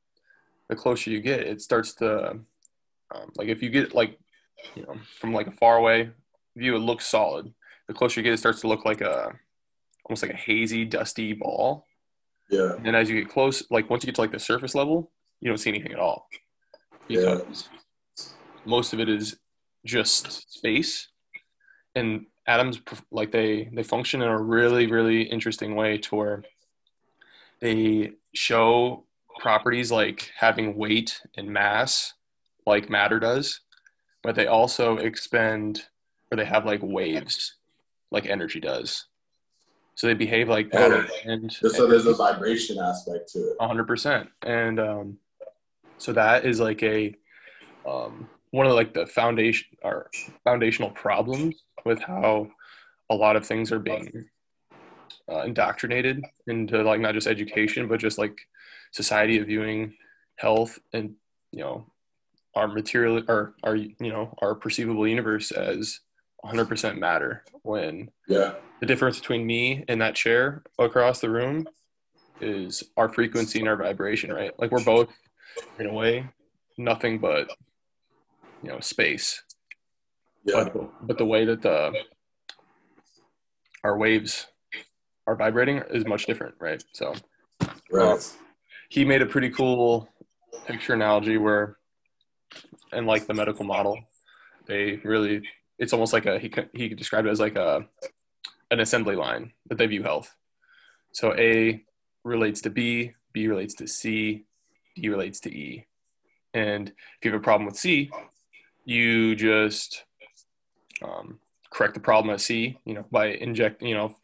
the 0.68 0.76
closer 0.76 1.10
you 1.10 1.20
get, 1.20 1.40
it 1.40 1.60
starts 1.60 1.94
to 1.94 2.30
um, 3.14 3.30
like 3.36 3.48
if 3.48 3.62
you 3.62 3.70
get 3.70 3.94
like 3.94 4.18
you 4.74 4.82
know 4.82 4.96
from 5.20 5.32
like 5.32 5.46
a 5.46 5.52
far 5.52 5.76
away 5.76 6.10
view, 6.56 6.76
it 6.76 6.80
looks 6.80 7.06
solid. 7.06 7.52
The 7.88 7.94
closer 7.94 8.20
you 8.20 8.24
get, 8.24 8.34
it 8.34 8.38
starts 8.38 8.60
to 8.60 8.68
look 8.68 8.84
like 8.84 9.00
a 9.00 9.32
almost 10.04 10.22
like 10.22 10.32
a 10.32 10.36
hazy, 10.36 10.84
dusty 10.84 11.32
ball. 11.32 11.86
Yeah. 12.50 12.74
And 12.84 12.94
as 12.94 13.08
you 13.08 13.20
get 13.20 13.30
close, 13.30 13.62
like 13.70 13.88
once 13.88 14.02
you 14.02 14.06
get 14.06 14.16
to 14.16 14.20
like 14.20 14.32
the 14.32 14.38
surface 14.38 14.74
level, 14.74 15.10
you 15.40 15.48
don't 15.48 15.58
see 15.58 15.70
anything 15.70 15.92
at 15.92 15.98
all 15.98 16.28
Yeah. 17.08 17.36
because 17.36 17.68
most 18.64 18.92
of 18.92 19.00
it 19.00 19.08
is 19.08 19.36
just 19.84 20.52
space. 20.52 21.08
And 21.94 22.26
atoms, 22.46 22.80
like 23.10 23.32
they 23.32 23.68
they 23.72 23.82
function 23.82 24.22
in 24.22 24.28
a 24.28 24.40
really 24.40 24.86
really 24.86 25.22
interesting 25.22 25.74
way 25.74 25.98
to 25.98 26.14
where 26.14 26.44
they 27.62 28.10
show 28.34 29.04
properties 29.38 29.90
like 29.90 30.30
having 30.36 30.76
weight 30.76 31.22
and 31.36 31.48
mass, 31.48 32.12
like 32.66 32.90
matter 32.90 33.18
does, 33.18 33.60
but 34.22 34.34
they 34.34 34.48
also 34.48 34.96
expend 34.98 35.82
or 36.30 36.36
they 36.36 36.44
have 36.44 36.66
like 36.66 36.80
waves, 36.82 37.54
like 38.10 38.26
energy 38.26 38.60
does. 38.60 39.06
So 39.94 40.08
they 40.08 40.14
behave 40.14 40.48
like 40.48 40.72
matter 40.74 41.06
and 41.24 41.52
So 41.52 41.86
there's 41.86 42.06
a 42.06 42.14
vibration 42.14 42.78
aspect 42.78 43.32
to 43.32 43.38
it. 43.38 43.56
hundred 43.60 43.86
percent. 43.86 44.28
And 44.42 44.80
um, 44.80 45.18
so 45.98 46.12
that 46.14 46.44
is 46.44 46.58
like 46.58 46.82
a 46.82 47.14
um, 47.86 48.28
one 48.50 48.66
of 48.66 48.72
like 48.72 48.92
the 48.92 49.06
foundation 49.06 49.68
or 49.82 50.10
foundational 50.44 50.90
problems 50.90 51.62
with 51.84 52.02
how 52.02 52.48
a 53.08 53.14
lot 53.14 53.36
of 53.36 53.46
things 53.46 53.70
are 53.70 53.78
being 53.78 54.28
uh, 55.30 55.42
indoctrinated 55.42 56.24
into 56.46 56.82
like 56.82 57.00
not 57.00 57.14
just 57.14 57.26
education 57.26 57.88
but 57.88 58.00
just 58.00 58.18
like 58.18 58.40
society 58.92 59.38
of 59.38 59.46
viewing 59.46 59.94
health 60.36 60.78
and 60.92 61.14
you 61.52 61.60
know 61.60 61.86
our 62.54 62.68
material 62.68 63.22
or 63.28 63.54
our 63.62 63.76
you 63.76 63.94
know 64.00 64.34
our 64.42 64.54
perceivable 64.54 65.06
universe 65.06 65.50
as 65.52 66.00
100% 66.44 66.98
matter 66.98 67.44
when 67.62 68.10
Yeah. 68.26 68.54
the 68.80 68.86
difference 68.86 69.18
between 69.20 69.46
me 69.46 69.84
and 69.88 70.00
that 70.00 70.16
chair 70.16 70.62
across 70.78 71.20
the 71.20 71.30
room 71.30 71.68
is 72.40 72.82
our 72.96 73.08
frequency 73.08 73.60
and 73.60 73.68
our 73.68 73.76
vibration, 73.76 74.32
right? 74.32 74.50
Like 74.58 74.72
we're 74.72 74.82
both 74.84 75.08
in 75.78 75.86
a 75.86 75.92
way 75.92 76.28
nothing 76.76 77.18
but 77.20 77.48
you 78.62 78.70
know 78.70 78.80
space, 78.80 79.42
Yeah. 80.44 80.64
but 80.72 81.06
but 81.06 81.18
the 81.18 81.24
way 81.26 81.44
that 81.44 81.62
the 81.62 81.92
our 83.84 83.96
waves 83.96 84.46
are 85.26 85.36
vibrating 85.36 85.82
is 85.90 86.06
much 86.06 86.26
different, 86.26 86.54
right? 86.58 86.82
So 86.92 87.14
Right. 87.90 88.36
he 88.88 89.04
made 89.04 89.22
a 89.22 89.26
pretty 89.26 89.50
cool 89.50 90.08
picture 90.66 90.94
analogy 90.94 91.38
where 91.38 91.76
and 92.92 93.06
like 93.06 93.26
the 93.26 93.34
medical 93.34 93.64
model 93.64 93.98
they 94.66 95.00
really 95.04 95.42
it's 95.78 95.92
almost 95.92 96.12
like 96.12 96.26
a 96.26 96.38
he 96.38 96.52
he 96.72 96.88
described 96.88 97.26
it 97.26 97.30
as 97.30 97.40
like 97.40 97.56
a 97.56 97.84
an 98.70 98.80
assembly 98.80 99.16
line 99.16 99.52
that 99.68 99.78
they 99.78 99.86
view 99.86 100.02
health 100.02 100.34
so 101.12 101.34
a 101.34 101.82
relates 102.24 102.60
to 102.60 102.70
b 102.70 103.12
b 103.32 103.48
relates 103.48 103.74
to 103.74 103.86
c 103.86 104.44
d 104.94 105.08
relates 105.08 105.40
to 105.40 105.50
e 105.50 105.84
and 106.54 106.90
if 106.90 107.24
you 107.24 107.32
have 107.32 107.40
a 107.40 107.42
problem 107.42 107.66
with 107.66 107.76
c 107.76 108.10
you 108.84 109.34
just 109.34 110.04
um, 111.02 111.38
correct 111.70 111.94
the 111.94 112.00
problem 112.00 112.32
at 112.32 112.40
c 112.40 112.78
you 112.84 112.94
know 112.94 113.04
by 113.10 113.26
inject 113.28 113.82
you 113.82 113.94
know 113.94 114.14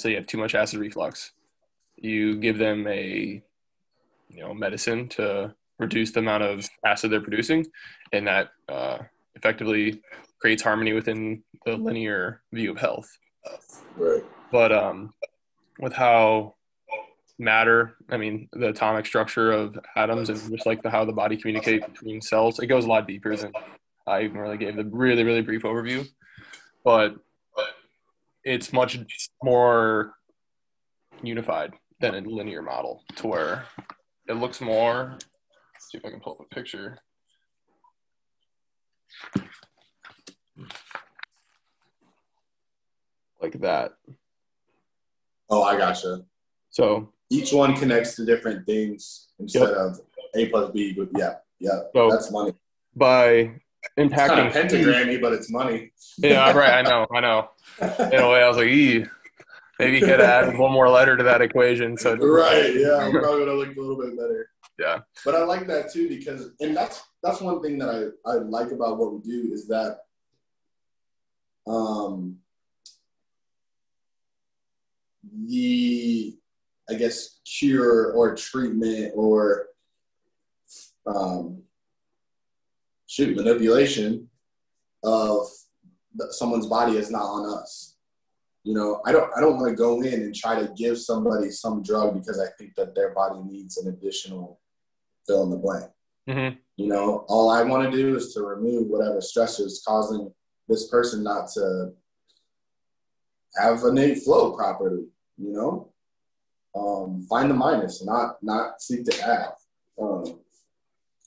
say 0.00 0.10
you 0.10 0.16
have 0.16 0.26
too 0.26 0.38
much 0.38 0.54
acid 0.54 0.80
reflux. 0.80 1.32
You 1.96 2.36
give 2.36 2.58
them 2.58 2.86
a 2.86 3.42
you 4.28 4.40
know 4.40 4.54
medicine 4.54 5.08
to 5.10 5.54
reduce 5.78 6.12
the 6.12 6.20
amount 6.20 6.42
of 6.42 6.68
acid 6.84 7.10
they're 7.10 7.20
producing 7.20 7.66
and 8.12 8.26
that 8.26 8.50
uh, 8.68 8.98
effectively 9.34 10.00
creates 10.40 10.62
harmony 10.62 10.92
within 10.92 11.42
the 11.64 11.76
linear 11.76 12.42
view 12.52 12.70
of 12.70 12.78
health. 12.78 13.08
Right. 13.96 14.24
but 14.50 14.72
um, 14.72 15.14
with 15.78 15.92
how 15.92 16.54
matter 17.38 17.96
i 18.10 18.16
mean 18.16 18.48
the 18.54 18.68
atomic 18.68 19.06
structure 19.06 19.52
of 19.52 19.78
atoms 19.94 20.30
and 20.30 20.50
just 20.50 20.66
like 20.66 20.82
the, 20.82 20.90
how 20.90 21.04
the 21.04 21.12
body 21.12 21.36
communicates 21.36 21.86
between 21.86 22.20
cells 22.20 22.58
it 22.58 22.66
goes 22.66 22.86
a 22.86 22.88
lot 22.88 23.06
deeper 23.06 23.36
than 23.36 23.52
i 24.06 24.22
even 24.22 24.38
really 24.38 24.56
gave 24.56 24.74
the 24.74 24.84
really 24.84 25.22
really 25.22 25.42
brief 25.42 25.62
overview. 25.62 26.06
But 26.84 27.16
it's 28.46 28.72
much 28.72 28.96
more 29.42 30.14
unified 31.22 31.74
than 32.00 32.14
a 32.14 32.20
linear 32.20 32.62
model 32.62 33.02
to 33.16 33.26
where 33.26 33.64
it 34.28 34.34
looks 34.34 34.60
more 34.60 35.10
let's 35.74 35.90
see 35.90 35.98
if 35.98 36.04
i 36.04 36.10
can 36.10 36.20
pull 36.20 36.34
up 36.34 36.46
a 36.50 36.54
picture 36.54 36.98
like 43.40 43.58
that 43.60 43.92
Oh, 45.48 45.62
I 45.62 45.76
gotcha. 45.78 46.24
so 46.70 47.12
Each 47.30 47.52
one 47.52 47.76
connects 47.76 48.16
to 48.16 48.24
different 48.24 48.66
things 48.66 49.28
instead 49.38 49.68
Yep. 49.68 49.70
of 49.76 50.00
A 50.34 50.48
plus 50.48 50.72
B. 50.72 50.92
But 50.92 51.08
yeah, 51.16 51.36
yeah, 51.60 51.82
So- 51.94 52.10
that's 52.10 52.30
money. 52.32 52.52
by 52.96 53.60
It's 53.96 54.14
kind 54.14 54.30
impacting 54.30 54.46
of 54.48 54.52
pentagrammy, 54.52 55.20
but 55.20 55.32
it's 55.32 55.50
money. 55.50 55.92
yeah 56.18 56.52
right 56.52 56.74
i 56.74 56.82
know 56.82 57.06
i 57.14 57.20
know 57.20 57.48
in 57.80 58.20
a 58.20 58.28
way 58.30 58.42
i 58.42 58.48
was 58.48 58.56
like 58.56 58.68
ee, 58.68 59.04
maybe 59.78 59.98
you 59.98 60.06
could 60.06 60.20
add 60.20 60.56
one 60.58 60.72
more 60.72 60.88
letter 60.88 61.16
to 61.16 61.22
that 61.24 61.42
equation 61.42 61.96
so 61.96 62.16
right. 62.16 62.74
Yeah, 62.74 62.96
I'm 62.96 63.12
probably 63.12 63.40
gonna 63.40 63.54
look 63.54 63.76
a 63.76 63.80
little 63.80 64.00
bit 64.00 64.16
better. 64.16 64.50
Yeah. 64.78 64.98
But 65.24 65.34
I 65.34 65.44
like 65.44 65.66
that 65.68 65.92
too 65.92 66.08
because, 66.08 66.50
and 66.60 66.76
that's 66.76 67.02
that's 67.22 67.40
one 67.40 67.62
thing 67.62 67.78
that 67.78 67.88
I 68.26 68.30
I 68.30 68.34
like 68.36 68.72
about 68.72 68.98
what 68.98 69.12
we 69.14 69.20
do 69.20 69.52
is 69.52 69.66
that, 69.68 70.00
um, 71.66 72.36
the 75.46 76.36
I 76.88 76.94
guess 76.94 77.40
cure 77.44 78.12
or 78.12 78.36
treatment 78.36 79.12
or 79.16 79.66
um, 81.06 81.62
shoot 83.06 83.36
manipulation 83.36 84.28
of 85.02 85.46
someone's 86.30 86.66
body 86.66 86.96
is 86.96 87.10
not 87.10 87.22
on 87.22 87.58
us. 87.58 87.96
You 88.64 88.74
know, 88.74 89.00
I 89.06 89.12
don't 89.12 89.30
I 89.36 89.40
don't 89.40 89.56
want 89.56 89.68
to 89.68 89.76
go 89.76 90.02
in 90.02 90.14
and 90.14 90.34
try 90.34 90.60
to 90.60 90.72
give 90.76 90.98
somebody 90.98 91.50
some 91.50 91.82
drug 91.82 92.14
because 92.14 92.40
I 92.40 92.48
think 92.58 92.74
that 92.74 92.94
their 92.94 93.14
body 93.14 93.40
needs 93.44 93.76
an 93.78 93.88
additional 93.88 94.60
fill 95.26 95.44
in 95.44 95.50
the 95.50 95.56
blank. 95.56 95.90
Mhm. 96.28 96.58
You 96.76 96.88
know, 96.88 97.24
all 97.28 97.48
I 97.48 97.62
want 97.62 97.90
to 97.90 97.96
do 97.96 98.16
is 98.16 98.34
to 98.34 98.42
remove 98.42 98.88
whatever 98.88 99.18
stressor 99.18 99.64
is 99.66 99.82
causing 99.86 100.34
this 100.68 100.88
person 100.88 101.22
not 101.22 101.48
to 101.52 101.92
have 103.56 103.82
innate 103.84 104.24
flow 104.24 104.56
properly. 104.56 105.06
You 105.38 105.52
know, 105.52 105.92
um, 106.74 107.22
find 107.28 107.48
the 107.48 107.54
minus, 107.54 108.04
not 108.04 108.42
not 108.42 108.82
seek 108.82 109.04
to 109.04 109.22
add. 109.22 109.52
Um, 110.00 110.40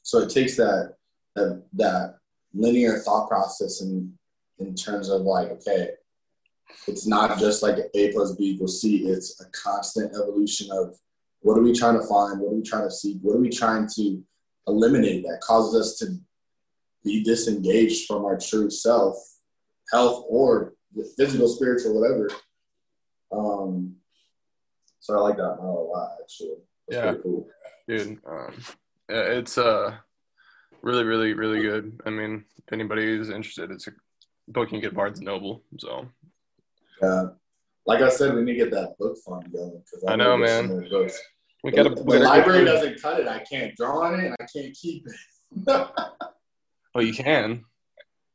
so 0.04 0.20
it 0.20 0.30
takes 0.30 0.58
that 0.58 0.96
that 1.40 1.64
that 1.74 2.16
linear 2.54 3.00
thought 3.00 3.28
process 3.30 3.82
in 3.82 4.14
in 4.60 4.76
terms 4.76 5.10
of 5.10 5.22
like, 5.22 5.50
okay, 5.50 5.92
it's 6.88 7.08
not 7.08 7.40
just 7.40 7.64
like 7.64 7.78
A 7.94 8.12
plus 8.12 8.34
B 8.36 8.52
equals 8.52 8.82
C. 8.82 9.06
It's 9.08 9.40
a 9.42 9.46
constant 9.52 10.14
evolution 10.14 10.70
of 10.72 10.96
what 11.42 11.58
are 11.58 11.62
we 11.62 11.74
trying 11.74 12.00
to 12.00 12.06
find? 12.06 12.40
What 12.40 12.52
are 12.52 12.56
we 12.56 12.62
trying 12.62 12.84
to 12.84 12.92
seek? 12.92 13.18
What 13.22 13.36
are 13.36 13.40
we 13.40 13.50
trying 13.50 13.88
to 13.96 14.22
eliminate 14.68 15.24
that 15.24 15.40
causes 15.42 15.80
us 15.80 15.98
to 16.00 16.18
be 17.04 17.24
disengaged 17.24 18.06
from 18.08 18.26
our 18.26 18.38
true 18.38 18.70
self, 18.70 19.16
health, 19.92 20.26
or 20.28 20.74
physical, 21.18 21.48
spiritual, 21.48 22.00
whatever. 22.00 22.30
Um, 23.32 23.96
so 25.00 25.18
I 25.18 25.22
like 25.22 25.38
that 25.38 25.56
model 25.58 25.88
a 25.88 25.98
lot, 25.98 26.18
actually. 26.22 26.58
It's 26.88 26.96
Yeah. 26.98 27.02
pretty 27.12 27.24
cool. 27.24 27.48
dude 27.88 28.20
um, 28.28 28.54
it's 29.08 29.58
uh 29.58 29.96
really 30.82 31.04
really 31.04 31.34
really 31.34 31.62
good 31.62 32.00
i 32.06 32.10
mean 32.10 32.44
if 32.58 32.74
anybody 32.74 33.04
is 33.04 33.30
interested 33.30 33.72
it's 33.72 33.88
a 33.88 33.92
book 34.48 34.68
you 34.72 34.80
can 34.80 34.82
get 34.82 34.96
barnes 34.96 35.22
noble 35.22 35.64
so 35.78 36.08
Yeah. 37.02 37.28
Like 37.86 38.02
I 38.02 38.10
said, 38.10 38.36
we 38.36 38.44
need 38.44 38.54
to 38.54 38.66
get 38.66 38.72
that 38.72 38.98
book 39.00 39.18
fund 39.26 39.52
going. 39.52 39.82
Cause 39.92 40.04
I 40.08 40.16
know, 40.16 40.38
man. 40.38 40.68
Books. 40.90 41.20
we 41.64 41.72
gotta, 41.72 41.90
the 41.90 42.04
library 42.04 42.66
doesn't 42.66 43.02
cut 43.02 43.20
it. 43.20 43.28
I 43.28 43.40
can't 43.40 43.76
draw 43.76 44.02
on 44.02 44.20
it, 44.20 44.26
and 44.26 44.36
I 44.40 44.46
can't 44.46 44.76
keep 44.76 45.08
it. 45.08 45.16
oh 46.96 47.00
you 47.00 47.14
can 47.14 47.66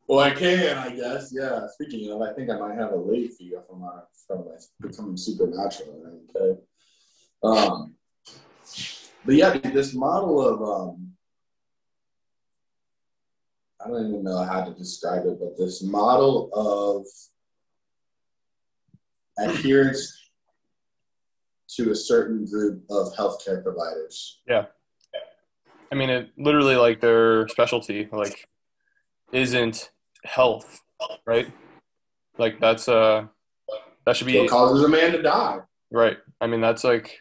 Well, 0.08 0.20
I 0.20 0.30
can, 0.30 0.76
I 0.76 0.96
guess. 0.96 1.32
Yeah. 1.32 1.66
Speaking 1.74 2.10
of, 2.10 2.20
I 2.20 2.32
think 2.32 2.50
I 2.50 2.58
might 2.58 2.76
have 2.76 2.92
a 2.92 2.96
late 2.96 3.32
fee 3.34 3.54
from 3.68 3.80
my 3.80 4.00
from 4.26 4.46
my 4.46 4.56
becoming 4.80 5.16
supernatural. 5.16 6.02
Right? 6.02 6.42
Okay. 6.42 6.60
Um, 7.44 7.94
but 9.24 9.34
yeah, 9.34 9.56
this 9.58 9.94
model 9.94 10.40
of 10.46 10.62
um, 10.62 11.12
I 13.84 13.88
don't 13.88 14.08
even 14.08 14.24
know 14.24 14.42
how 14.42 14.64
to 14.64 14.72
describe 14.72 15.26
it, 15.26 15.38
but 15.38 15.58
this 15.58 15.82
model 15.82 16.50
of 16.54 17.06
adherence 19.38 20.30
to 21.76 21.90
a 21.90 21.94
certain 21.94 22.46
group 22.46 22.82
of 22.88 23.12
healthcare 23.14 23.62
providers. 23.62 24.40
Yeah. 24.48 24.66
I 25.92 25.96
mean, 25.96 26.08
it 26.08 26.30
literally 26.38 26.76
like 26.76 27.00
their 27.00 27.46
specialty 27.48 28.08
like 28.10 28.48
isn't 29.32 29.90
health, 30.24 30.80
right? 31.26 31.52
Like 32.38 32.60
that's 32.60 32.88
uh 32.88 33.26
that 34.06 34.16
should 34.16 34.26
be 34.26 34.38
what 34.38 34.50
causes 34.50 34.84
a 34.84 34.88
man 34.88 35.12
to 35.12 35.22
die. 35.22 35.58
Right. 35.90 36.16
I 36.40 36.46
mean, 36.46 36.60
that's 36.60 36.84
like 36.84 37.18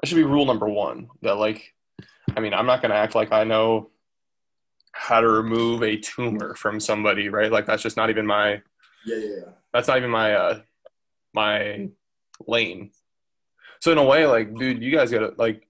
that 0.00 0.06
should 0.06 0.16
be 0.16 0.22
rule 0.22 0.46
number 0.46 0.68
one. 0.68 1.08
That 1.22 1.38
like, 1.38 1.74
I 2.36 2.40
mean, 2.40 2.54
I'm 2.54 2.66
not 2.66 2.82
gonna 2.82 2.94
act 2.94 3.14
like 3.14 3.32
I 3.32 3.44
know 3.44 3.90
how 4.98 5.20
to 5.20 5.28
remove 5.28 5.82
a 5.82 5.96
tumor 5.96 6.54
from 6.54 6.80
somebody, 6.80 7.28
right? 7.28 7.52
Like 7.52 7.66
that's 7.66 7.82
just 7.82 7.96
not 7.96 8.10
even 8.10 8.26
my. 8.26 8.62
Yeah, 9.04 9.16
yeah. 9.16 9.28
yeah. 9.28 9.50
That's 9.72 9.88
not 9.88 9.98
even 9.98 10.10
my 10.10 10.32
uh 10.34 10.60
my 11.34 11.88
lane. 12.46 12.90
So 13.80 13.92
in 13.92 13.98
a 13.98 14.04
way, 14.04 14.26
like, 14.26 14.54
dude, 14.56 14.82
you 14.82 14.90
guys 14.90 15.10
gotta 15.10 15.34
like, 15.36 15.66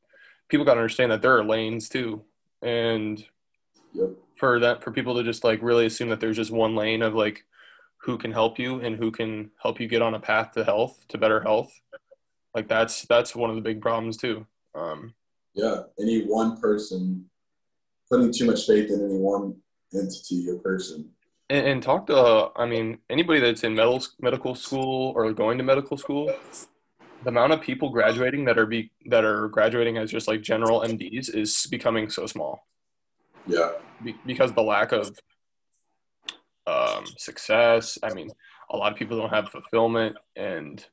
people 0.49 0.65
gotta 0.65 0.81
understand 0.81 1.11
that 1.12 1.23
there 1.23 1.37
are 1.37 1.45
lanes 1.45 1.89
too, 1.89 2.23
and 2.62 3.23
yep. 3.93 4.11
for 4.37 4.61
that, 4.61 4.83
for 4.83 4.93
people 4.93 5.17
to 5.17 5.25
just 5.25 5.45
like 5.45 5.61
really 5.61 5.87
assume 5.87 6.09
that 6.11 6.21
there's 6.21 6.37
just 6.37 6.53
one 6.53 6.77
lane 6.77 7.03
of 7.03 7.15
like 7.15 7.45
who 7.99 8.17
can 8.17 8.31
help 8.31 8.59
you 8.59 8.81
and 8.81 8.97
who 8.97 9.11
can 9.11 9.51
help 9.61 9.81
you 9.81 9.89
get 9.89 10.03
on 10.03 10.15
a 10.15 10.21
path 10.21 10.53
to 10.53 10.65
health, 10.65 11.05
to 11.09 11.19
better 11.19 11.41
health. 11.41 11.79
Like 12.55 12.69
that's 12.69 13.03
that's 13.03 13.35
one 13.35 13.51
of 13.51 13.57
the 13.57 13.62
big 13.62 13.83
problems 13.83 14.17
too. 14.17 14.47
Um, 14.75 15.15
yeah, 15.55 15.83
any 16.01 16.23
one 16.27 16.59
person 16.61 17.29
putting 18.11 18.33
too 18.33 18.47
much 18.47 18.66
faith 18.66 18.90
in 18.90 19.05
any 19.05 19.19
one 19.19 19.57
entity 19.95 20.49
or 20.49 20.57
person. 20.57 21.11
And, 21.49 21.66
and 21.66 21.83
talk 21.83 22.07
to, 22.09 22.16
uh, 22.16 22.51
I 22.57 22.66
mean, 22.66 22.99
anybody 23.09 23.40
that's 23.40 23.64
in 23.64 23.75
medical 23.75 24.07
medical 24.21 24.55
school 24.55 25.12
or 25.14 25.33
going 25.33 25.59
to 25.59 25.64
medical 25.64 25.97
school, 25.97 26.33
the 27.23 27.29
amount 27.29 27.53
of 27.53 27.61
people 27.61 27.90
graduating 27.90 28.45
that 28.47 28.59
are 28.59 28.66
be 28.66 28.90
that 29.07 29.25
are 29.25 29.49
graduating 29.49 29.97
as 29.99 30.11
just 30.11 30.29
like 30.29 30.42
general 30.42 30.81
MDs 30.81 31.35
is 31.35 31.66
becoming 31.71 32.11
so 32.11 32.27
small. 32.27 32.66
Yeah. 33.47 33.73
Be, 34.03 34.16
because 34.27 34.53
the 34.53 34.62
lack 34.62 34.92
of 34.92 35.16
um, 36.66 37.05
success. 37.16 37.99
I 38.03 38.12
mean, 38.12 38.31
a 38.71 38.77
lot 38.77 38.92
of 38.92 38.99
people 38.99 39.16
don't 39.16 39.33
have 39.33 39.49
fulfillment, 39.49 40.16
and 40.35 40.85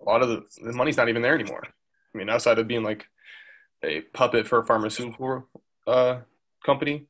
a 0.00 0.04
lot 0.04 0.22
of 0.22 0.28
the, 0.28 0.42
the 0.62 0.72
money's 0.72 0.96
not 0.96 1.08
even 1.08 1.22
there 1.22 1.34
anymore. 1.34 1.62
I 1.64 2.18
mean, 2.18 2.30
outside 2.30 2.58
of 2.58 2.68
being 2.68 2.82
like 2.82 3.04
a 3.82 4.00
puppet 4.00 4.46
for 4.46 4.60
a 4.60 4.64
pharmaceutical 4.64 5.48
uh, 5.86 6.20
company. 6.64 7.06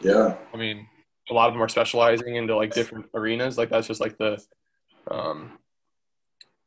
Yeah. 0.00 0.36
I 0.52 0.56
mean, 0.56 0.86
a 1.30 1.34
lot 1.34 1.48
of 1.48 1.54
them 1.54 1.62
are 1.62 1.68
specializing 1.68 2.36
into 2.36 2.56
like 2.56 2.72
different 2.72 3.06
arenas. 3.14 3.58
Like 3.58 3.70
that's 3.70 3.86
just 3.86 4.00
like 4.00 4.18
the 4.18 4.42
um, 5.10 5.58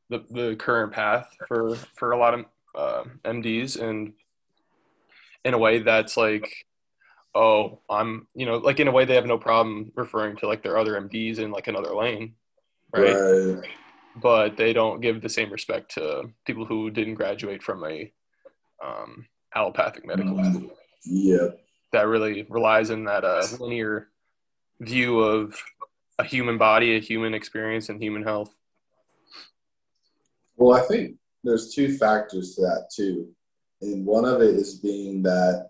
the 0.09 0.25
the 0.29 0.55
current 0.55 0.91
path 0.91 1.29
for 1.47 1.75
for 1.75 2.11
a 2.11 2.17
lot 2.17 2.33
of 2.33 2.45
uh, 2.75 3.03
MDs, 3.23 3.79
and 3.79 4.13
in 5.45 5.53
a 5.53 5.57
way 5.57 5.79
that's 5.79 6.17
like, 6.17 6.49
oh, 7.35 7.79
I'm 7.89 8.27
you 8.33 8.45
know 8.45 8.57
like 8.57 8.79
in 8.79 8.87
a 8.87 8.91
way 8.91 9.05
they 9.05 9.15
have 9.15 9.25
no 9.25 9.37
problem 9.37 9.91
referring 9.95 10.37
to 10.37 10.47
like 10.47 10.63
their 10.63 10.77
other 10.77 10.99
MDs 10.99 11.39
in 11.39 11.51
like 11.51 11.67
another 11.67 11.95
lane, 11.95 12.33
right? 12.93 13.13
Right. 13.13 13.69
But 14.15 14.57
they 14.57 14.73
don't 14.73 14.99
give 14.99 15.21
the 15.21 15.29
same 15.29 15.51
respect 15.51 15.93
to 15.93 16.31
people 16.45 16.65
who 16.65 16.89
didn't 16.89 17.13
graduate 17.13 17.63
from 17.63 17.85
a 17.85 18.11
um, 18.83 19.27
allopathic 19.55 20.05
medical 20.05 20.43
school 20.43 20.71
Yeah. 21.05 21.47
that 21.91 22.07
really 22.07 22.45
relies 22.49 22.89
in 22.89 23.05
that 23.05 23.23
uh, 23.23 23.45
linear 23.59 24.09
view 24.79 25.19
of 25.19 25.55
a 26.17 26.23
human 26.23 26.57
body, 26.57 26.95
a 26.95 26.99
human 26.99 27.33
experience, 27.33 27.89
and 27.89 28.01
human 28.01 28.23
health. 28.23 28.55
Well, 30.57 30.77
I 30.77 30.85
think 30.85 31.15
there's 31.43 31.73
two 31.73 31.97
factors 31.97 32.55
to 32.55 32.61
that 32.61 32.89
too. 32.93 33.29
And 33.81 34.05
one 34.05 34.25
of 34.25 34.41
it 34.41 34.55
is 34.55 34.75
being 34.75 35.23
that 35.23 35.69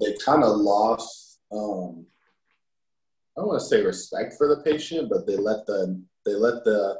they 0.00 0.14
kind 0.24 0.44
of 0.44 0.56
lost 0.56 1.40
um, 1.52 2.06
I 3.36 3.40
don't 3.40 3.48
want 3.48 3.60
to 3.60 3.66
say 3.66 3.82
respect 3.82 4.34
for 4.38 4.48
the 4.48 4.62
patient, 4.62 5.08
but 5.08 5.26
they 5.26 5.36
let 5.36 5.66
the 5.66 6.00
they 6.24 6.34
let 6.34 6.64
the 6.64 6.98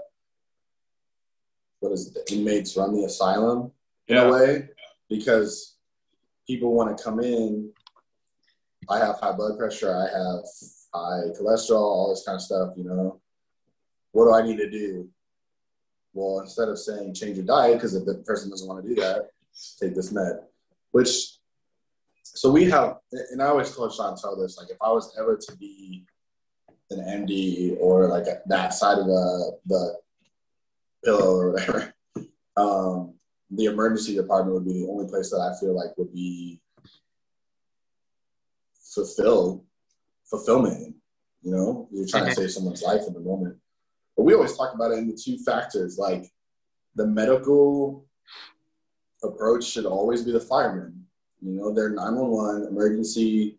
what 1.80 1.92
is 1.92 2.08
it, 2.08 2.14
the 2.14 2.34
inmates 2.34 2.76
run 2.76 2.94
the 2.94 3.04
asylum 3.04 3.70
in 4.08 4.16
Yeah. 4.16 4.28
a 4.28 4.32
way 4.32 4.68
because 5.08 5.76
people 6.46 6.74
want 6.74 6.96
to 6.96 7.02
come 7.02 7.20
in. 7.20 7.72
I 8.88 8.98
have 8.98 9.18
high 9.18 9.32
blood 9.32 9.58
pressure. 9.58 9.94
I 9.94 10.08
have 10.08 10.44
high 10.94 11.28
cholesterol. 11.38 11.80
All 11.80 12.10
this 12.10 12.24
kind 12.24 12.36
of 12.36 12.42
stuff. 12.42 12.74
You 12.76 12.84
know, 12.84 13.20
what 14.12 14.26
do 14.26 14.34
I 14.34 14.42
need 14.42 14.58
to 14.58 14.70
do? 14.70 15.08
Well, 16.12 16.40
instead 16.40 16.68
of 16.68 16.78
saying 16.78 17.14
change 17.14 17.36
your 17.36 17.46
diet, 17.46 17.74
because 17.74 17.94
if 17.94 18.04
the 18.04 18.16
person 18.26 18.50
doesn't 18.50 18.68
want 18.68 18.82
to 18.82 18.88
do 18.88 19.00
that, 19.00 19.30
take 19.80 19.94
this 19.94 20.12
med. 20.12 20.40
Which, 20.92 21.38
so 22.22 22.52
we 22.52 22.66
have, 22.70 22.98
and 23.32 23.42
I 23.42 23.46
always 23.46 23.74
tell 23.74 23.88
Chantel 23.88 24.38
this: 24.38 24.56
like, 24.58 24.70
if 24.70 24.76
I 24.80 24.92
was 24.92 25.16
ever 25.18 25.36
to 25.36 25.56
be 25.56 26.04
an 26.90 27.00
MD 27.26 27.76
or 27.80 28.06
like 28.08 28.26
that 28.46 28.74
side 28.74 28.98
of 28.98 29.06
the 29.06 29.58
the 29.66 29.98
pillow 31.04 31.36
or 31.36 31.50
whatever, 31.52 31.94
um, 32.56 33.13
the 33.50 33.66
emergency 33.66 34.14
department 34.14 34.54
would 34.54 34.64
be 34.64 34.80
the 34.80 34.88
only 34.88 35.08
place 35.08 35.30
that 35.30 35.40
I 35.40 35.58
feel 35.60 35.74
like 35.74 35.96
would 35.96 36.12
be 36.12 36.60
fulfilled 38.94 39.64
fulfillment. 40.24 40.76
in, 40.78 40.94
You 41.42 41.52
know, 41.52 41.88
you're 41.92 42.06
trying 42.06 42.26
to 42.26 42.34
save 42.34 42.50
someone's 42.50 42.82
life 42.82 43.02
in 43.06 43.14
the 43.14 43.20
moment. 43.20 43.56
But 44.16 44.24
we 44.24 44.34
always 44.34 44.56
talk 44.56 44.74
about 44.74 44.92
it 44.92 44.98
in 44.98 45.08
the 45.08 45.16
two 45.16 45.38
factors, 45.38 45.98
like 45.98 46.24
the 46.94 47.06
medical 47.06 48.06
approach 49.22 49.64
should 49.64 49.86
always 49.86 50.22
be 50.22 50.32
the 50.32 50.40
fireman. 50.40 51.04
You 51.42 51.52
know, 51.52 51.74
they're 51.74 51.90
911 51.90 52.68
emergency. 52.68 53.58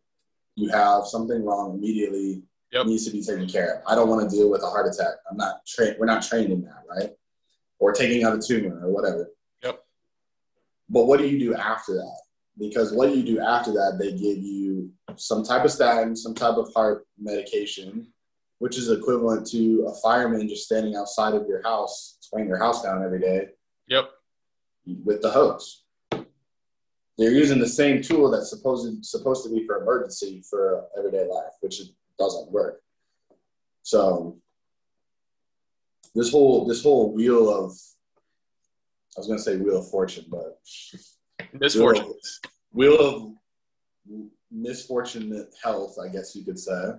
You 0.56 0.69
have 0.69 1.06
something 1.06 1.43
wrong 1.43 1.76
immediately. 1.78 2.43
Yep. 2.71 2.88
Needs 2.88 3.06
to 3.06 3.12
be 3.12 3.21
taken 3.21 3.48
care 3.48 3.76
of. 3.76 3.84
I 3.88 3.95
don't 3.95 4.10
want 4.10 4.30
to 4.30 4.36
deal 4.36 4.50
with 4.50 4.63
a 4.63 4.67
heart 4.67 4.88
attack. 4.88 5.15
I'm 5.30 5.38
not 5.38 5.65
trained. 5.65 5.98
We're 6.00 6.08
not 6.08 6.24
trained 6.24 6.52
in 6.52 6.63
that, 6.63 6.84
right? 6.89 7.12
Or 7.80 7.93
taking 7.93 8.24
out 8.24 8.34
a 8.34 8.41
tumor 8.41 8.86
or 8.86 8.91
whatever. 8.91 9.30
But 10.89 11.06
what 11.06 11.19
do 11.19 11.28
you 11.28 11.39
do 11.39 11.56
after 11.56 11.93
that? 11.93 12.19
Because 12.58 12.93
what 12.93 13.08
do 13.10 13.17
you 13.17 13.24
do 13.26 13.39
after 13.39 13.71
that, 13.74 13.98
they 14.00 14.12
give 14.12 14.38
you 14.38 14.91
some 15.17 15.43
type 15.43 15.65
of 15.65 15.71
statin, 15.71 16.15
some 16.15 16.34
type 16.34 16.56
of 16.56 16.71
heart 16.74 17.06
medication, 17.19 18.08
which 18.60 18.78
is 18.78 18.89
equivalent 18.89 19.45
to 19.48 19.86
a 19.88 19.93
fireman 20.02 20.48
just 20.48 20.65
standing 20.65 20.95
outside 20.95 21.34
of 21.34 21.48
your 21.48 21.62
house, 21.63 22.17
spraying 22.21 22.48
your 22.48 22.58
house 22.60 22.82
down 22.82 23.04
every 23.04 23.19
day 23.19 23.50
Yep. 23.88 24.10
with 25.04 25.21
the 25.21 25.30
hose. 25.32 25.84
They're 27.17 27.32
using 27.32 27.60
the 27.60 27.67
same 27.67 28.02
tool 28.02 28.30
that's 28.30 28.50
supposed 28.50 29.06
supposed 29.06 29.43
to 29.45 29.50
be 29.50 29.65
for 29.65 29.82
emergency 29.82 30.43
for 30.50 30.86
everyday 30.98 31.26
life, 31.28 31.54
which 31.62 31.80
it 31.80 31.88
doesn't 32.19 32.52
work. 32.52 32.82
So 33.84 34.38
this 36.13 36.32
whole 36.32 36.65
this 36.65 36.84
whole 36.84 37.13
wheel 37.13 37.50
of 37.50 37.78
I 39.15 39.19
was 39.19 39.28
gonna 39.28 39.39
say 39.39 39.58
wheel 39.58 39.80
of 39.80 39.89
fortune, 39.89 40.25
but 40.30 40.60
Misfortune. 41.54 42.13
wheel 42.71 42.99
of, 42.99 43.32
wheel 44.06 44.17
of 44.17 44.25
misfortunate 44.51 45.54
health, 45.63 45.97
I 46.04 46.10
guess 46.10 46.36
you 46.36 46.43
could 46.43 46.60
say, 46.60 46.91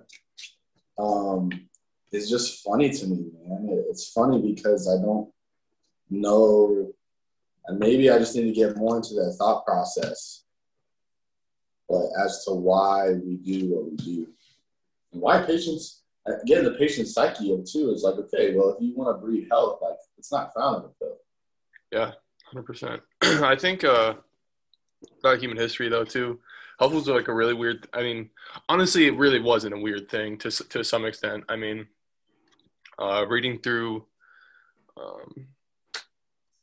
um, 0.98 1.50
is 2.12 2.31
just 2.31 2.64
funny 2.64 2.90
to 2.90 3.07
me, 3.07 3.31
man. 3.46 3.68
It's 3.90 4.11
funny 4.12 4.40
because 4.40 4.88
I 4.88 5.02
don't 5.02 5.31
know, 6.09 6.90
and 7.66 7.79
maybe 7.79 8.11
I 8.11 8.18
just 8.18 8.35
need 8.35 8.44
to 8.44 8.52
get 8.52 8.79
more 8.79 8.96
into 8.96 9.14
that 9.14 9.37
thought 9.38 9.66
process, 9.66 10.44
but 11.88 12.07
as 12.24 12.44
to 12.46 12.52
why 12.52 13.12
we 13.12 13.37
do 13.37 13.74
what 13.74 13.90
we 13.90 13.96
do, 13.96 14.26
and 15.12 15.20
why 15.20 15.42
patients. 15.42 16.02
Again, 16.42 16.64
the 16.64 16.72
patient 16.72 17.07
psyche 17.07 17.52
of 17.52 17.64
too 17.64 17.92
is 17.92 18.02
like, 18.02 18.16
okay, 18.16 18.52
well, 18.52 18.70
if 18.70 18.83
you 18.83 18.96
want 18.96 19.16
to 19.16 19.24
breed 19.24 19.46
health, 19.48 19.79
like 19.81 19.94
it's 20.18 20.33
not 20.33 20.52
found 20.52 20.83
in 20.83 20.90
a 20.90 20.94
pill. 20.98 21.18
Yeah, 21.92 22.12
hundred 22.46 22.64
percent. 22.64 23.03
I 23.22 23.57
think 23.57 23.85
uh, 23.85 24.14
about 25.20 25.38
human 25.38 25.57
history 25.57 25.88
though 25.88 26.05
too. 26.05 26.40
Health 26.79 26.92
was 26.92 27.09
like 27.09 27.29
a 27.29 27.35
really 27.35 27.55
weird. 27.55 27.88
I 27.92 28.03
mean, 28.03 28.31
honestly, 28.68 29.07
it 29.07 29.16
really 29.16 29.40
wasn't 29.40 29.75
a 29.75 29.79
weird 29.79 30.09
thing 30.09 30.37
to 30.38 30.51
to 30.51 30.85
some 30.85 31.05
extent. 31.05 31.44
I 31.49 31.57
mean, 31.57 31.87
uh, 32.99 33.25
reading 33.27 33.59
through, 33.61 34.05
um, 34.96 35.46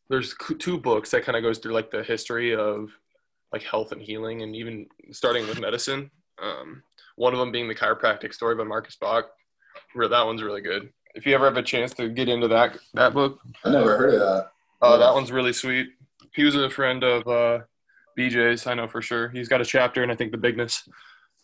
there's 0.10 0.36
two 0.60 0.78
books 0.78 1.12
that 1.12 1.24
kind 1.24 1.36
of 1.36 1.44
goes 1.44 1.58
through 1.58 1.74
like 1.74 1.90
the 1.90 2.04
history 2.04 2.56
of 2.56 2.90
like 3.52 3.64
health 3.64 3.92
and 3.92 4.02
healing, 4.02 4.42
and 4.42 4.56
even 4.56 4.88
starting 5.12 5.48
with 5.48 5.60
medicine. 5.60 6.12
Um, 6.42 6.84
one 7.16 7.34
of 7.34 7.40
them 7.40 7.52
being 7.52 7.68
the 7.68 7.76
chiropractic 7.76 8.34
story 8.34 8.56
by 8.56 8.64
Marcus 8.64 8.96
Bach. 8.96 9.26
That 9.96 10.26
one's 10.26 10.44
really 10.44 10.62
good. 10.62 10.92
If 11.16 11.26
you 11.26 11.36
ever 11.36 11.46
have 11.46 11.58
a 11.58 11.64
chance 11.64 11.94
to 11.96 12.10
get 12.10 12.30
into 12.30 12.48
that 12.50 12.78
that 12.94 13.14
book, 13.14 13.40
I 13.64 13.72
never 13.72 13.98
heard 13.98 14.14
of 14.16 14.20
that. 14.20 14.53
Uh, 14.84 14.98
that 14.98 15.14
one's 15.14 15.32
really 15.32 15.54
sweet. 15.54 15.88
He 16.34 16.44
was 16.44 16.56
a 16.56 16.70
friend 16.70 17.04
of 17.04 17.28
uh, 17.28 17.64
BJ's, 18.18 18.68
I 18.68 18.74
know 18.74 18.88
for 18.88 19.02
sure. 19.02 19.30
He's 19.30 19.48
got 19.48 19.62
a 19.62 19.66
chapter 19.66 20.04
and 20.04 20.12
I 20.12 20.16
think 20.16 20.32
the 20.32 20.38
bigness, 20.38 20.88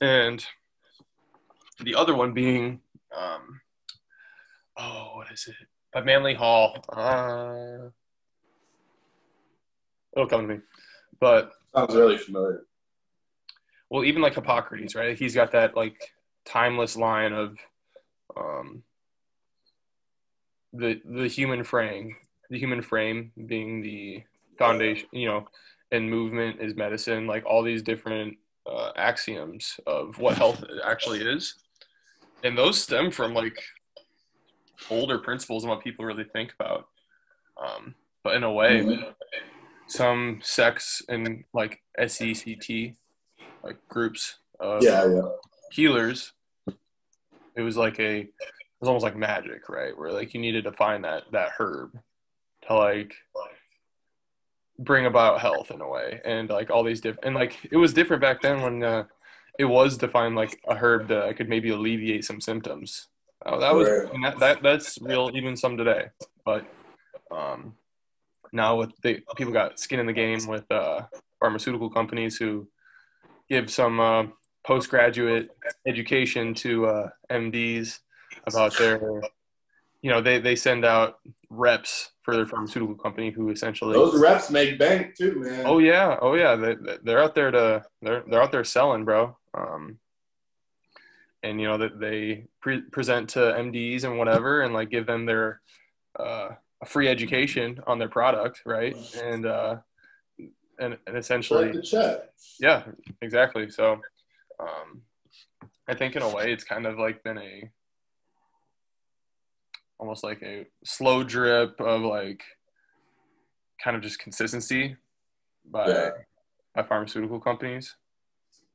and 0.01 0.43
the 1.81 1.95
other 1.95 2.15
one 2.15 2.33
being, 2.33 2.81
um, 3.15 3.61
oh, 4.77 5.11
what 5.15 5.31
is 5.31 5.47
it? 5.47 5.55
By 5.93 6.01
Manly 6.01 6.33
Hall. 6.33 6.77
Uh, 6.91 7.89
it'll 10.15 10.27
come 10.27 10.47
to 10.47 10.55
me, 10.55 10.61
but 11.19 11.51
Sounds 11.75 11.95
really 11.95 12.17
familiar. 12.17 12.63
well, 13.89 14.03
even 14.03 14.21
like 14.21 14.35
Hippocrates, 14.35 14.95
right? 14.95 15.17
He's 15.17 15.33
got 15.35 15.51
that 15.53 15.75
like 15.75 15.95
timeless 16.45 16.95
line 16.97 17.31
of 17.33 17.57
um, 18.35 18.83
the 20.73 21.01
the 21.05 21.27
human 21.27 21.63
frame, 21.63 22.15
the 22.49 22.57
human 22.59 22.81
frame 22.81 23.31
being 23.47 23.81
the 23.81 24.23
foundation, 24.57 25.07
you 25.11 25.27
know, 25.27 25.47
and 25.91 26.09
movement 26.09 26.59
is 26.59 26.75
medicine. 26.75 27.27
Like 27.27 27.45
all 27.45 27.63
these 27.63 27.81
different 27.81 28.37
uh, 28.69 28.91
axioms 28.95 29.79
of 29.87 30.17
what 30.19 30.37
health 30.37 30.63
actually 30.83 31.21
is, 31.21 31.55
and 32.43 32.57
those 32.57 32.81
stem 32.81 33.11
from 33.11 33.33
like 33.33 33.57
older 34.89 35.19
principles 35.19 35.63
and 35.63 35.69
what 35.69 35.83
people 35.83 36.05
really 36.05 36.23
think 36.23 36.53
about. 36.59 36.87
Um, 37.57 37.95
but 38.23 38.35
in 38.35 38.43
a 38.43 38.51
way, 38.51 38.81
Mhm. 38.81 39.13
some 39.87 40.39
sects 40.43 41.01
and 41.09 41.43
like 41.53 41.81
SECT 41.97 42.95
like 43.63 43.77
groups 43.89 44.39
of 44.59 44.83
Yeah, 44.83 45.05
yeah. 45.05 45.21
healers, 45.71 46.33
it 47.55 47.61
was 47.61 47.75
like 47.77 47.99
a 47.99 48.19
it 48.21 48.33
was 48.79 48.87
almost 48.87 49.03
like 49.03 49.15
magic, 49.17 49.67
right? 49.67 49.97
Where 49.97 50.11
like 50.11 50.33
you 50.33 50.39
needed 50.39 50.63
to 50.65 50.71
find 50.71 51.03
that 51.03 51.23
that 51.31 51.51
herb 51.57 51.99
to 52.69 52.75
like 52.75 53.13
bring 54.77 55.05
about 55.05 55.41
health 55.41 55.71
in 55.71 55.81
a 55.81 55.87
way, 55.87 56.21
and 56.23 56.49
like 56.49 56.69
all 56.69 56.83
these 56.83 57.01
different 57.01 57.25
and 57.25 57.35
like 57.35 57.57
it 57.71 57.77
was 57.77 57.93
different 57.93 58.21
back 58.21 58.41
then 58.41 58.61
when 58.61 58.83
uh, 58.83 59.03
it 59.57 59.65
was 59.65 59.97
defined 59.97 60.35
like 60.35 60.59
a 60.67 60.75
herb 60.75 61.07
that 61.09 61.35
could 61.35 61.49
maybe 61.49 61.69
alleviate 61.69 62.23
some 62.23 62.39
symptoms. 62.39 63.07
Uh, 63.45 63.57
that 63.57 63.73
was 63.73 63.87
that, 63.87 64.39
that 64.39 64.63
that's 64.63 64.97
real 65.01 65.31
even 65.33 65.55
some 65.57 65.75
today, 65.75 66.07
but 66.45 66.65
um, 67.31 67.75
now 68.51 68.75
with 68.75 68.91
the 69.01 69.21
people 69.35 69.53
got 69.53 69.79
skin 69.79 69.99
in 69.99 70.05
the 70.05 70.13
game 70.13 70.45
with 70.47 70.69
uh, 70.71 71.01
pharmaceutical 71.39 71.89
companies 71.89 72.37
who 72.37 72.67
give 73.49 73.69
some 73.69 73.99
uh, 73.99 74.23
postgraduate 74.65 75.49
education 75.87 76.53
to 76.53 76.85
uh, 76.85 77.09
MDs 77.31 77.99
about 78.47 78.77
their, 78.77 79.01
you 80.01 80.09
know, 80.11 80.21
they, 80.21 80.39
they 80.39 80.55
send 80.55 80.85
out 80.85 81.19
reps 81.49 82.11
for 82.23 82.35
their 82.35 82.45
pharmaceutical 82.45 82.95
company 82.95 83.31
who 83.31 83.49
essentially, 83.49 83.93
Those 83.93 84.19
reps 84.19 84.49
make 84.49 84.79
bank 84.79 85.15
too, 85.15 85.35
man. 85.39 85.65
oh 85.65 85.79
yeah, 85.79 86.17
oh 86.21 86.35
yeah, 86.35 86.55
they, 86.55 86.75
they're 87.03 87.21
out 87.21 87.35
there 87.35 87.51
to, 87.51 87.83
they're, 88.01 88.23
they're 88.29 88.41
out 88.41 88.51
there 88.51 88.63
selling, 88.63 89.03
bro. 89.05 89.37
Um, 89.53 89.97
and 91.41 91.59
you 91.59 91.67
know 91.67 91.77
that 91.77 91.99
they 91.99 92.45
pre- 92.61 92.81
present 92.81 93.29
to 93.29 93.39
MDs 93.39 94.03
and 94.03 94.17
whatever, 94.17 94.61
and 94.61 94.73
like 94.73 94.89
give 94.89 95.07
them 95.07 95.25
their 95.25 95.61
uh, 96.19 96.49
a 96.81 96.85
free 96.85 97.07
education 97.07 97.79
on 97.87 97.97
their 97.97 98.09
product, 98.09 98.61
right? 98.65 98.95
And 99.23 99.45
uh, 99.45 99.77
and, 100.79 100.97
and 101.07 101.17
essentially, 101.17 101.67
Write 101.67 101.75
the 101.75 101.81
check. 101.81 102.19
yeah, 102.59 102.83
exactly. 103.21 103.69
So, 103.69 104.01
um, 104.59 105.01
I 105.87 105.93
think 105.95 106.15
in 106.17 106.21
a 106.21 106.29
way, 106.29 106.51
it's 106.51 106.65
kind 106.65 106.85
of 106.85 106.99
like 106.99 107.23
been 107.23 107.37
a 107.37 107.69
almost 109.99 110.23
like 110.23 110.41
a 110.41 110.65
slow 110.83 111.23
drip 111.23 111.79
of 111.79 112.01
like 112.01 112.41
kind 113.83 113.95
of 113.95 114.01
just 114.01 114.19
consistency 114.19 114.95
by 115.65 115.87
Yeah. 115.89 116.09
by 116.75 116.83
pharmaceutical 116.83 117.39
companies. 117.39 117.95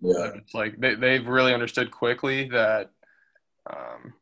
Yeah. 0.00 0.32
It's 0.36 0.54
like 0.54 0.78
they 0.78 0.94
they've 0.94 1.26
really 1.26 1.54
understood 1.54 1.90
quickly 1.90 2.48
that 2.50 2.90
um, 3.70 4.12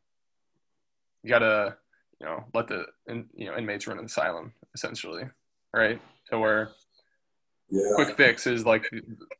you 1.21 1.29
gotta 1.29 1.77
you 2.19 2.25
know 2.25 2.45
let 2.53 2.67
the 2.67 2.85
in, 3.07 3.29
you 3.35 3.47
know 3.47 3.57
inmates 3.57 3.85
run 3.87 3.99
an 3.99 4.05
asylum 4.05 4.53
essentially, 4.73 5.23
right? 5.73 6.01
To 6.31 6.39
where 6.39 6.71
Yeah. 7.69 7.91
quick 7.95 8.15
fix 8.15 8.47
is 8.47 8.65
like 8.65 8.89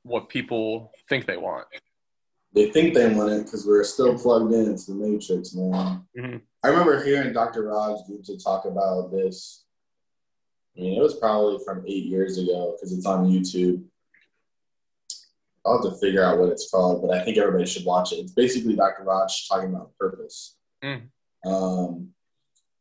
what 0.03 0.27
people 0.27 0.91
think 1.07 1.25
they 1.25 1.37
want. 1.37 1.67
They 2.53 2.69
think 2.71 2.93
they 2.93 3.13
want 3.15 3.31
it 3.31 3.45
because 3.45 3.65
we're 3.65 3.83
still 3.83 4.17
plugged 4.19 4.53
into 4.53 4.91
the 4.91 4.95
matrix, 4.95 5.53
man. 5.55 6.05
Mhm. 6.17 6.41
I 6.63 6.69
remember 6.69 7.03
hearing 7.03 7.33
Dr. 7.33 7.63
Raj 7.63 7.97
to 8.25 8.37
talk 8.37 8.65
about 8.65 9.11
this. 9.11 9.65
I 10.77 10.81
mean, 10.81 10.97
it 10.97 11.01
was 11.01 11.15
probably 11.15 11.59
from 11.65 11.83
eight 11.85 12.05
years 12.05 12.37
ago 12.37 12.75
because 12.75 12.93
it's 12.93 13.05
on 13.05 13.29
YouTube. 13.29 13.83
I'll 15.65 15.81
have 15.81 15.93
to 15.93 15.99
figure 15.99 16.23
out 16.23 16.39
what 16.39 16.49
it's 16.49 16.69
called, 16.71 17.01
but 17.01 17.15
I 17.15 17.23
think 17.23 17.37
everybody 17.37 17.65
should 17.65 17.85
watch 17.85 18.11
it. 18.11 18.15
It's 18.17 18.31
basically 18.31 18.75
Dr. 18.75 19.03
Raj 19.03 19.47
talking 19.47 19.69
about 19.69 19.97
purpose. 19.97 20.57
Mm. 20.83 21.03
Um, 21.45 22.09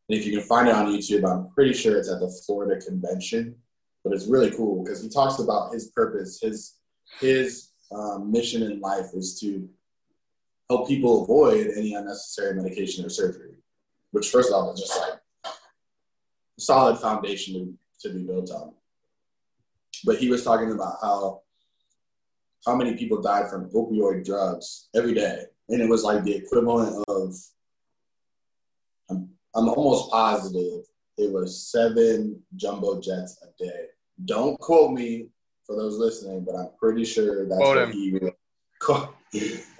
and 0.08 0.18
if 0.18 0.26
you 0.26 0.38
can 0.38 0.46
find 0.46 0.68
it 0.68 0.74
on 0.74 0.86
YouTube, 0.86 1.28
I'm 1.28 1.50
pretty 1.50 1.72
sure 1.72 1.96
it's 1.96 2.10
at 2.10 2.20
the 2.20 2.32
Florida 2.46 2.84
Convention. 2.84 3.56
But 4.04 4.12
it's 4.14 4.26
really 4.26 4.50
cool 4.50 4.82
because 4.82 5.02
he 5.02 5.08
talks 5.08 5.38
about 5.38 5.72
his 5.72 5.90
purpose. 5.90 6.40
His 6.40 6.74
his 7.20 7.70
um, 7.92 8.32
mission 8.32 8.62
in 8.62 8.80
life 8.80 9.06
is 9.14 9.38
to 9.40 9.68
help 10.68 10.88
people 10.88 11.22
avoid 11.22 11.68
any 11.76 11.94
unnecessary 11.94 12.54
medication 12.54 13.04
or 13.04 13.10
surgery. 13.10 13.52
Which, 14.12 14.30
first 14.30 14.52
off, 14.52 14.74
is 14.74 14.80
just 14.80 15.00
like 15.00 15.20
a 15.44 16.60
solid 16.60 16.98
foundation 16.98 17.76
to, 18.00 18.08
to 18.08 18.14
be 18.14 18.24
built 18.24 18.50
on. 18.50 18.72
But 20.04 20.18
he 20.18 20.28
was 20.28 20.44
talking 20.44 20.72
about 20.72 20.96
how 21.02 21.42
how 22.66 22.76
many 22.76 22.96
people 22.96 23.20
died 23.20 23.50
from 23.50 23.68
opioid 23.70 24.24
drugs 24.24 24.88
every 24.94 25.14
day, 25.14 25.42
and 25.68 25.82
it 25.82 25.88
was 25.88 26.04
like 26.04 26.22
the 26.22 26.36
equivalent 26.36 27.04
of 27.08 27.34
I'm, 29.10 29.28
I'm 29.54 29.68
almost 29.68 30.10
positive 30.10 30.84
it 31.18 31.30
was 31.30 31.70
seven 31.70 32.40
jumbo 32.56 33.00
jets 33.00 33.38
a 33.42 33.62
day. 33.62 33.86
Don't 34.24 34.58
quote 34.60 34.92
me 34.92 35.28
for 35.66 35.76
those 35.76 35.98
listening, 35.98 36.44
but 36.44 36.54
I'm 36.54 36.70
pretty 36.78 37.04
sure 37.04 37.48
that's 37.48 37.60
Quote 37.60 37.76
what 37.76 37.90
he. 37.90 38.18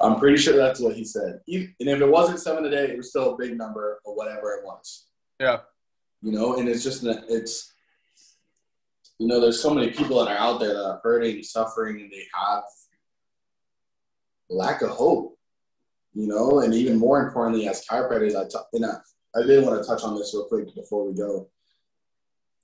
I'm 0.01 0.19
pretty 0.19 0.39
sure 0.39 0.57
that's 0.57 0.81
what 0.81 0.97
he 0.97 1.05
said. 1.05 1.41
And 1.47 1.75
if 1.79 2.01
it 2.01 2.09
wasn't 2.09 2.41
seven 2.41 2.65
a 2.65 2.71
day, 2.71 2.91
it 2.91 2.97
was 2.97 3.11
still 3.11 3.35
a 3.35 3.37
big 3.37 3.57
number 3.57 4.01
or 4.05 4.17
whatever 4.17 4.53
it 4.55 4.65
was. 4.65 5.07
Yeah. 5.39 5.59
You 6.23 6.33
know, 6.33 6.57
and 6.59 6.69
it's 6.69 6.83
just 6.83 7.05
it's 7.05 7.73
you 9.19 9.29
know, 9.29 9.41
there's 9.41 9.61
so 9.61 9.73
many 9.73 9.91
people 9.91 10.19
that 10.19 10.31
are 10.31 10.39
out 10.39 10.59
there 10.59 10.75
that 10.75 10.85
are 10.85 11.01
hurting, 11.03 11.43
suffering, 11.43 12.01
and 12.01 12.11
they 12.11 12.25
have 12.35 12.65
lack 14.49 14.83
of 14.83 14.91
hope. 14.91 15.39
You 16.15 16.27
know, 16.27 16.61
and 16.61 16.75
even 16.75 16.99
more 16.99 17.27
importantly, 17.27 17.69
as 17.69 17.87
chiropractors, 17.87 18.37
I 18.37 18.45
t- 18.45 18.67
and 18.75 18.87
I, 18.87 18.97
I 19.35 19.47
did 19.47 19.65
want 19.65 19.81
to 19.81 19.89
touch 19.89 20.03
on 20.03 20.17
this 20.17 20.35
real 20.35 20.45
quick 20.45 20.75
before 20.75 21.07
we 21.07 21.15
go. 21.15 21.49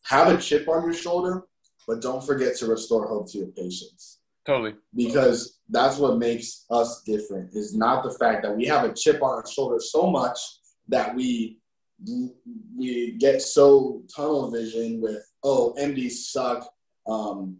Have 0.04 0.28
a 0.28 0.40
chip 0.40 0.68
on 0.68 0.84
your 0.84 0.94
shoulder, 0.94 1.44
but 1.86 2.02
don't 2.02 2.24
forget 2.24 2.56
to 2.56 2.66
restore 2.66 3.06
hope 3.06 3.30
to 3.32 3.38
your 3.38 3.48
patients 3.48 4.17
Totally. 4.48 4.76
because 4.94 5.58
that's 5.68 5.98
what 5.98 6.16
makes 6.16 6.64
us 6.70 7.02
different 7.02 7.50
is 7.52 7.76
not 7.76 8.02
the 8.02 8.12
fact 8.12 8.42
that 8.42 8.56
we 8.56 8.64
have 8.64 8.82
a 8.82 8.94
chip 8.94 9.22
on 9.22 9.28
our 9.28 9.46
shoulder 9.46 9.78
so 9.78 10.10
much 10.10 10.38
that 10.88 11.14
we 11.14 11.58
we 12.74 13.12
get 13.18 13.42
so 13.42 14.00
tunnel 14.16 14.50
vision 14.50 15.02
with 15.02 15.22
oh 15.44 15.74
MDs 15.78 16.12
suck 16.12 16.66
um 17.06 17.58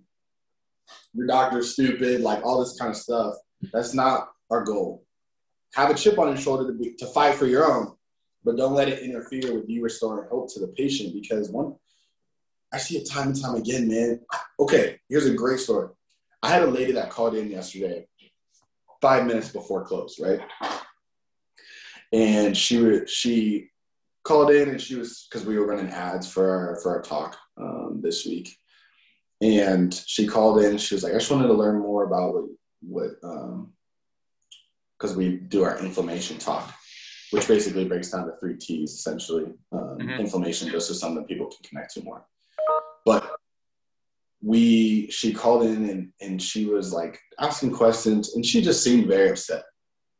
your 1.13 1.27
doctor's 1.27 1.75
stupid 1.75 2.23
like 2.23 2.43
all 2.43 2.59
this 2.59 2.79
kind 2.79 2.93
of 2.93 2.97
stuff. 2.97 3.35
That's 3.71 3.93
not 3.93 4.31
our 4.51 4.65
goal. 4.65 5.05
Have 5.75 5.91
a 5.91 5.95
chip 5.95 6.19
on 6.19 6.29
your 6.29 6.39
shoulder 6.39 6.73
to 6.73 6.79
be 6.79 6.95
to 6.95 7.07
fight 7.09 7.35
for 7.35 7.45
your 7.45 7.71
own 7.71 7.93
but 8.45 8.57
don't 8.57 8.73
let 8.73 8.89
it 8.89 9.03
interfere 9.03 9.53
with 9.53 9.69
you 9.69 9.83
restoring 9.83 10.27
hope 10.31 10.51
to 10.55 10.61
the 10.61 10.69
patient 10.69 11.13
because 11.13 11.51
one 11.51 11.75
I 12.73 12.79
see 12.79 12.97
it 12.97 13.11
time 13.11 13.29
and 13.29 13.43
time 13.43 13.57
again 13.57 13.89
man. 13.89 14.21
Okay 14.59 14.99
here's 15.11 15.27
a 15.27 15.35
great 15.35 15.61
story 15.61 15.91
I 16.43 16.49
had 16.51 16.63
a 16.63 16.67
lady 16.67 16.93
that 16.93 17.11
called 17.11 17.35
in 17.35 17.51
yesterday, 17.51 18.07
five 19.01 19.27
minutes 19.27 19.49
before 19.51 19.85
close, 19.85 20.19
right? 20.21 20.41
And 22.13 22.57
she 22.57 22.79
would 22.81 23.09
she 23.11 23.71
called 24.25 24.51
in 24.51 24.69
and 24.71 24.81
she 24.81 24.95
was 24.95 25.27
because 25.29 25.47
we 25.47 25.59
were 25.59 25.67
running 25.67 25.91
ads 25.93 26.31
for 26.31 26.49
our 26.51 26.81
for 26.83 26.95
our 26.97 27.03
talk 27.03 27.37
um, 27.61 28.01
this 28.03 28.25
week, 28.25 28.57
and 29.41 29.93
she 30.07 30.27
called 30.27 30.63
in. 30.63 30.79
She 30.79 30.95
was 30.95 31.03
like, 31.05 31.13
I 31.13 31.19
just 31.19 31.31
wanted 31.31 31.49
to 31.49 31.55
learn 31.55 31.81
more 31.81 32.05
about 32.05 32.35
what 32.35 32.45
what 32.81 33.11
um 33.25 33.73
because 34.99 35.17
we 35.17 35.37
do 35.37 35.63
our 35.65 35.79
inflammation 35.79 36.39
talk, 36.39 36.73
which 37.31 37.47
basically 37.47 37.85
breaks 37.85 38.11
down 38.11 38.27
to 38.27 38.33
three 38.41 38.57
T's 38.57 38.93
essentially. 38.95 39.47
Um, 39.73 39.99
Mhm. 39.99 40.21
Inflammation 40.21 40.69
just 40.71 40.91
is 40.91 41.01
something 41.01 41.25
people 41.25 41.47
can 41.47 41.63
connect 41.69 41.93
to 41.95 42.03
more, 42.03 42.27
but 43.05 43.38
we 44.41 45.11
she 45.11 45.33
called 45.33 45.65
in 45.65 45.89
and 45.89 46.13
and 46.21 46.41
she 46.41 46.67
was 46.67 46.93
like 46.93 47.19
asking 47.41 47.73
questions 47.73 48.35
and 48.35 48.45
she 48.45 48.63
just 48.63 48.85
seemed 48.85 49.09
very 49.09 49.31
upset, 49.31 49.65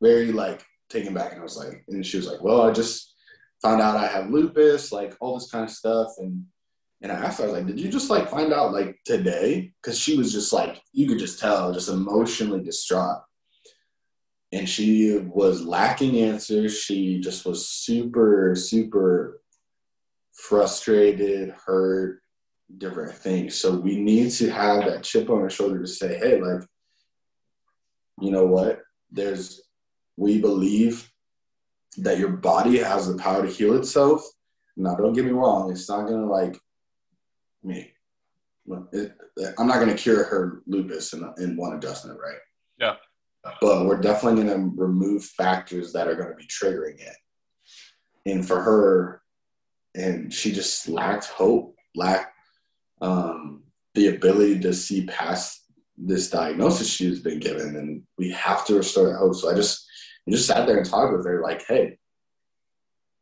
very 0.03 0.33
like 0.33 0.65
taken 0.89 1.15
back. 1.15 1.33
And 1.33 1.41
I 1.41 1.45
was 1.45 1.57
like, 1.57 1.85
and 1.89 2.05
she 2.05 2.17
was 2.17 2.27
like, 2.27 2.43
well, 2.43 2.63
I 2.63 2.73
just 2.73 3.15
found 3.63 3.81
out 3.81 3.97
I 3.97 4.07
have 4.07 4.31
lupus, 4.31 4.93
like 4.93 5.15
all 5.21 5.35
this 5.35 5.51
kind 5.51 5.65
of 5.65 5.71
stuff. 5.71 6.09
And 6.19 6.45
and 7.01 7.13
I 7.13 7.17
asked 7.17 7.39
her, 7.39 7.45
I 7.45 7.47
was 7.49 7.57
like, 7.57 7.67
did 7.67 7.81
you 7.81 7.89
just 7.89 8.11
like 8.11 8.29
find 8.29 8.53
out 8.53 8.73
like 8.73 8.99
today? 9.05 9.73
Because 9.81 9.99
she 9.99 10.17
was 10.17 10.33
just 10.33 10.53
like, 10.53 10.83
you 10.93 11.07
could 11.07 11.19
just 11.19 11.39
tell, 11.39 11.73
just 11.73 11.89
emotionally 11.89 12.63
distraught. 12.63 13.23
And 14.51 14.69
she 14.69 15.19
was 15.19 15.65
lacking 15.65 16.19
answers. 16.19 16.81
She 16.81 17.21
just 17.21 17.45
was 17.45 17.69
super, 17.69 18.55
super 18.57 19.43
frustrated, 20.33 21.51
hurt, 21.51 22.21
different 22.77 23.15
things. 23.15 23.55
So 23.55 23.77
we 23.77 23.99
need 23.99 24.31
to 24.33 24.51
have 24.51 24.85
that 24.85 25.03
chip 25.03 25.31
on 25.31 25.41
our 25.41 25.51
shoulder 25.51 25.81
to 25.81 25.87
say, 25.87 26.19
hey, 26.19 26.41
like, 26.41 26.63
you 28.21 28.31
know 28.31 28.47
what? 28.47 28.81
There's, 29.11 29.63
we 30.17 30.41
believe 30.41 31.11
that 31.99 32.19
your 32.19 32.31
body 32.31 32.79
has 32.79 33.09
the 33.09 33.17
power 33.17 33.43
to 33.43 33.51
heal 33.51 33.77
itself. 33.77 34.23
Now, 34.77 34.95
don't 34.95 35.15
get 35.15 35.25
me 35.25 35.31
wrong, 35.31 35.71
it's 35.71 35.89
not 35.89 36.07
gonna 36.07 36.27
like 36.27 36.57
me. 37.65 37.93
I'm 38.71 39.67
not 39.67 39.81
gonna 39.81 39.95
cure 39.95 40.25
her 40.25 40.63
lupus 40.67 41.13
in, 41.15 41.33
in 41.39 41.57
one 41.57 41.75
adjustment, 41.75 42.19
right? 42.21 42.39
Yeah. 42.79 42.97
But 43.61 43.87
we're 43.87 44.01
definitely 44.01 44.45
gonna 44.45 44.71
remove 44.77 45.25
factors 45.25 45.93
that 45.93 46.07
are 46.07 46.15
gonna 46.15 46.35
be 46.35 46.47
triggering 46.47 47.01
it. 47.01 47.17
And 48.27 48.47
for 48.47 48.61
her, 48.61 49.23
and 49.95 50.33
she 50.33 50.53
just 50.53 50.89
lacked 50.89 51.27
hope, 51.27 51.75
lacked 51.95 52.35
um, 53.01 53.63
the 53.95 54.09
ability 54.09 54.61
to 54.61 54.73
see 54.73 55.07
past 55.07 55.65
this 55.97 56.31
diagnosis 56.31 56.89
she's 56.89 57.21
been 57.21 57.41
given, 57.41 57.77
and 57.77 58.03
we 58.17 58.31
have 58.31 58.65
to 58.67 58.77
restore 58.77 59.09
that 59.09 59.19
hope. 59.19 59.35
So 59.35 59.51
I 59.51 59.55
just, 59.55 59.87
I 60.27 60.31
just 60.31 60.47
sat 60.47 60.67
there 60.67 60.77
and 60.79 60.87
talked 60.87 61.17
with 61.17 61.27
her, 61.27 61.43
like, 61.43 61.65
hey, 61.67 61.99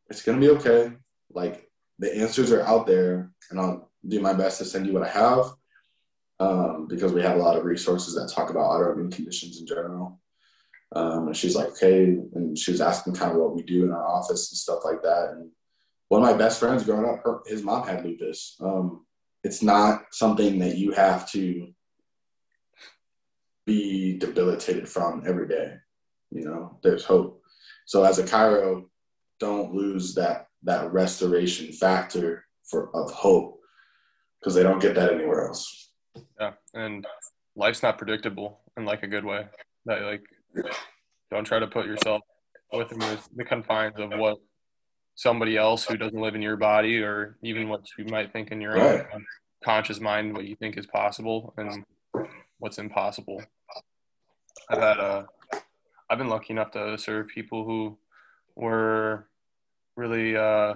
it's 0.09 0.21
gonna 0.21 0.39
be 0.39 0.49
okay. 0.51 0.91
Like 1.31 1.67
the 1.99 2.15
answers 2.15 2.51
are 2.51 2.61
out 2.61 2.85
there, 2.87 3.31
and 3.49 3.59
I'll 3.59 3.91
do 4.07 4.19
my 4.19 4.33
best 4.33 4.59
to 4.59 4.65
send 4.65 4.85
you 4.85 4.93
what 4.93 5.03
I 5.03 5.09
have, 5.09 5.45
um, 6.39 6.87
because 6.87 7.13
we 7.13 7.21
have 7.23 7.37
a 7.37 7.41
lot 7.41 7.57
of 7.57 7.65
resources 7.65 8.13
that 8.15 8.31
talk 8.33 8.49
about 8.49 8.69
autoimmune 8.69 9.11
conditions 9.11 9.59
in 9.59 9.67
general. 9.67 10.19
Um, 10.95 11.27
and 11.27 11.35
she's 11.35 11.55
like, 11.55 11.67
okay, 11.69 12.03
and 12.05 12.57
she 12.57 12.71
was 12.71 12.79
asking 12.79 13.15
kind 13.15 13.31
of 13.31 13.37
what 13.37 13.55
we 13.55 13.63
do 13.63 13.83
in 13.83 13.91
our 13.91 14.07
office 14.07 14.51
and 14.51 14.57
stuff 14.57 14.85
like 14.85 15.01
that. 15.01 15.31
And 15.31 15.49
one 16.07 16.23
of 16.23 16.29
my 16.29 16.37
best 16.37 16.59
friends 16.59 16.83
growing 16.83 17.09
up, 17.09 17.21
her, 17.25 17.39
his 17.45 17.63
mom 17.63 17.85
had 17.85 18.05
lupus. 18.05 18.55
Um, 18.61 19.05
it's 19.47 19.63
not 19.63 20.07
something 20.11 20.59
that 20.59 20.77
you 20.77 20.91
have 20.91 21.31
to 21.31 21.69
be 23.65 24.17
debilitated 24.17 24.89
from 24.89 25.23
every 25.25 25.47
day. 25.47 25.75
You 26.31 26.43
know, 26.43 26.77
there's 26.83 27.05
hope. 27.05 27.41
So 27.85 28.03
as 28.03 28.19
a 28.19 28.23
chiro, 28.23 28.89
don't 29.39 29.73
lose 29.73 30.13
that 30.15 30.47
that 30.63 30.91
restoration 30.91 31.71
factor 31.71 32.43
for 32.65 32.93
of 32.93 33.09
hope 33.11 33.61
because 34.37 34.53
they 34.53 34.63
don't 34.63 34.81
get 34.81 34.95
that 34.95 35.13
anywhere 35.13 35.47
else. 35.47 35.91
Yeah, 36.37 36.51
and 36.73 37.07
life's 37.55 37.83
not 37.83 37.97
predictable 37.97 38.59
in 38.75 38.83
like 38.83 39.03
a 39.03 39.07
good 39.07 39.23
way. 39.23 39.45
That 39.85 40.01
like 40.01 40.23
don't 41.31 41.45
try 41.45 41.59
to 41.59 41.67
put 41.67 41.85
yourself 41.85 42.21
within 42.73 42.99
the, 42.99 43.17
the 43.37 43.45
confines 43.45 43.95
of 43.97 44.09
what 44.19 44.39
somebody 45.17 45.57
else 45.57 45.83
who 45.83 45.97
doesn't 45.97 46.21
live 46.21 46.35
in 46.35 46.43
your 46.43 46.55
body 46.55 47.01
or 47.01 47.37
even 47.41 47.67
what 47.67 47.81
you 47.97 48.05
might 48.05 48.31
think 48.31 48.51
in 48.51 48.61
your 48.61 48.75
right. 48.75 49.05
own 49.13 49.25
conscious 49.63 49.99
mind 49.99 50.33
what 50.33 50.45
you 50.45 50.55
think 50.55 50.77
is 50.77 50.85
possible 50.85 51.53
and 51.57 51.83
what's 52.59 52.77
impossible. 52.77 53.43
I've 54.69 54.79
had 54.79 54.97
a 54.97 55.27
i've 56.09 56.17
been 56.17 56.29
lucky 56.29 56.53
enough 56.53 56.71
to 56.71 56.97
serve 56.97 57.27
people 57.27 57.65
who 57.65 57.97
were 58.55 59.27
really 59.95 60.37
uh 60.37 60.75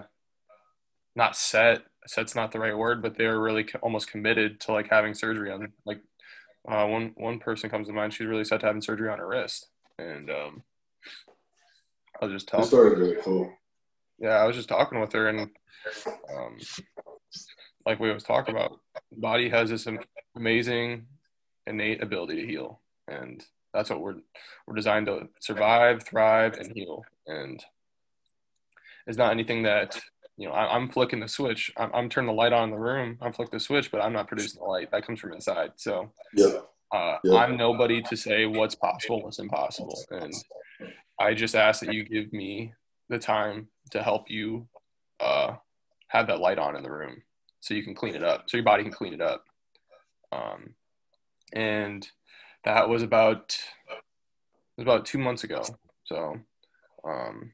not 1.15 1.35
set 1.35 1.83
set's 2.07 2.35
not 2.35 2.51
the 2.51 2.59
right 2.59 2.77
word 2.77 3.01
but 3.01 3.17
they 3.17 3.27
were 3.27 3.41
really 3.41 3.65
almost 3.81 4.09
committed 4.09 4.59
to 4.59 4.71
like 4.73 4.89
having 4.89 5.13
surgery 5.13 5.51
on 5.51 5.71
like 5.85 6.01
uh, 6.67 6.85
one 6.85 7.13
one 7.15 7.39
person 7.39 7.69
comes 7.69 7.87
to 7.87 7.93
mind 7.93 8.13
she's 8.13 8.27
really 8.27 8.43
set 8.43 8.59
to 8.59 8.65
having 8.65 8.81
surgery 8.81 9.09
on 9.09 9.19
her 9.19 9.27
wrist. 9.27 9.67
And 9.99 10.29
um 10.29 10.63
i'll 12.21 12.29
just 12.29 12.47
tell 12.47 12.61
the 12.61 12.65
story 12.65 12.95
really 12.95 13.17
cool 13.21 13.53
yeah, 14.22 14.38
I 14.38 14.45
was 14.45 14.55
just 14.55 14.69
talking 14.69 14.99
with 15.01 15.11
her, 15.13 15.28
and 15.28 15.49
um, 16.34 16.57
like 17.86 17.99
we 17.99 18.13
was 18.13 18.24
talking 18.24 18.55
about, 18.55 18.80
body 19.11 19.49
has 19.49 19.69
this 19.69 19.88
amazing 20.36 21.07
innate 21.65 22.03
ability 22.03 22.41
to 22.41 22.47
heal, 22.47 22.82
and 23.07 23.43
that's 23.74 23.89
what 23.89 23.99
we're 23.99 24.17
we're 24.67 24.76
designed 24.76 25.07
to 25.07 25.28
survive, 25.39 26.03
thrive, 26.03 26.53
and 26.53 26.72
heal. 26.76 27.03
And 27.26 27.63
it's 29.07 29.17
not 29.17 29.32
anything 29.32 29.63
that 29.63 29.99
you 30.38 30.47
know. 30.47 30.53
I, 30.53 30.76
am 30.76 30.89
flicking 30.89 31.19
the 31.19 31.28
switch. 31.28 31.72
I'm, 31.76 31.89
I'm, 31.91 32.09
turning 32.09 32.28
the 32.28 32.34
light 32.34 32.53
on 32.53 32.65
in 32.65 32.72
the 32.72 32.78
room. 32.78 33.17
I'm 33.22 33.34
flicking 33.34 33.57
the 33.57 33.63
switch, 33.63 33.91
but 33.91 34.01
I'm 34.01 34.13
not 34.13 34.28
producing 34.28 34.61
the 34.61 34.67
light. 34.67 34.91
That 34.91 35.05
comes 35.05 35.19
from 35.19 35.34
inside. 35.34 35.72
So, 35.78 36.11
yeah. 36.36 36.59
Uh, 36.93 37.17
yep. 37.24 37.41
I'm 37.41 37.57
nobody 37.57 38.01
to 38.03 38.17
say 38.17 38.45
what's 38.45 38.76
possible, 38.76 39.24
what's 39.24 39.39
impossible, 39.39 39.97
and 40.11 40.34
I 41.19 41.34
just 41.34 41.55
ask 41.55 41.80
that 41.80 41.93
you 41.93 42.03
give 42.03 42.34
me 42.34 42.74
the 43.12 43.20
time 43.20 43.68
to 43.91 44.01
help 44.01 44.32
you 44.32 44.68
uh, 45.20 45.55
have 46.07 46.28
that 46.28 46.39
light 46.39 46.57
on 46.57 46.76
in 46.76 46.84
the 46.84 46.91
room 46.91 47.22
so 47.59 47.76
you 47.76 47.84
can 47.84 47.93
clean 47.93 48.16
it 48.16 48.24
up, 48.24 48.45
so 48.47 48.57
your 48.57 48.64
body 48.64 48.84
can 48.84 48.91
clean 48.91 49.14
it 49.14 49.22
up. 49.22 49.45
Um, 50.32 50.74
and 51.53 52.07
that 52.64 52.89
was 52.89 53.03
about 53.03 53.57
was 54.78 54.84
about 54.84 55.05
two 55.05 55.20
months 55.20 55.43
ago. 55.43 55.62
So, 56.05 56.38
um, 57.03 57.53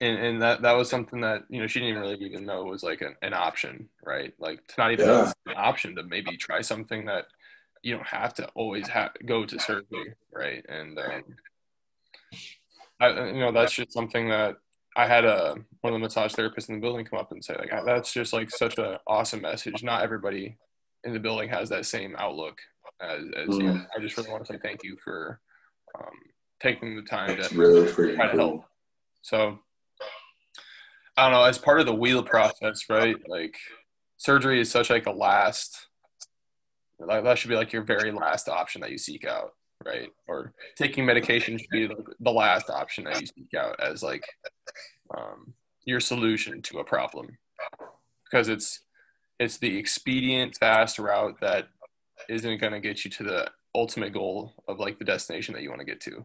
and, 0.00 0.18
and 0.18 0.42
that 0.42 0.62
that 0.62 0.76
was 0.76 0.90
something 0.90 1.22
that 1.22 1.44
you 1.48 1.60
know 1.60 1.66
she 1.66 1.80
didn't 1.80 1.98
really 1.98 2.16
even 2.24 2.44
know 2.44 2.64
was 2.64 2.82
like 2.82 3.00
an, 3.00 3.16
an 3.22 3.32
option, 3.32 3.88
right? 4.04 4.34
Like 4.38 4.66
to 4.68 4.74
not 4.76 4.92
even 4.92 5.06
yeah. 5.06 5.32
an 5.46 5.54
option 5.56 5.96
to 5.96 6.02
maybe 6.02 6.36
try 6.36 6.60
something 6.60 7.06
that 7.06 7.26
you 7.82 7.94
don't 7.94 8.06
have 8.06 8.34
to 8.34 8.46
always 8.48 8.88
have 8.88 9.12
go 9.24 9.46
to 9.46 9.58
surgery, 9.58 10.14
right? 10.32 10.64
And 10.68 10.98
um, 10.98 11.22
I, 13.00 13.28
you 13.28 13.40
know, 13.40 13.52
that's 13.52 13.72
just 13.72 13.92
something 13.92 14.28
that 14.28 14.56
I 14.96 15.06
had 15.06 15.24
a 15.24 15.56
one 15.80 15.92
of 15.92 16.00
the 16.00 16.04
massage 16.04 16.34
therapists 16.34 16.68
in 16.68 16.74
the 16.76 16.80
building 16.80 17.04
come 17.04 17.18
up 17.18 17.32
and 17.32 17.44
say 17.44 17.54
like 17.54 17.70
that's 17.84 18.12
just 18.12 18.32
like 18.32 18.50
such 18.50 18.78
an 18.78 18.96
awesome 19.06 19.40
message. 19.40 19.82
Not 19.82 20.02
everybody 20.02 20.58
in 21.04 21.12
the 21.12 21.20
building 21.20 21.48
has 21.48 21.68
that 21.70 21.86
same 21.86 22.14
outlook 22.18 22.58
as, 23.00 23.22
as 23.36 23.48
mm. 23.48 23.62
you. 23.62 23.82
I 23.96 24.00
just 24.00 24.16
really 24.16 24.30
want 24.30 24.44
to 24.44 24.52
say 24.52 24.58
thank 24.62 24.82
you 24.82 24.96
for 25.02 25.40
um, 25.98 26.10
taking 26.60 26.96
the 26.96 27.02
time 27.02 27.36
that's 27.36 27.50
to 27.50 27.56
really 27.56 28.14
try 28.16 28.30
to 28.30 28.36
help. 28.36 28.64
So 29.22 29.58
I 31.16 31.24
don't 31.24 31.32
know. 31.32 31.44
As 31.44 31.58
part 31.58 31.80
of 31.80 31.86
the 31.86 31.94
wheel 31.94 32.22
process, 32.22 32.84
right? 32.90 33.16
Like 33.28 33.56
surgery 34.16 34.60
is 34.60 34.70
such 34.70 34.90
like 34.90 35.06
a 35.06 35.12
last. 35.12 35.86
Like 36.98 37.24
that 37.24 37.38
should 37.38 37.48
be 37.48 37.56
like 37.56 37.72
your 37.72 37.82
very 37.82 38.12
last 38.12 38.48
option 38.48 38.82
that 38.82 38.90
you 38.90 38.98
seek 38.98 39.24
out 39.24 39.52
right? 39.84 40.10
Or 40.28 40.52
taking 40.76 41.06
medication 41.06 41.58
should 41.58 41.70
be 41.70 41.88
the 42.20 42.30
last 42.30 42.70
option 42.70 43.04
that 43.04 43.20
you 43.20 43.26
seek 43.26 43.54
out 43.56 43.80
as 43.80 44.02
like 44.02 44.24
um, 45.16 45.54
your 45.84 46.00
solution 46.00 46.62
to 46.62 46.78
a 46.78 46.84
problem, 46.84 47.38
because 48.24 48.48
it's 48.48 48.80
it's 49.38 49.58
the 49.58 49.78
expedient, 49.78 50.56
fast 50.58 50.98
route 50.98 51.36
that 51.40 51.68
isn't 52.28 52.60
going 52.60 52.72
to 52.72 52.80
get 52.80 53.04
you 53.04 53.10
to 53.10 53.22
the 53.22 53.50
ultimate 53.74 54.12
goal 54.12 54.52
of 54.68 54.78
like 54.78 54.98
the 54.98 55.04
destination 55.04 55.54
that 55.54 55.62
you 55.62 55.70
want 55.70 55.80
to 55.80 55.86
get 55.86 56.00
to, 56.02 56.24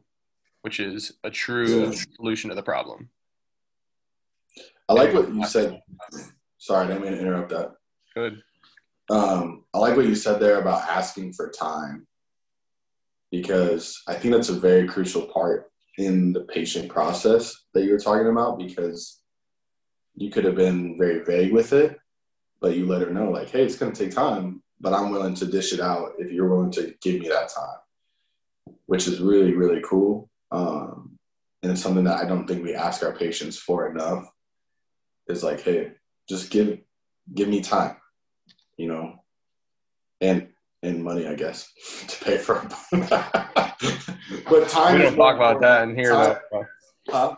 which 0.61 0.79
is 0.79 1.13
a 1.23 1.29
true 1.29 1.85
yeah. 1.85 1.91
solution 2.17 2.49
to 2.49 2.55
the 2.55 2.63
problem. 2.63 3.09
I 4.89 4.93
like 4.93 5.13
what 5.13 5.33
you 5.33 5.45
said. 5.45 5.81
Sorry, 6.57 6.85
I 6.85 6.87
didn't 6.87 7.03
mean 7.03 7.13
to 7.13 7.19
interrupt 7.19 7.49
that. 7.49 7.75
Good. 8.13 8.41
Um, 9.09 9.63
I 9.73 9.77
like 9.77 9.95
what 9.95 10.05
you 10.05 10.15
said 10.15 10.39
there 10.39 10.59
about 10.59 10.87
asking 10.89 11.33
for 11.33 11.49
time 11.49 12.07
because 13.41 14.01
I 14.07 14.13
think 14.13 14.33
that's 14.33 14.47
a 14.47 14.59
very 14.59 14.87
crucial 14.87 15.23
part 15.23 15.69
in 15.97 16.31
the 16.31 16.41
patient 16.41 16.87
process 16.87 17.65
that 17.73 17.83
you 17.83 17.91
were 17.91 17.99
talking 17.99 18.27
about 18.27 18.57
because 18.57 19.19
you 20.15 20.31
could 20.31 20.45
have 20.45 20.55
been 20.55 20.97
very 20.97 21.21
vague 21.25 21.51
with 21.51 21.73
it, 21.73 21.97
but 22.61 22.77
you 22.77 22.85
let 22.85 23.01
her 23.01 23.09
know, 23.09 23.29
like, 23.29 23.49
hey, 23.49 23.63
it's 23.63 23.75
going 23.75 23.91
to 23.91 24.05
take 24.05 24.15
time, 24.15 24.63
but 24.79 24.93
I'm 24.93 25.11
willing 25.11 25.35
to 25.35 25.45
dish 25.45 25.73
it 25.73 25.81
out 25.81 26.13
if 26.17 26.31
you're 26.31 26.47
willing 26.47 26.71
to 26.71 26.95
give 27.01 27.19
me 27.19 27.27
that 27.27 27.49
time, 27.49 28.75
which 28.85 29.05
is 29.05 29.19
really, 29.19 29.53
really 29.53 29.81
cool. 29.83 30.29
Um, 30.51 31.17
and 31.61 31.73
it's 31.73 31.81
something 31.81 32.05
that 32.05 32.23
I 32.23 32.25
don't 32.25 32.47
think 32.47 32.63
we 32.63 32.73
ask 32.73 33.03
our 33.03 33.13
patients 33.13 33.57
for 33.57 33.89
enough 33.89 34.29
is 35.27 35.43
like, 35.43 35.59
hey, 35.59 35.91
just 36.29 36.51
give 36.51 36.79
give 37.33 37.49
me 37.49 37.59
time, 37.59 37.97
you 38.77 38.87
know. 38.87 39.15
And 40.21 40.49
and 40.85 41.03
money, 41.03 41.27
I 41.27 41.35
guess, 41.35 41.71
to 42.07 42.23
pay 42.23 42.37
for 42.37 42.67
but 42.91 44.69
time. 44.69 44.95
We 44.97 45.01
don't 45.03 45.15
talk 45.15 45.35
about 45.35 45.61
that 45.61 45.83
in 45.83 45.95
here. 45.95 46.11
Time, 46.11 46.37
huh? 47.09 47.35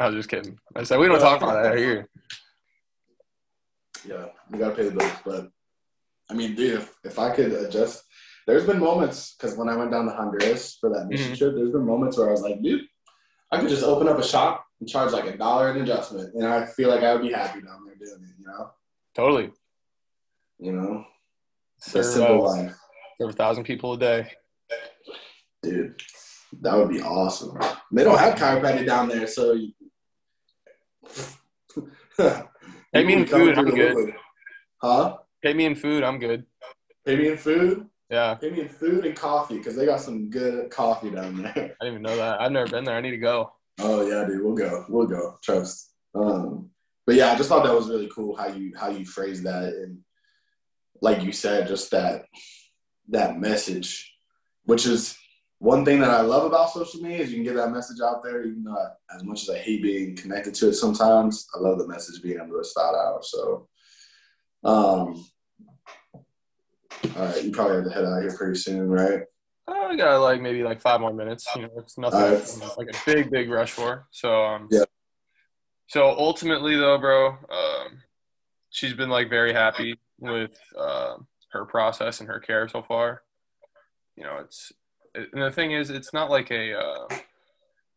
I 0.00 0.06
was 0.06 0.16
just 0.16 0.28
kidding. 0.28 0.58
I 0.74 0.82
said 0.84 0.98
we 0.98 1.06
don't 1.06 1.20
talk 1.20 1.42
about 1.42 1.62
that 1.62 1.76
here. 1.76 2.08
Yeah, 4.06 4.26
we 4.50 4.58
gotta 4.58 4.74
pay 4.74 4.84
the 4.88 4.90
bills, 4.96 5.12
but 5.24 5.50
I 6.30 6.34
mean, 6.34 6.54
dude, 6.54 6.80
if, 6.80 6.94
if 7.04 7.18
I 7.18 7.34
could 7.34 7.52
adjust, 7.52 8.02
there's 8.46 8.64
been 8.66 8.80
moments 8.80 9.34
because 9.36 9.56
when 9.56 9.68
I 9.68 9.76
went 9.76 9.90
down 9.92 10.06
to 10.06 10.12
Honduras 10.12 10.76
for 10.80 10.90
that 10.90 11.06
mission 11.08 11.32
Mhm. 11.32 11.38
trip, 11.38 11.54
there's 11.54 11.70
been 11.70 11.86
moments 11.86 12.16
where 12.18 12.28
I 12.28 12.32
was 12.32 12.42
like, 12.42 12.60
dude, 12.62 12.82
I 13.52 13.60
could 13.60 13.68
just 13.68 13.84
open 13.84 14.08
up 14.08 14.18
a 14.18 14.24
shop 14.24 14.64
and 14.80 14.88
charge 14.88 15.12
like 15.12 15.26
a 15.26 15.36
dollar 15.36 15.70
an 15.70 15.80
adjustment, 15.82 16.34
and 16.34 16.46
I 16.46 16.66
feel 16.66 16.88
like 16.88 17.02
I 17.02 17.12
would 17.12 17.22
be 17.22 17.32
happy 17.32 17.60
down 17.60 17.84
there 17.86 17.94
doing 17.94 18.24
it. 18.24 18.34
You 18.40 18.46
know, 18.46 18.70
Totally. 19.14 19.52
you 20.58 20.72
know, 20.72 21.04
the 21.92 22.02
Serve, 22.02 22.04
simple 22.04 22.46
uh, 22.48 22.56
life, 22.56 22.76
serve 23.20 23.30
a 23.30 23.32
thousand 23.32 23.64
people 23.64 23.94
a 23.94 23.98
day. 23.98 24.30
dude. 25.62 26.00
That 26.60 26.76
would 26.76 26.90
be 26.90 27.00
awesome. 27.00 27.58
They 27.92 28.04
don't 28.04 28.18
have 28.18 28.34
chiropractic 28.34 28.86
down 28.86 29.08
there, 29.08 29.26
so. 29.26 29.52
You... 29.52 29.72
Pay 32.92 33.04
me 33.04 33.14
in 33.14 33.26
food, 33.26 33.56
I'm 33.56 33.70
good. 33.70 34.14
Huh? 34.82 35.16
Pay 35.42 35.54
me 35.54 35.64
in 35.64 35.74
food, 35.74 36.02
I'm 36.02 36.18
good. 36.18 36.44
Pay 37.06 37.16
me 37.16 37.28
in 37.28 37.38
food. 37.38 37.86
Yeah, 38.10 38.34
Pay 38.34 38.50
me 38.50 38.60
in 38.60 38.68
food 38.68 39.06
and 39.06 39.16
coffee 39.16 39.56
because 39.56 39.74
they 39.74 39.86
got 39.86 40.00
some 40.00 40.28
good 40.28 40.70
coffee 40.70 41.10
down 41.10 41.42
there. 41.42 41.74
I 41.80 41.84
didn't 41.84 41.94
even 41.94 42.02
know 42.02 42.16
that. 42.16 42.42
I've 42.42 42.52
never 42.52 42.70
been 42.70 42.84
there. 42.84 42.96
I 42.96 43.00
need 43.00 43.12
to 43.12 43.16
go. 43.16 43.50
Oh 43.80 44.06
yeah, 44.06 44.26
dude, 44.26 44.44
we'll 44.44 44.54
go. 44.54 44.84
We'll 44.90 45.06
go. 45.06 45.38
Trust. 45.42 45.94
Um, 46.14 46.68
but 47.06 47.14
yeah, 47.14 47.32
I 47.32 47.36
just 47.36 47.48
thought 47.48 47.64
that 47.64 47.74
was 47.74 47.88
really 47.88 48.10
cool 48.14 48.36
how 48.36 48.48
you 48.48 48.74
how 48.78 48.90
you 48.90 49.06
phrased 49.06 49.44
that 49.44 49.72
and 49.72 49.98
like 51.00 51.22
you 51.22 51.32
said, 51.32 51.66
just 51.66 51.90
that 51.90 52.26
that 53.08 53.38
message, 53.38 54.14
which 54.64 54.86
is 54.86 55.16
one 55.58 55.84
thing 55.84 56.00
that 56.00 56.10
I 56.10 56.22
love 56.22 56.44
about 56.44 56.70
social 56.70 57.00
media 57.00 57.18
is 57.18 57.30
you 57.30 57.36
can 57.36 57.44
get 57.44 57.54
that 57.54 57.70
message 57.70 58.00
out 58.00 58.22
there. 58.24 58.42
Even 58.42 58.64
though 58.64 58.76
I, 58.76 59.14
as 59.14 59.22
much 59.22 59.42
as 59.42 59.50
I 59.50 59.58
hate 59.58 59.82
being 59.82 60.16
connected 60.16 60.54
to 60.56 60.68
it 60.68 60.74
sometimes, 60.74 61.46
I 61.54 61.60
love 61.60 61.78
the 61.78 61.86
message 61.86 62.22
being 62.22 62.38
able 62.38 62.58
to 62.58 62.64
start 62.64 62.96
out. 62.96 63.24
So, 63.24 63.68
um, 64.64 65.24
all 66.14 67.26
right, 67.26 67.44
you 67.44 67.50
probably 67.52 67.76
have 67.76 67.84
to 67.84 67.90
head 67.90 68.04
out 68.04 68.22
here 68.22 68.34
pretty 68.36 68.58
soon, 68.58 68.88
right? 68.88 69.22
I 69.68 69.96
got 69.96 70.18
like 70.22 70.40
maybe 70.40 70.62
like 70.62 70.80
five 70.80 71.00
more 71.00 71.12
minutes. 71.12 71.46
You 71.54 71.62
know, 71.62 71.70
it's 71.76 71.98
nothing 71.98 72.20
Alright. 72.20 72.78
like 72.78 72.88
a 72.88 72.98
big, 73.06 73.30
big 73.30 73.50
rush 73.50 73.70
for. 73.70 74.06
So, 74.10 74.44
um, 74.44 74.68
Yeah. 74.70 74.84
So 75.86 76.08
ultimately, 76.08 76.74
though, 76.76 76.96
bro, 76.98 77.28
um, 77.28 78.02
she's 78.70 78.94
been 78.94 79.10
like 79.10 79.28
very 79.28 79.52
happy 79.52 80.00
with 80.18 80.58
uh, 80.76 81.16
her 81.52 81.64
process 81.64 82.20
and 82.20 82.28
her 82.28 82.40
care 82.40 82.68
so 82.68 82.82
far. 82.82 83.22
You 84.16 84.24
know, 84.24 84.38
it's 84.38 84.72
and 85.14 85.42
the 85.42 85.50
thing 85.50 85.72
is, 85.72 85.90
it's 85.90 86.12
not 86.12 86.30
like 86.30 86.50
a 86.50 86.78
uh, 86.78 87.08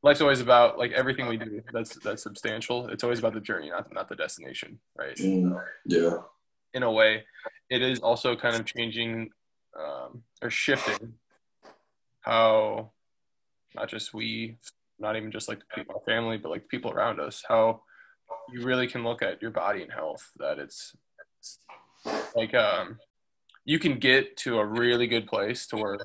life's 0.03 0.21
always 0.21 0.41
about 0.41 0.77
like 0.77 0.91
everything 0.91 1.27
we 1.27 1.37
do 1.37 1.61
that's 1.73 1.95
that's 1.95 2.23
substantial. 2.23 2.87
It's 2.87 3.03
always 3.03 3.19
about 3.19 3.33
the 3.33 3.41
journey, 3.41 3.69
not 3.69 3.93
not 3.93 4.07
the 4.09 4.15
destination, 4.15 4.79
right? 4.97 5.15
Mm, 5.17 5.61
yeah. 5.85 6.17
in 6.73 6.83
a 6.83 6.91
way, 6.91 7.23
it 7.69 7.81
is 7.81 7.99
also 7.99 8.35
kind 8.35 8.55
of 8.55 8.65
changing 8.65 9.29
um, 9.77 10.23
or 10.41 10.49
shifting 10.49 11.13
how 12.21 12.91
not 13.75 13.89
just 13.89 14.13
we, 14.13 14.57
not 14.99 15.15
even 15.15 15.31
just 15.31 15.47
like 15.47 15.59
the 15.59 15.65
people, 15.75 15.95
our 15.95 16.13
family, 16.13 16.37
but 16.37 16.49
like 16.49 16.67
people 16.69 16.91
around 16.91 17.19
us, 17.19 17.43
how 17.47 17.81
you 18.51 18.63
really 18.63 18.87
can 18.87 19.03
look 19.03 19.21
at 19.21 19.41
your 19.41 19.51
body 19.51 19.81
and 19.81 19.91
health. 19.91 20.31
That 20.37 20.59
it's 20.59 20.95
like 22.35 22.53
um, 22.53 22.99
you 23.65 23.79
can 23.79 23.97
get 23.99 24.37
to 24.37 24.59
a 24.59 24.65
really 24.65 25.07
good 25.07 25.27
place 25.27 25.67
to 25.67 25.75
where 25.77 25.97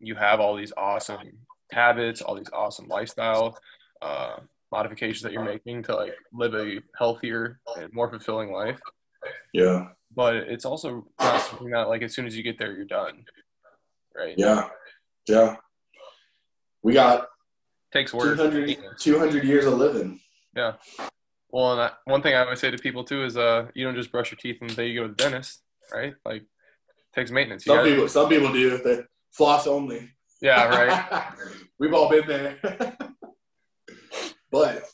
you 0.00 0.14
have 0.14 0.40
all 0.40 0.56
these 0.56 0.72
awesome 0.76 1.38
habits, 1.72 2.20
all 2.22 2.34
these 2.34 2.50
awesome 2.52 2.88
lifestyle 2.88 3.58
uh, 4.02 4.36
modifications 4.72 5.22
that 5.22 5.32
you're 5.32 5.44
making 5.44 5.82
to 5.84 5.94
like 5.94 6.14
live 6.32 6.54
a 6.54 6.80
healthier 6.98 7.60
and 7.78 7.92
more 7.92 8.10
fulfilling 8.10 8.50
life 8.52 8.78
Yeah. 9.52 9.88
but 10.14 10.34
it's 10.36 10.64
also 10.64 11.06
not 11.20 11.40
something 11.42 11.70
that 11.70 11.88
like 11.88 12.02
as 12.02 12.12
soon 12.14 12.26
as 12.26 12.36
you 12.36 12.42
get 12.42 12.58
there 12.58 12.72
you're 12.72 12.84
done 12.84 13.24
right 14.16 14.34
Yeah. 14.36 14.68
Yeah. 15.28 15.56
We 16.82 16.92
got 16.92 17.28
takes 17.92 18.12
work 18.12 18.36
200, 18.36 18.76
200 18.98 19.44
years 19.44 19.64
of 19.64 19.74
living. 19.74 20.20
Yeah. 20.56 20.74
Well 21.50 21.72
and 21.72 21.80
I, 21.82 21.90
one 22.04 22.20
thing 22.22 22.34
i 22.34 22.40
always 22.42 22.58
say 22.60 22.70
to 22.72 22.76
people 22.78 23.04
too 23.04 23.24
is 23.24 23.36
uh 23.36 23.68
you 23.74 23.84
don't 23.84 23.94
just 23.94 24.10
brush 24.10 24.32
your 24.32 24.38
teeth 24.38 24.58
and 24.60 24.74
day 24.74 24.88
you 24.88 25.00
go 25.00 25.06
to 25.06 25.14
the 25.14 25.22
dentist 25.22 25.62
right 25.92 26.14
like 26.26 26.42
takes 27.14 27.30
maintenance 27.30 27.66
you 27.66 27.74
Some 27.74 27.84
people, 27.84 28.08
some 28.08 28.28
people 28.28 28.52
do. 28.52 28.78
They 28.78 29.02
floss 29.32 29.66
only. 29.66 30.10
yeah 30.42 30.66
right 30.66 31.24
We've 31.78 31.92
all 31.94 32.08
been 32.08 32.26
there. 32.26 32.56
but 34.50 34.84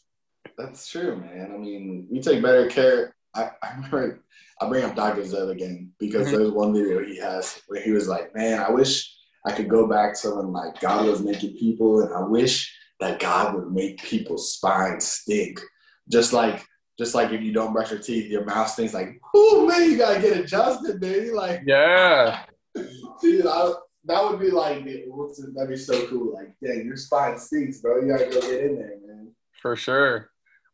that's 0.57 0.89
true, 0.89 1.17
man. 1.17 1.53
I 1.55 1.59
mean, 1.59 2.07
we 2.11 2.21
take 2.21 2.43
better 2.43 2.67
care. 2.69 3.15
I, 3.35 3.51
I 3.63 3.75
remember 3.75 4.21
I 4.61 4.69
bring 4.69 4.85
up 4.85 4.97
Dr. 4.97 5.25
Zed 5.25 5.49
again 5.51 5.93
because 5.99 6.29
Mhm. 6.29 6.33
there's 6.33 6.51
one 6.51 6.73
video 6.73 7.05
he 7.05 7.17
has 7.19 7.61
where 7.69 7.81
he 7.83 7.93
was 7.93 8.09
like, 8.09 8.35
Man, 8.35 8.61
I 8.61 8.71
wish 8.71 9.15
I 9.47 9.53
could 9.53 9.69
go 9.69 9.87
back 9.87 10.19
to 10.21 10.35
when 10.37 10.53
like 10.53 10.81
God 10.81 11.07
was 11.07 11.23
making 11.23 11.57
people 11.57 12.03
and 12.03 12.13
I 12.15 12.21
wish 12.23 12.75
that 13.01 13.21
God 13.21 13.55
would 13.55 13.73
make 13.73 14.03
people's 14.03 14.55
spines 14.55 15.07
stink. 15.07 15.61
Just 16.09 16.33
like 16.33 16.65
just 17.01 17.15
like 17.15 17.33
if 17.33 17.41
you 17.41 17.51
don't 17.51 17.73
brush 17.73 17.91
your 17.91 17.99
teeth, 17.99 18.31
your 18.31 18.45
mouth 18.45 18.69
stinks 18.69 18.93
like, 18.93 19.19
oh 19.35 19.67
man, 19.67 19.91
you 19.91 19.97
gotta 19.97 20.21
get 20.21 20.37
adjusted, 20.37 21.01
baby. 21.01 21.31
Like 21.31 21.63
yeah 21.67 22.45
Dude, 23.23 23.47
I, 23.47 23.73
that 24.05 24.23
would 24.23 24.39
be 24.39 24.51
like, 24.51 24.85
that'd 24.85 25.69
be 25.69 25.77
so 25.77 26.07
cool. 26.07 26.35
Like, 26.35 26.55
dang, 26.63 26.85
your 26.87 26.97
spine 26.97 27.39
stinks, 27.39 27.81
bro. 27.81 28.01
You 28.01 28.13
gotta 28.13 28.27
go 28.27 28.41
get 28.41 28.65
in 28.65 28.77
there, 28.77 28.97
man. 29.07 29.33
for 29.61 29.77
sure 29.77 30.31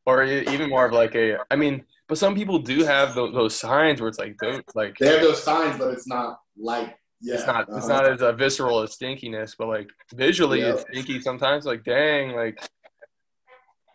or 0.07 0.23
even 0.25 0.71
more 0.71 0.87
of 0.87 0.93
like 0.93 1.15
a 1.15 1.37
i 1.51 1.57
mean 1.57 1.85
but 2.09 2.17
some 2.17 2.35
people 2.35 2.61
do 2.61 2.85
have 2.85 3.15
those, 3.15 3.35
those 3.35 3.57
signs 3.57 4.01
where 4.01 4.09
it's 4.09 4.19
like 4.19 4.37
don't 4.39 4.65
like 4.77 4.97
They 4.97 5.09
have 5.09 5.23
those 5.23 5.43
signs, 5.43 5.77
but 5.77 5.89
it's 5.89 6.07
not 6.07 6.39
like, 6.57 6.97
yeah, 7.21 7.35
it's 7.35 7.47
not 7.47 7.63
it's 7.69 7.79
uh-huh. 7.79 7.89
not 7.89 8.13
as 8.13 8.23
uh, 8.23 8.31
visceral 8.33 8.81
as 8.81 8.97
stinkiness 8.97 9.55
but 9.59 9.69
like 9.69 9.91
visually 10.15 10.61
Yeah. 10.61 10.75
it's 10.75 10.83
stinky 10.83 11.21
sometimes 11.21 11.67
like 11.67 11.83
dang 11.85 12.37
like 12.37 12.59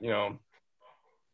you 0.01 0.09
know 0.09 0.38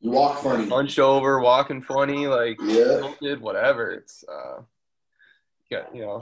You 0.07 0.13
walk 0.13 0.41
funny. 0.41 0.69
hunched 0.69 0.99
over 0.99 1.41
walking 1.41 1.81
funny 1.81 2.27
like 2.27 2.57
Yeah, 2.61 2.99
tilted, 3.01 3.41
whatever. 3.41 3.91
It's 3.91 4.23
uh, 4.23 4.61
yeah, 5.69 5.83
you 5.93 6.01
know, 6.01 6.21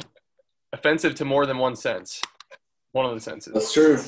offensive 0.74 1.14
to 1.16 1.26
more 1.26 1.46
than 1.46 1.60
one 1.60 1.76
sense. 1.76 2.20
One 2.94 3.06
of 3.06 3.14
the 3.14 3.22
senses. 3.22 3.54
that's 3.54 3.72
true. 3.74 4.00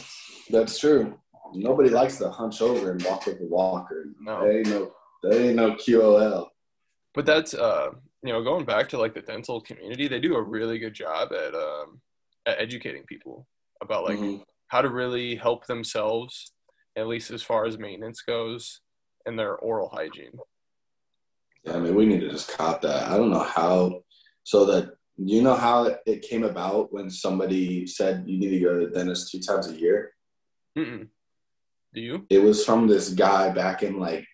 That's 0.49 0.79
true. 0.79 1.19
Nobody 1.53 1.89
likes 1.91 2.17
to 2.17 2.29
hunch 2.31 2.59
over 2.59 2.89
and 2.91 3.03
walk 3.03 3.27
with 3.27 3.39
a 3.39 3.43
walker. 3.45 4.05
No. 4.19 4.41
That 4.41 4.51
ain't 4.51 4.67
no, 4.69 4.91
that 5.21 5.33
ain't 5.39 5.55
no 5.55 5.75
QOL. 5.75 6.47
But 7.13 7.27
that's 7.27 7.53
uh, 7.53 7.89
you 8.23 8.33
know, 8.33 8.43
going 8.43 8.65
back 8.65 8.89
to 8.89 8.97
like 8.97 9.13
the 9.13 9.21
dental 9.21 9.61
community, 9.61 10.07
they 10.07 10.19
do 10.19 10.33
a 10.37 10.41
really 10.41 10.79
good 10.79 10.95
job 10.95 11.31
at 11.33 11.53
um, 11.53 12.01
at 12.47 12.59
educating 12.59 13.03
people 13.03 13.45
about 13.83 14.05
like 14.05 14.17
Mhm. 14.17 14.41
how 14.69 14.81
to 14.81 14.89
really 14.89 15.35
help 15.35 15.67
themselves, 15.67 16.51
at 16.95 17.05
least 17.07 17.29
as 17.29 17.43
far 17.43 17.65
as 17.67 17.77
maintenance 17.77 18.21
goes, 18.23 18.81
and 19.27 19.37
their 19.37 19.55
oral 19.57 19.89
hygiene. 19.89 20.39
Yeah, 21.63 21.75
I 21.75 21.79
mean, 21.79 21.95
we 21.95 22.05
need 22.05 22.21
to 22.21 22.29
just 22.29 22.57
cop 22.57 22.81
that. 22.81 23.09
I 23.09 23.17
don't 23.17 23.29
know 23.29 23.43
how. 23.43 24.01
So 24.43 24.65
that 24.65 24.93
you 25.17 25.41
know 25.41 25.55
how 25.55 25.97
it 26.05 26.21
came 26.21 26.43
about 26.43 26.93
when 26.93 27.09
somebody 27.09 27.85
said 27.85 28.23
you 28.25 28.39
need 28.39 28.51
to 28.51 28.59
go 28.59 28.79
to 28.79 28.87
the 28.87 28.93
dentist 28.93 29.31
two 29.31 29.41
times 29.41 29.67
a 29.67 29.77
year. 29.77 30.13
Mm-mm. 30.77 31.09
Do 31.93 32.01
you? 32.01 32.25
It 32.29 32.39
was 32.39 32.65
from 32.65 32.87
this 32.87 33.09
guy 33.09 33.49
back 33.49 33.83
in 33.83 33.99
like 33.99 34.25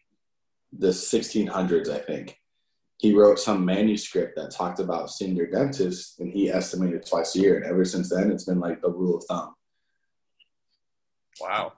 the 0.77 0.89
1600s, 0.89 1.89
I 1.89 1.99
think. 1.99 2.37
He 2.97 3.13
wrote 3.13 3.39
some 3.39 3.65
manuscript 3.65 4.35
that 4.37 4.51
talked 4.51 4.79
about 4.79 5.09
seeing 5.09 5.35
your 5.35 5.47
dentist, 5.47 6.19
and 6.19 6.31
he 6.31 6.49
estimated 6.49 7.05
twice 7.05 7.35
a 7.35 7.39
year. 7.39 7.57
And 7.57 7.65
ever 7.65 7.83
since 7.83 8.09
then, 8.09 8.31
it's 8.31 8.45
been 8.45 8.59
like 8.59 8.81
the 8.81 8.89
rule 8.89 9.17
of 9.17 9.23
thumb. 9.25 9.53
Wow. 11.41 11.73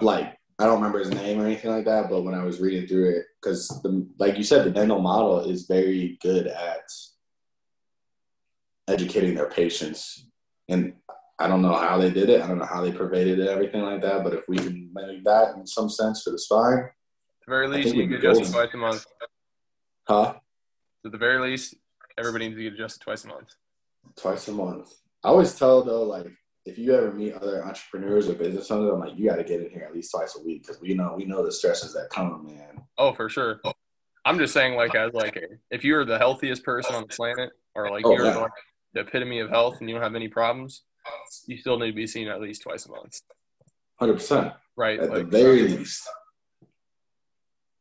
Like 0.00 0.35
I 0.58 0.64
don't 0.64 0.76
remember 0.76 0.98
his 1.00 1.10
name 1.10 1.40
or 1.40 1.44
anything 1.46 1.70
like 1.70 1.84
that, 1.84 2.08
but 2.08 2.22
when 2.22 2.34
I 2.34 2.42
was 2.42 2.60
reading 2.60 2.86
through 2.88 3.10
it, 3.10 3.26
because 3.40 3.68
the 3.82 4.06
like 4.18 4.38
you 4.38 4.44
said, 4.44 4.64
the 4.64 4.70
dental 4.70 5.00
model 5.00 5.40
is 5.40 5.66
very 5.66 6.18
good 6.22 6.46
at 6.46 6.80
educating 8.88 9.34
their 9.34 9.50
patients, 9.50 10.26
and 10.68 10.94
I 11.38 11.48
don't 11.48 11.60
know 11.60 11.74
how 11.74 11.98
they 11.98 12.10
did 12.10 12.30
it. 12.30 12.40
I 12.40 12.46
don't 12.46 12.58
know 12.58 12.64
how 12.64 12.80
they 12.80 12.92
pervaded 12.92 13.38
it, 13.38 13.48
everything 13.48 13.82
like 13.82 14.00
that. 14.00 14.24
But 14.24 14.32
if 14.32 14.48
we 14.48 14.56
can 14.56 14.90
make 14.94 15.24
that 15.24 15.56
in 15.56 15.66
some 15.66 15.90
sense 15.90 16.22
for 16.22 16.30
the 16.30 16.38
spine, 16.38 16.78
At 16.78 16.90
the 17.46 17.50
very 17.50 17.68
least, 17.68 17.94
you 17.94 18.08
be 18.08 18.14
adjust 18.14 18.50
twice 18.52 18.72
a 18.72 18.76
month. 18.78 19.06
huh? 20.08 20.34
At 21.04 21.12
the 21.12 21.18
very 21.18 21.38
least, 21.50 21.74
everybody 22.16 22.48
needs 22.48 22.56
to 22.58 22.62
get 22.62 22.72
adjusted 22.72 23.02
twice 23.02 23.24
a 23.24 23.28
month. 23.28 23.48
Twice 24.16 24.48
a 24.48 24.52
month. 24.52 24.90
I 25.22 25.28
always 25.28 25.54
tell 25.54 25.82
though, 25.82 26.04
like 26.04 26.32
if 26.66 26.76
you 26.78 26.94
ever 26.94 27.12
meet 27.12 27.32
other 27.34 27.64
entrepreneurs 27.64 28.28
or 28.28 28.34
business 28.34 28.70
owners, 28.70 28.92
I'm 28.92 29.00
like, 29.00 29.16
you 29.16 29.28
got 29.28 29.36
to 29.36 29.44
get 29.44 29.60
in 29.60 29.70
here 29.70 29.84
at 29.88 29.94
least 29.94 30.10
twice 30.10 30.36
a 30.36 30.44
week 30.44 30.62
because 30.62 30.80
we 30.80 30.94
know 30.94 31.14
we 31.16 31.24
know 31.24 31.44
the 31.44 31.52
stresses 31.52 31.92
that 31.94 32.08
come, 32.10 32.44
man. 32.46 32.82
Oh, 32.98 33.12
for 33.12 33.28
sure. 33.28 33.60
I'm 34.24 34.38
just 34.38 34.52
saying, 34.52 34.74
like, 34.74 34.94
as 34.96 35.12
like, 35.14 35.36
a, 35.36 35.42
if 35.70 35.84
you're 35.84 36.04
the 36.04 36.18
healthiest 36.18 36.64
person 36.64 36.96
on 36.96 37.02
the 37.02 37.14
planet, 37.14 37.50
or 37.76 37.90
like 37.90 38.04
Oh, 38.04 38.12
you're 38.12 38.24
yeah. 38.26 38.36
like 38.36 38.50
the 38.92 39.00
epitome 39.00 39.38
of 39.38 39.48
health, 39.50 39.76
and 39.80 39.88
you 39.88 39.94
don't 39.94 40.02
have 40.02 40.16
any 40.16 40.28
problems, 40.28 40.82
you 41.46 41.56
still 41.58 41.78
need 41.78 41.92
to 41.92 41.96
be 41.96 42.06
seen 42.08 42.26
at 42.26 42.40
least 42.40 42.62
twice 42.62 42.86
a 42.86 42.90
month, 42.90 43.20
Hundred 44.00 44.14
percent 44.14 44.52
right? 44.76 44.98
at 44.98 45.08
the 45.10 45.18
Like, 45.18 45.26
very 45.28 45.62
least. 45.68 46.08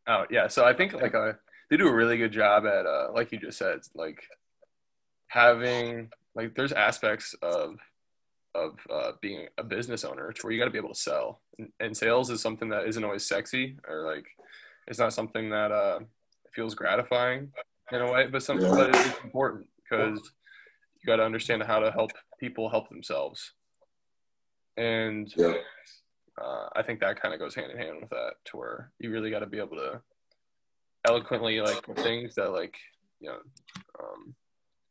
oh 0.08 0.26
yeah. 0.30 0.48
So 0.48 0.64
I 0.64 0.74
think 0.74 0.94
like 0.94 1.16
uh, 1.16 1.34
they 1.72 1.78
do 1.78 1.88
a 1.88 1.94
really 1.94 2.18
good 2.18 2.32
job 2.32 2.66
at, 2.68 2.86
uh, 2.86 3.08
like 3.14 3.32
you 3.32 3.40
just 3.40 3.58
said, 3.58 3.80
like 3.96 4.22
having 5.28 6.12
like 6.36 6.54
there's 6.56 6.72
aspects 6.72 7.34
of 7.42 7.78
of 8.56 8.80
uh, 8.90 9.12
being 9.22 9.48
a 9.58 9.64
business 9.64 10.04
owner 10.04 10.32
to 10.32 10.42
where 10.42 10.52
you 10.52 10.60
got 10.60 10.66
to 10.66 10.72
be 10.72 10.78
able 10.78 10.94
to 10.94 11.00
sell 11.00 11.42
and, 11.60 11.70
and, 11.80 11.96
sales 11.96 12.30
is 12.30 12.42
something 12.42 12.70
that 12.70 12.88
isn't 12.88 13.04
always 13.04 13.26
sexy 13.26 13.78
or 13.88 14.06
like 14.06 14.26
it's 14.88 15.00
not 15.00 15.14
something 15.14 15.50
that 15.50 15.72
uh, 15.72 16.00
feels 16.54 16.74
gratifying 16.74 17.52
in 17.92 18.02
a 18.02 18.12
way 18.12 18.28
but 18.28 18.42
something 18.42 18.70
yeah. 18.70 18.76
that 18.76 18.96
is 18.96 19.14
important 19.24 19.68
because 19.84 20.20
you 21.02 21.06
got 21.06 21.18
to 21.18 21.24
understand 21.24 21.62
how 21.64 21.80
to 21.80 21.92
help 21.92 22.12
people 22.40 22.70
help 22.70 22.90
themselves 22.90 23.54
and 24.78 25.34
yeah. 25.36 25.54
uh, 26.42 26.68
i 26.76 26.82
think 26.82 27.00
that 27.00 27.22
kind 27.22 27.34
of 27.34 27.40
goes 27.40 27.56
hand 27.56 27.72
in 27.72 27.78
hand 27.78 27.98
with 28.00 28.10
that 28.10 28.34
to 28.46 28.58
where 28.58 28.92
you 29.00 29.12
really 29.12 29.30
got 29.30 29.40
to 29.40 29.46
be 29.46 29.60
able 29.60 29.76
to 29.76 30.02
eloquently 31.08 31.62
like 31.62 31.84
things 31.98 32.36
that 32.36 32.52
like 32.52 32.76
you 33.20 33.30
know 33.30 33.38
um, 34.00 34.36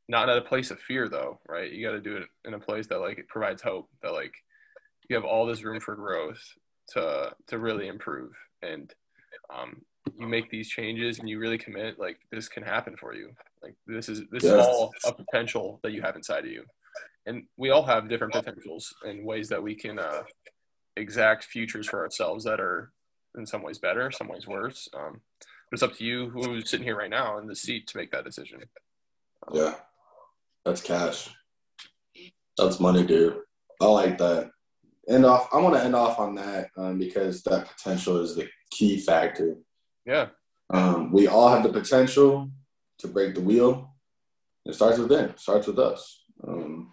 not 0.09 0.29
at 0.29 0.37
a 0.37 0.43
place 0.43 0.71
of 0.71 0.79
fear 0.81 1.09
though 1.09 1.39
right? 1.49 1.73
You 1.73 1.87
got 1.87 1.93
to 1.93 2.01
do 2.01 2.17
it 2.17 2.29
in 2.45 2.55
a 2.55 2.59
place 2.59 2.87
that 2.89 3.01
like 3.01 3.19
it 3.19 3.29
provides 3.29 3.63
hope 3.63 3.89
that 4.03 4.13
like 4.13 4.35
you 5.09 5.17
have 5.17 5.25
all 5.25 5.47
this 5.47 5.63
room 5.63 5.81
for 5.81 5.95
growth 5.95 6.43
to 6.91 7.33
to 7.49 7.59
really 7.59 7.89
improve. 7.89 8.33
And 8.63 8.93
um, 9.55 9.83
you 10.19 10.27
make 10.27 10.51
these 10.51 10.69
changes 10.69 11.19
and 11.19 11.29
you 11.29 11.39
really 11.39 11.59
commit 11.59 11.99
like 11.99 12.19
this 12.31 12.49
can 12.49 12.63
happen 12.63 12.97
for 12.97 13.15
you. 13.15 13.31
Like 13.63 13.75
this 13.87 14.09
is 14.09 14.23
this 14.31 14.45
yes. 14.45 14.53
is 14.53 14.59
all 14.59 14.93
a 15.07 15.13
potential 15.13 15.81
that 15.83 15.93
you 15.93 16.03
have 16.03 16.17
inside 16.17 16.45
of 16.45 16.51
you. 16.51 16.65
And 17.27 17.45
we 17.57 17.71
all 17.71 17.85
have 17.85 18.09
different 18.09 18.35
potentials 18.35 18.95
and 19.03 19.25
ways 19.25 19.49
that 19.49 19.63
we 19.63 19.75
can 19.75 19.99
uh, 19.99 20.23
exact 20.97 21.45
futures 21.45 21.89
for 21.89 22.03
ourselves 22.03 22.45
that 22.45 22.61
are 22.61 22.93
in 23.37 23.47
some 23.47 23.63
ways 23.63 23.79
better 23.79 24.11
some 24.11 24.29
ways 24.29 24.47
worse. 24.47 24.89
Um, 24.95 25.21
but 25.39 25.77
it's 25.77 25.83
up 25.83 25.97
to 25.97 26.05
you 26.05 26.31
who's 26.31 26.69
sitting 26.69 26.85
here 26.85 26.97
right 26.97 27.11
now 27.11 27.39
in 27.39 27.47
the 27.47 27.57
seat 27.57 27.87
to 27.89 27.97
make 27.97 28.11
that 28.13 28.25
decision. 28.25 28.61
Um, 29.47 29.57
yeah 29.57 29.75
that's 30.65 30.81
cash. 30.81 31.31
That's 32.57 32.81
money, 32.81 33.05
dude. 33.05 33.39
I 33.81 33.87
like 33.87 34.19
that. 34.19 34.51
End 35.09 35.27
off. 35.27 35.49
I 35.53 35.59
want 35.59 35.75
to 35.75 35.83
end 35.83 35.95
off 35.95 36.19
on 36.19 36.35
that 36.37 36.71
um, 36.77 36.99
because 36.99 37.43
that 37.43 37.69
potential 37.69 38.21
is 38.21 38.35
the 38.35 38.49
key 38.71 38.99
factor. 38.99 39.57
Yeah. 40.07 40.29
Um, 40.71 41.13
we 41.13 41.27
all 41.27 41.49
have 41.49 41.63
the 41.63 41.73
potential 41.73 42.51
to 42.99 43.09
break 43.09 43.35
the 43.35 43.41
wheel. 43.41 43.95
It 44.65 44.75
starts 44.75 44.99
with 44.99 45.09
them. 45.09 45.31
It 45.31 45.41
starts 45.41 45.67
with 45.67 45.79
us. 45.79 46.25
Um, 46.47 46.93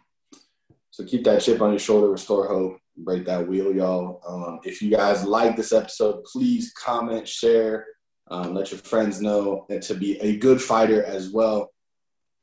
so 0.89 1.05
keep 1.05 1.23
that 1.23 1.41
chip 1.41 1.61
on 1.61 1.69
your 1.69 1.79
shoulder, 1.79 2.09
restore 2.09 2.47
hope, 2.47 2.77
break 2.97 3.25
that 3.25 3.47
wheel, 3.47 3.73
y'all. 3.73 4.21
Um, 4.27 4.59
if 4.63 4.81
you 4.81 4.91
guys 4.91 5.23
like 5.23 5.55
this 5.55 5.71
episode, 5.71 6.25
please 6.25 6.73
comment, 6.73 7.27
share, 7.27 7.85
um, 8.29 8.53
let 8.53 8.71
your 8.71 8.79
friends 8.79 9.21
know, 9.21 9.65
and 9.69 9.81
to 9.83 9.93
be 9.93 10.19
a 10.19 10.37
good 10.37 10.61
fighter 10.61 11.03
as 11.03 11.29
well. 11.29 11.71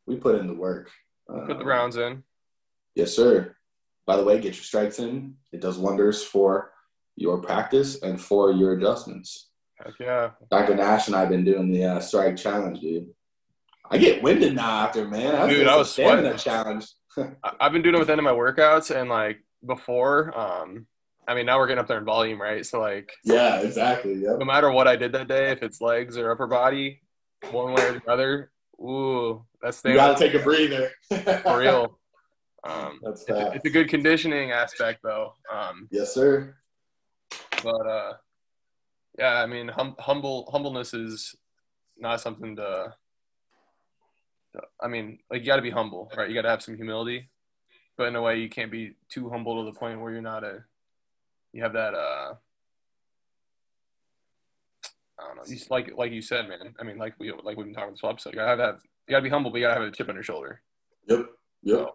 We 0.06 0.16
put 0.16 0.36
in 0.36 0.46
the 0.46 0.54
work. 0.54 0.90
Put 1.28 1.58
the 1.58 1.64
rounds 1.64 1.96
in. 1.96 2.22
Yes, 2.94 3.14
sir. 3.14 3.54
By 4.06 4.16
the 4.16 4.24
way, 4.24 4.36
get 4.36 4.54
your 4.56 4.64
strikes 4.64 4.98
in. 4.98 5.34
It 5.52 5.60
does 5.60 5.78
wonders 5.78 6.24
for 6.24 6.72
your 7.16 7.38
practice 7.38 8.02
and 8.02 8.20
for 8.20 8.52
your 8.52 8.72
adjustments. 8.72 9.50
Heck 9.76 9.94
yeah. 10.00 10.30
Dr. 10.50 10.74
Nash 10.74 11.06
and 11.06 11.16
I 11.16 11.20
have 11.20 11.28
been 11.28 11.44
doing 11.44 11.70
the 11.70 11.84
uh, 11.84 12.00
strike 12.00 12.36
challenge, 12.36 12.80
dude. 12.80 13.08
I 13.90 13.98
get 13.98 14.22
winded 14.22 14.54
now 14.56 14.84
after, 14.84 15.06
man. 15.06 15.34
I 15.34 15.48
dude, 15.48 15.66
I 15.66 15.76
was 15.76 15.94
sweating 15.94 16.24
that 16.24 16.38
challenge. 16.38 16.86
I've 17.60 17.72
been 17.72 17.82
doing 17.82 17.94
it 17.94 17.98
with 17.98 18.10
any 18.10 18.18
of 18.18 18.24
my 18.24 18.32
workouts, 18.32 18.94
and 18.94 19.08
like 19.08 19.38
before, 19.66 20.38
um, 20.38 20.86
I 21.26 21.34
mean, 21.34 21.46
now 21.46 21.58
we're 21.58 21.66
getting 21.66 21.80
up 21.80 21.88
there 21.88 21.98
in 21.98 22.04
volume, 22.04 22.40
right? 22.40 22.64
So 22.64 22.80
like, 22.80 23.12
yeah, 23.24 23.60
exactly. 23.60 24.14
Yep. 24.14 24.38
No 24.38 24.44
matter 24.44 24.70
what 24.70 24.88
I 24.88 24.96
did 24.96 25.12
that 25.12 25.28
day, 25.28 25.50
if 25.50 25.62
it's 25.62 25.80
legs 25.80 26.16
or 26.18 26.30
upper 26.30 26.46
body, 26.46 27.00
one 27.50 27.74
way 27.74 27.86
or 27.86 27.92
the 27.94 28.10
other, 28.10 28.50
ooh, 28.80 29.44
that's 29.60 29.80
the. 29.80 29.90
You 29.90 29.96
gotta 29.96 30.18
take 30.18 30.34
a 30.34 30.42
breather. 30.42 30.90
for 31.42 31.58
real. 31.58 31.98
Um, 32.64 33.00
that's 33.02 33.22
it's 33.22 33.30
a, 33.30 33.52
it's, 33.52 33.64
a, 33.64 33.70
good 33.70 33.88
conditioning 33.88 34.50
aspect, 34.50 35.00
though. 35.02 35.32
Um, 35.52 35.88
yes, 35.90 36.12
sir. 36.12 36.56
But 37.62 37.86
uh, 37.86 38.12
yeah, 39.18 39.34
I 39.34 39.46
mean, 39.46 39.68
hum- 39.68 39.96
humble 39.98 40.50
humbleness 40.50 40.94
is 40.94 41.34
not 41.96 42.20
something 42.20 42.56
to. 42.56 42.94
I 44.80 44.88
mean, 44.88 45.18
like 45.30 45.42
you 45.42 45.46
got 45.46 45.56
to 45.56 45.62
be 45.62 45.70
humble, 45.70 46.10
right? 46.16 46.28
You 46.28 46.34
got 46.34 46.42
to 46.42 46.50
have 46.50 46.62
some 46.62 46.76
humility, 46.76 47.30
but 47.96 48.08
in 48.08 48.16
a 48.16 48.22
way, 48.22 48.38
you 48.38 48.48
can't 48.48 48.72
be 48.72 48.96
too 49.08 49.28
humble 49.30 49.64
to 49.64 49.70
the 49.70 49.78
point 49.78 50.00
where 50.00 50.12
you're 50.12 50.20
not 50.20 50.44
a. 50.44 50.64
You 51.52 51.62
have 51.62 51.72
that 51.74 51.94
uh, 51.94 52.34
I 55.18 55.26
don't 55.26 55.36
know. 55.36 55.42
You, 55.46 55.58
like 55.70 55.90
like 55.96 56.12
you 56.12 56.22
said, 56.22 56.48
man. 56.48 56.74
I 56.80 56.84
mean, 56.84 56.98
like 56.98 57.14
we 57.18 57.32
like 57.32 57.56
we've 57.56 57.66
been 57.66 57.74
talking 57.74 57.92
this 57.92 58.00
whole 58.00 58.10
episode. 58.10 58.34
You 58.34 58.40
gotta 58.40 58.62
have 58.62 58.80
you 59.06 59.12
gotta 59.12 59.22
be 59.22 59.30
humble, 59.30 59.50
but 59.50 59.58
you 59.58 59.66
gotta 59.66 59.80
have 59.80 59.88
a 59.88 59.92
chip 59.92 60.08
on 60.08 60.14
your 60.14 60.22
shoulder. 60.22 60.62
Yep. 61.08 61.26
Yep. 61.62 61.78
So, 61.78 61.94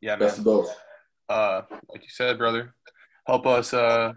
yeah, 0.00 0.10
man. 0.12 0.18
Best 0.20 0.38
of 0.38 0.44
both. 0.44 0.74
Uh, 1.28 1.62
like 1.88 2.02
you 2.02 2.08
said, 2.10 2.38
brother, 2.38 2.74
help 3.26 3.46
us 3.46 3.74
uh 3.74 4.12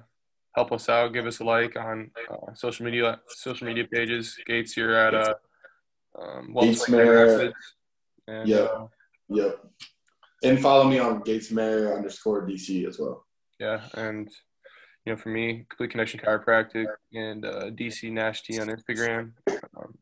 help 0.55 0.71
us 0.71 0.89
out. 0.89 1.13
Give 1.13 1.25
us 1.25 1.39
a 1.39 1.43
like 1.43 1.75
on 1.75 2.11
uh, 2.31 2.53
social 2.53 2.85
media 2.85 3.19
social 3.27 3.67
media 3.67 3.85
pages. 3.91 4.37
Gates, 4.45 4.77
you're 4.77 4.95
at 4.95 5.15
uh 5.15 5.33
um, 6.19 6.55
Gates 6.59 6.85
Maier. 6.89 7.51
And, 8.27 8.47
yep. 8.47 8.71
Uh, 8.71 8.85
yep. 9.29 9.59
And 10.43 10.59
follow 10.59 10.85
me 10.85 10.99
on 10.99 11.21
Gates 11.21 11.51
Maier 11.51 11.95
underscore 11.95 12.47
DC 12.47 12.87
as 12.87 12.99
well. 12.99 13.25
Yeah, 13.59 13.81
and 13.93 14.29
you 15.05 15.11
know, 15.11 15.17
for 15.17 15.29
me, 15.29 15.65
Complete 15.69 15.91
Connection 15.91 16.19
Chiropractic 16.19 16.85
and 17.13 17.45
uh, 17.45 17.69
DC 17.71 18.11
Nash 18.11 18.43
T 18.43 18.59
on 18.59 18.67
Instagram. 18.67 19.31
Um, 19.77 19.97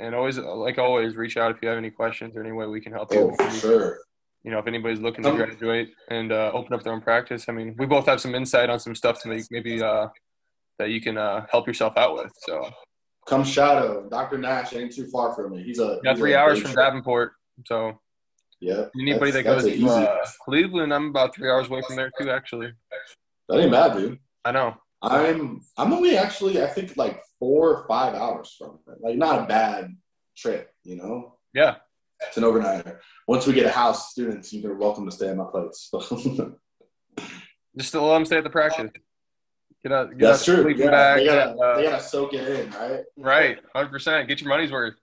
and 0.00 0.14
always, 0.14 0.38
like 0.38 0.78
always, 0.78 1.16
reach 1.16 1.36
out 1.36 1.50
if 1.50 1.58
you 1.60 1.68
have 1.68 1.76
any 1.76 1.90
questions 1.90 2.36
or 2.36 2.40
any 2.40 2.52
way 2.52 2.66
we 2.66 2.80
can 2.80 2.92
help 2.92 3.12
you. 3.12 3.34
Oh, 3.38 3.44
for 3.44 3.50
sure. 3.50 3.98
You 4.44 4.52
know, 4.52 4.58
if 4.58 4.66
anybody's 4.66 5.00
looking 5.00 5.24
to 5.24 5.32
graduate 5.32 5.92
and 6.08 6.32
uh, 6.32 6.52
open 6.54 6.72
up 6.72 6.82
their 6.82 6.92
own 6.92 7.00
practice, 7.00 7.46
I 7.48 7.52
mean, 7.52 7.74
we 7.78 7.86
both 7.86 8.06
have 8.06 8.20
some 8.20 8.34
insight 8.34 8.70
on 8.70 8.78
some 8.78 8.94
stuff 8.94 9.20
to 9.22 9.28
make 9.28 9.44
maybe 9.50 9.82
uh, 9.82 10.06
that 10.78 10.90
you 10.90 11.00
can 11.00 11.18
uh, 11.18 11.44
help 11.50 11.66
yourself 11.66 11.96
out 11.96 12.14
with. 12.14 12.32
So 12.46 12.70
come 13.26 13.44
shadow. 13.44 14.08
Dr. 14.08 14.38
Nash 14.38 14.72
ain't 14.72 14.94
too 14.94 15.06
far 15.06 15.34
from 15.34 15.52
me. 15.52 15.62
He's 15.62 15.80
a 15.80 15.98
got 16.02 16.16
three 16.16 16.32
a 16.32 16.38
hours 16.38 16.62
from 16.62 16.72
Davenport. 16.72 17.32
So 17.66 17.98
yeah, 18.60 18.86
anybody 18.98 19.32
that 19.32 19.42
goes 19.42 19.64
to 19.64 19.86
uh, 19.86 20.24
Cleveland, 20.44 20.94
I'm 20.94 21.08
about 21.08 21.34
three 21.34 21.50
hours 21.50 21.66
away 21.66 21.82
from 21.86 21.96
there 21.96 22.10
too. 22.18 22.30
Actually, 22.30 22.72
that 23.48 23.58
ain't 23.58 23.72
bad, 23.72 23.94
dude. 23.94 24.18
I 24.48 24.50
know. 24.50 24.74
I'm 25.02 25.60
I'm 25.76 25.92
only 25.92 26.16
actually 26.16 26.62
I 26.62 26.68
think 26.68 26.96
like 26.96 27.22
four 27.38 27.70
or 27.70 27.86
five 27.86 28.14
hours 28.14 28.56
from 28.56 28.78
it. 28.88 28.96
Like 28.98 29.18
not 29.18 29.42
a 29.42 29.46
bad 29.46 29.94
trip, 30.34 30.70
you 30.84 30.96
know. 30.96 31.36
Yeah. 31.52 31.76
It's 32.26 32.38
an 32.38 32.44
overnighter. 32.44 32.98
Once 33.26 33.46
we 33.46 33.52
get 33.52 33.66
a 33.66 33.70
house, 33.70 34.10
students, 34.10 34.50
you're 34.50 34.74
welcome 34.74 35.04
to 35.04 35.12
stay 35.12 35.28
at 35.28 35.36
my 35.36 35.44
place. 35.44 35.90
Just 37.76 37.92
to 37.92 38.00
let 38.00 38.14
them 38.14 38.24
stay 38.24 38.38
at 38.38 38.44
the 38.44 38.48
practice. 38.48 38.90
Get 39.82 39.92
out. 39.92 40.10
Get 40.12 40.18
That's 40.18 40.48
out 40.48 40.62
true. 40.62 40.74
Yeah, 40.74 40.90
bag, 40.90 41.18
they 41.18 41.26
gotta 41.26 41.50
and, 41.50 41.60
uh, 41.60 41.76
they 41.76 41.82
gotta 41.82 42.02
soak 42.02 42.32
it 42.32 42.48
in, 42.48 42.70
right? 42.70 43.00
Right, 43.18 43.58
hundred 43.74 43.90
percent. 43.90 44.28
Get 44.28 44.40
your 44.40 44.48
money's 44.48 44.72
worth. 44.72 44.94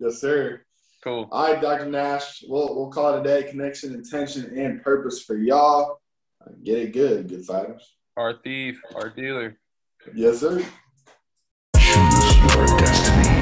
Yes, 0.00 0.20
sir. 0.20 0.62
Cool. 1.04 1.28
All 1.30 1.52
right, 1.52 1.62
Dr. 1.62 1.86
Nash. 1.86 2.42
We'll 2.48 2.74
we'll 2.74 2.90
call 2.90 3.14
it 3.14 3.20
a 3.20 3.22
day. 3.22 3.48
Connection, 3.48 3.94
intention, 3.94 4.58
and 4.58 4.82
purpose 4.82 5.22
for 5.22 5.36
y'all. 5.36 6.00
Get 6.64 6.78
it 6.78 6.92
good, 6.92 7.28
good 7.28 7.44
fighters 7.44 7.94
our 8.16 8.34
thief, 8.42 8.80
our 8.94 9.08
dealer. 9.08 9.58
Yes, 10.14 10.40
sir. 10.40 10.64
Choose 11.76 12.36
your 12.54 12.66
destiny. 12.78 13.40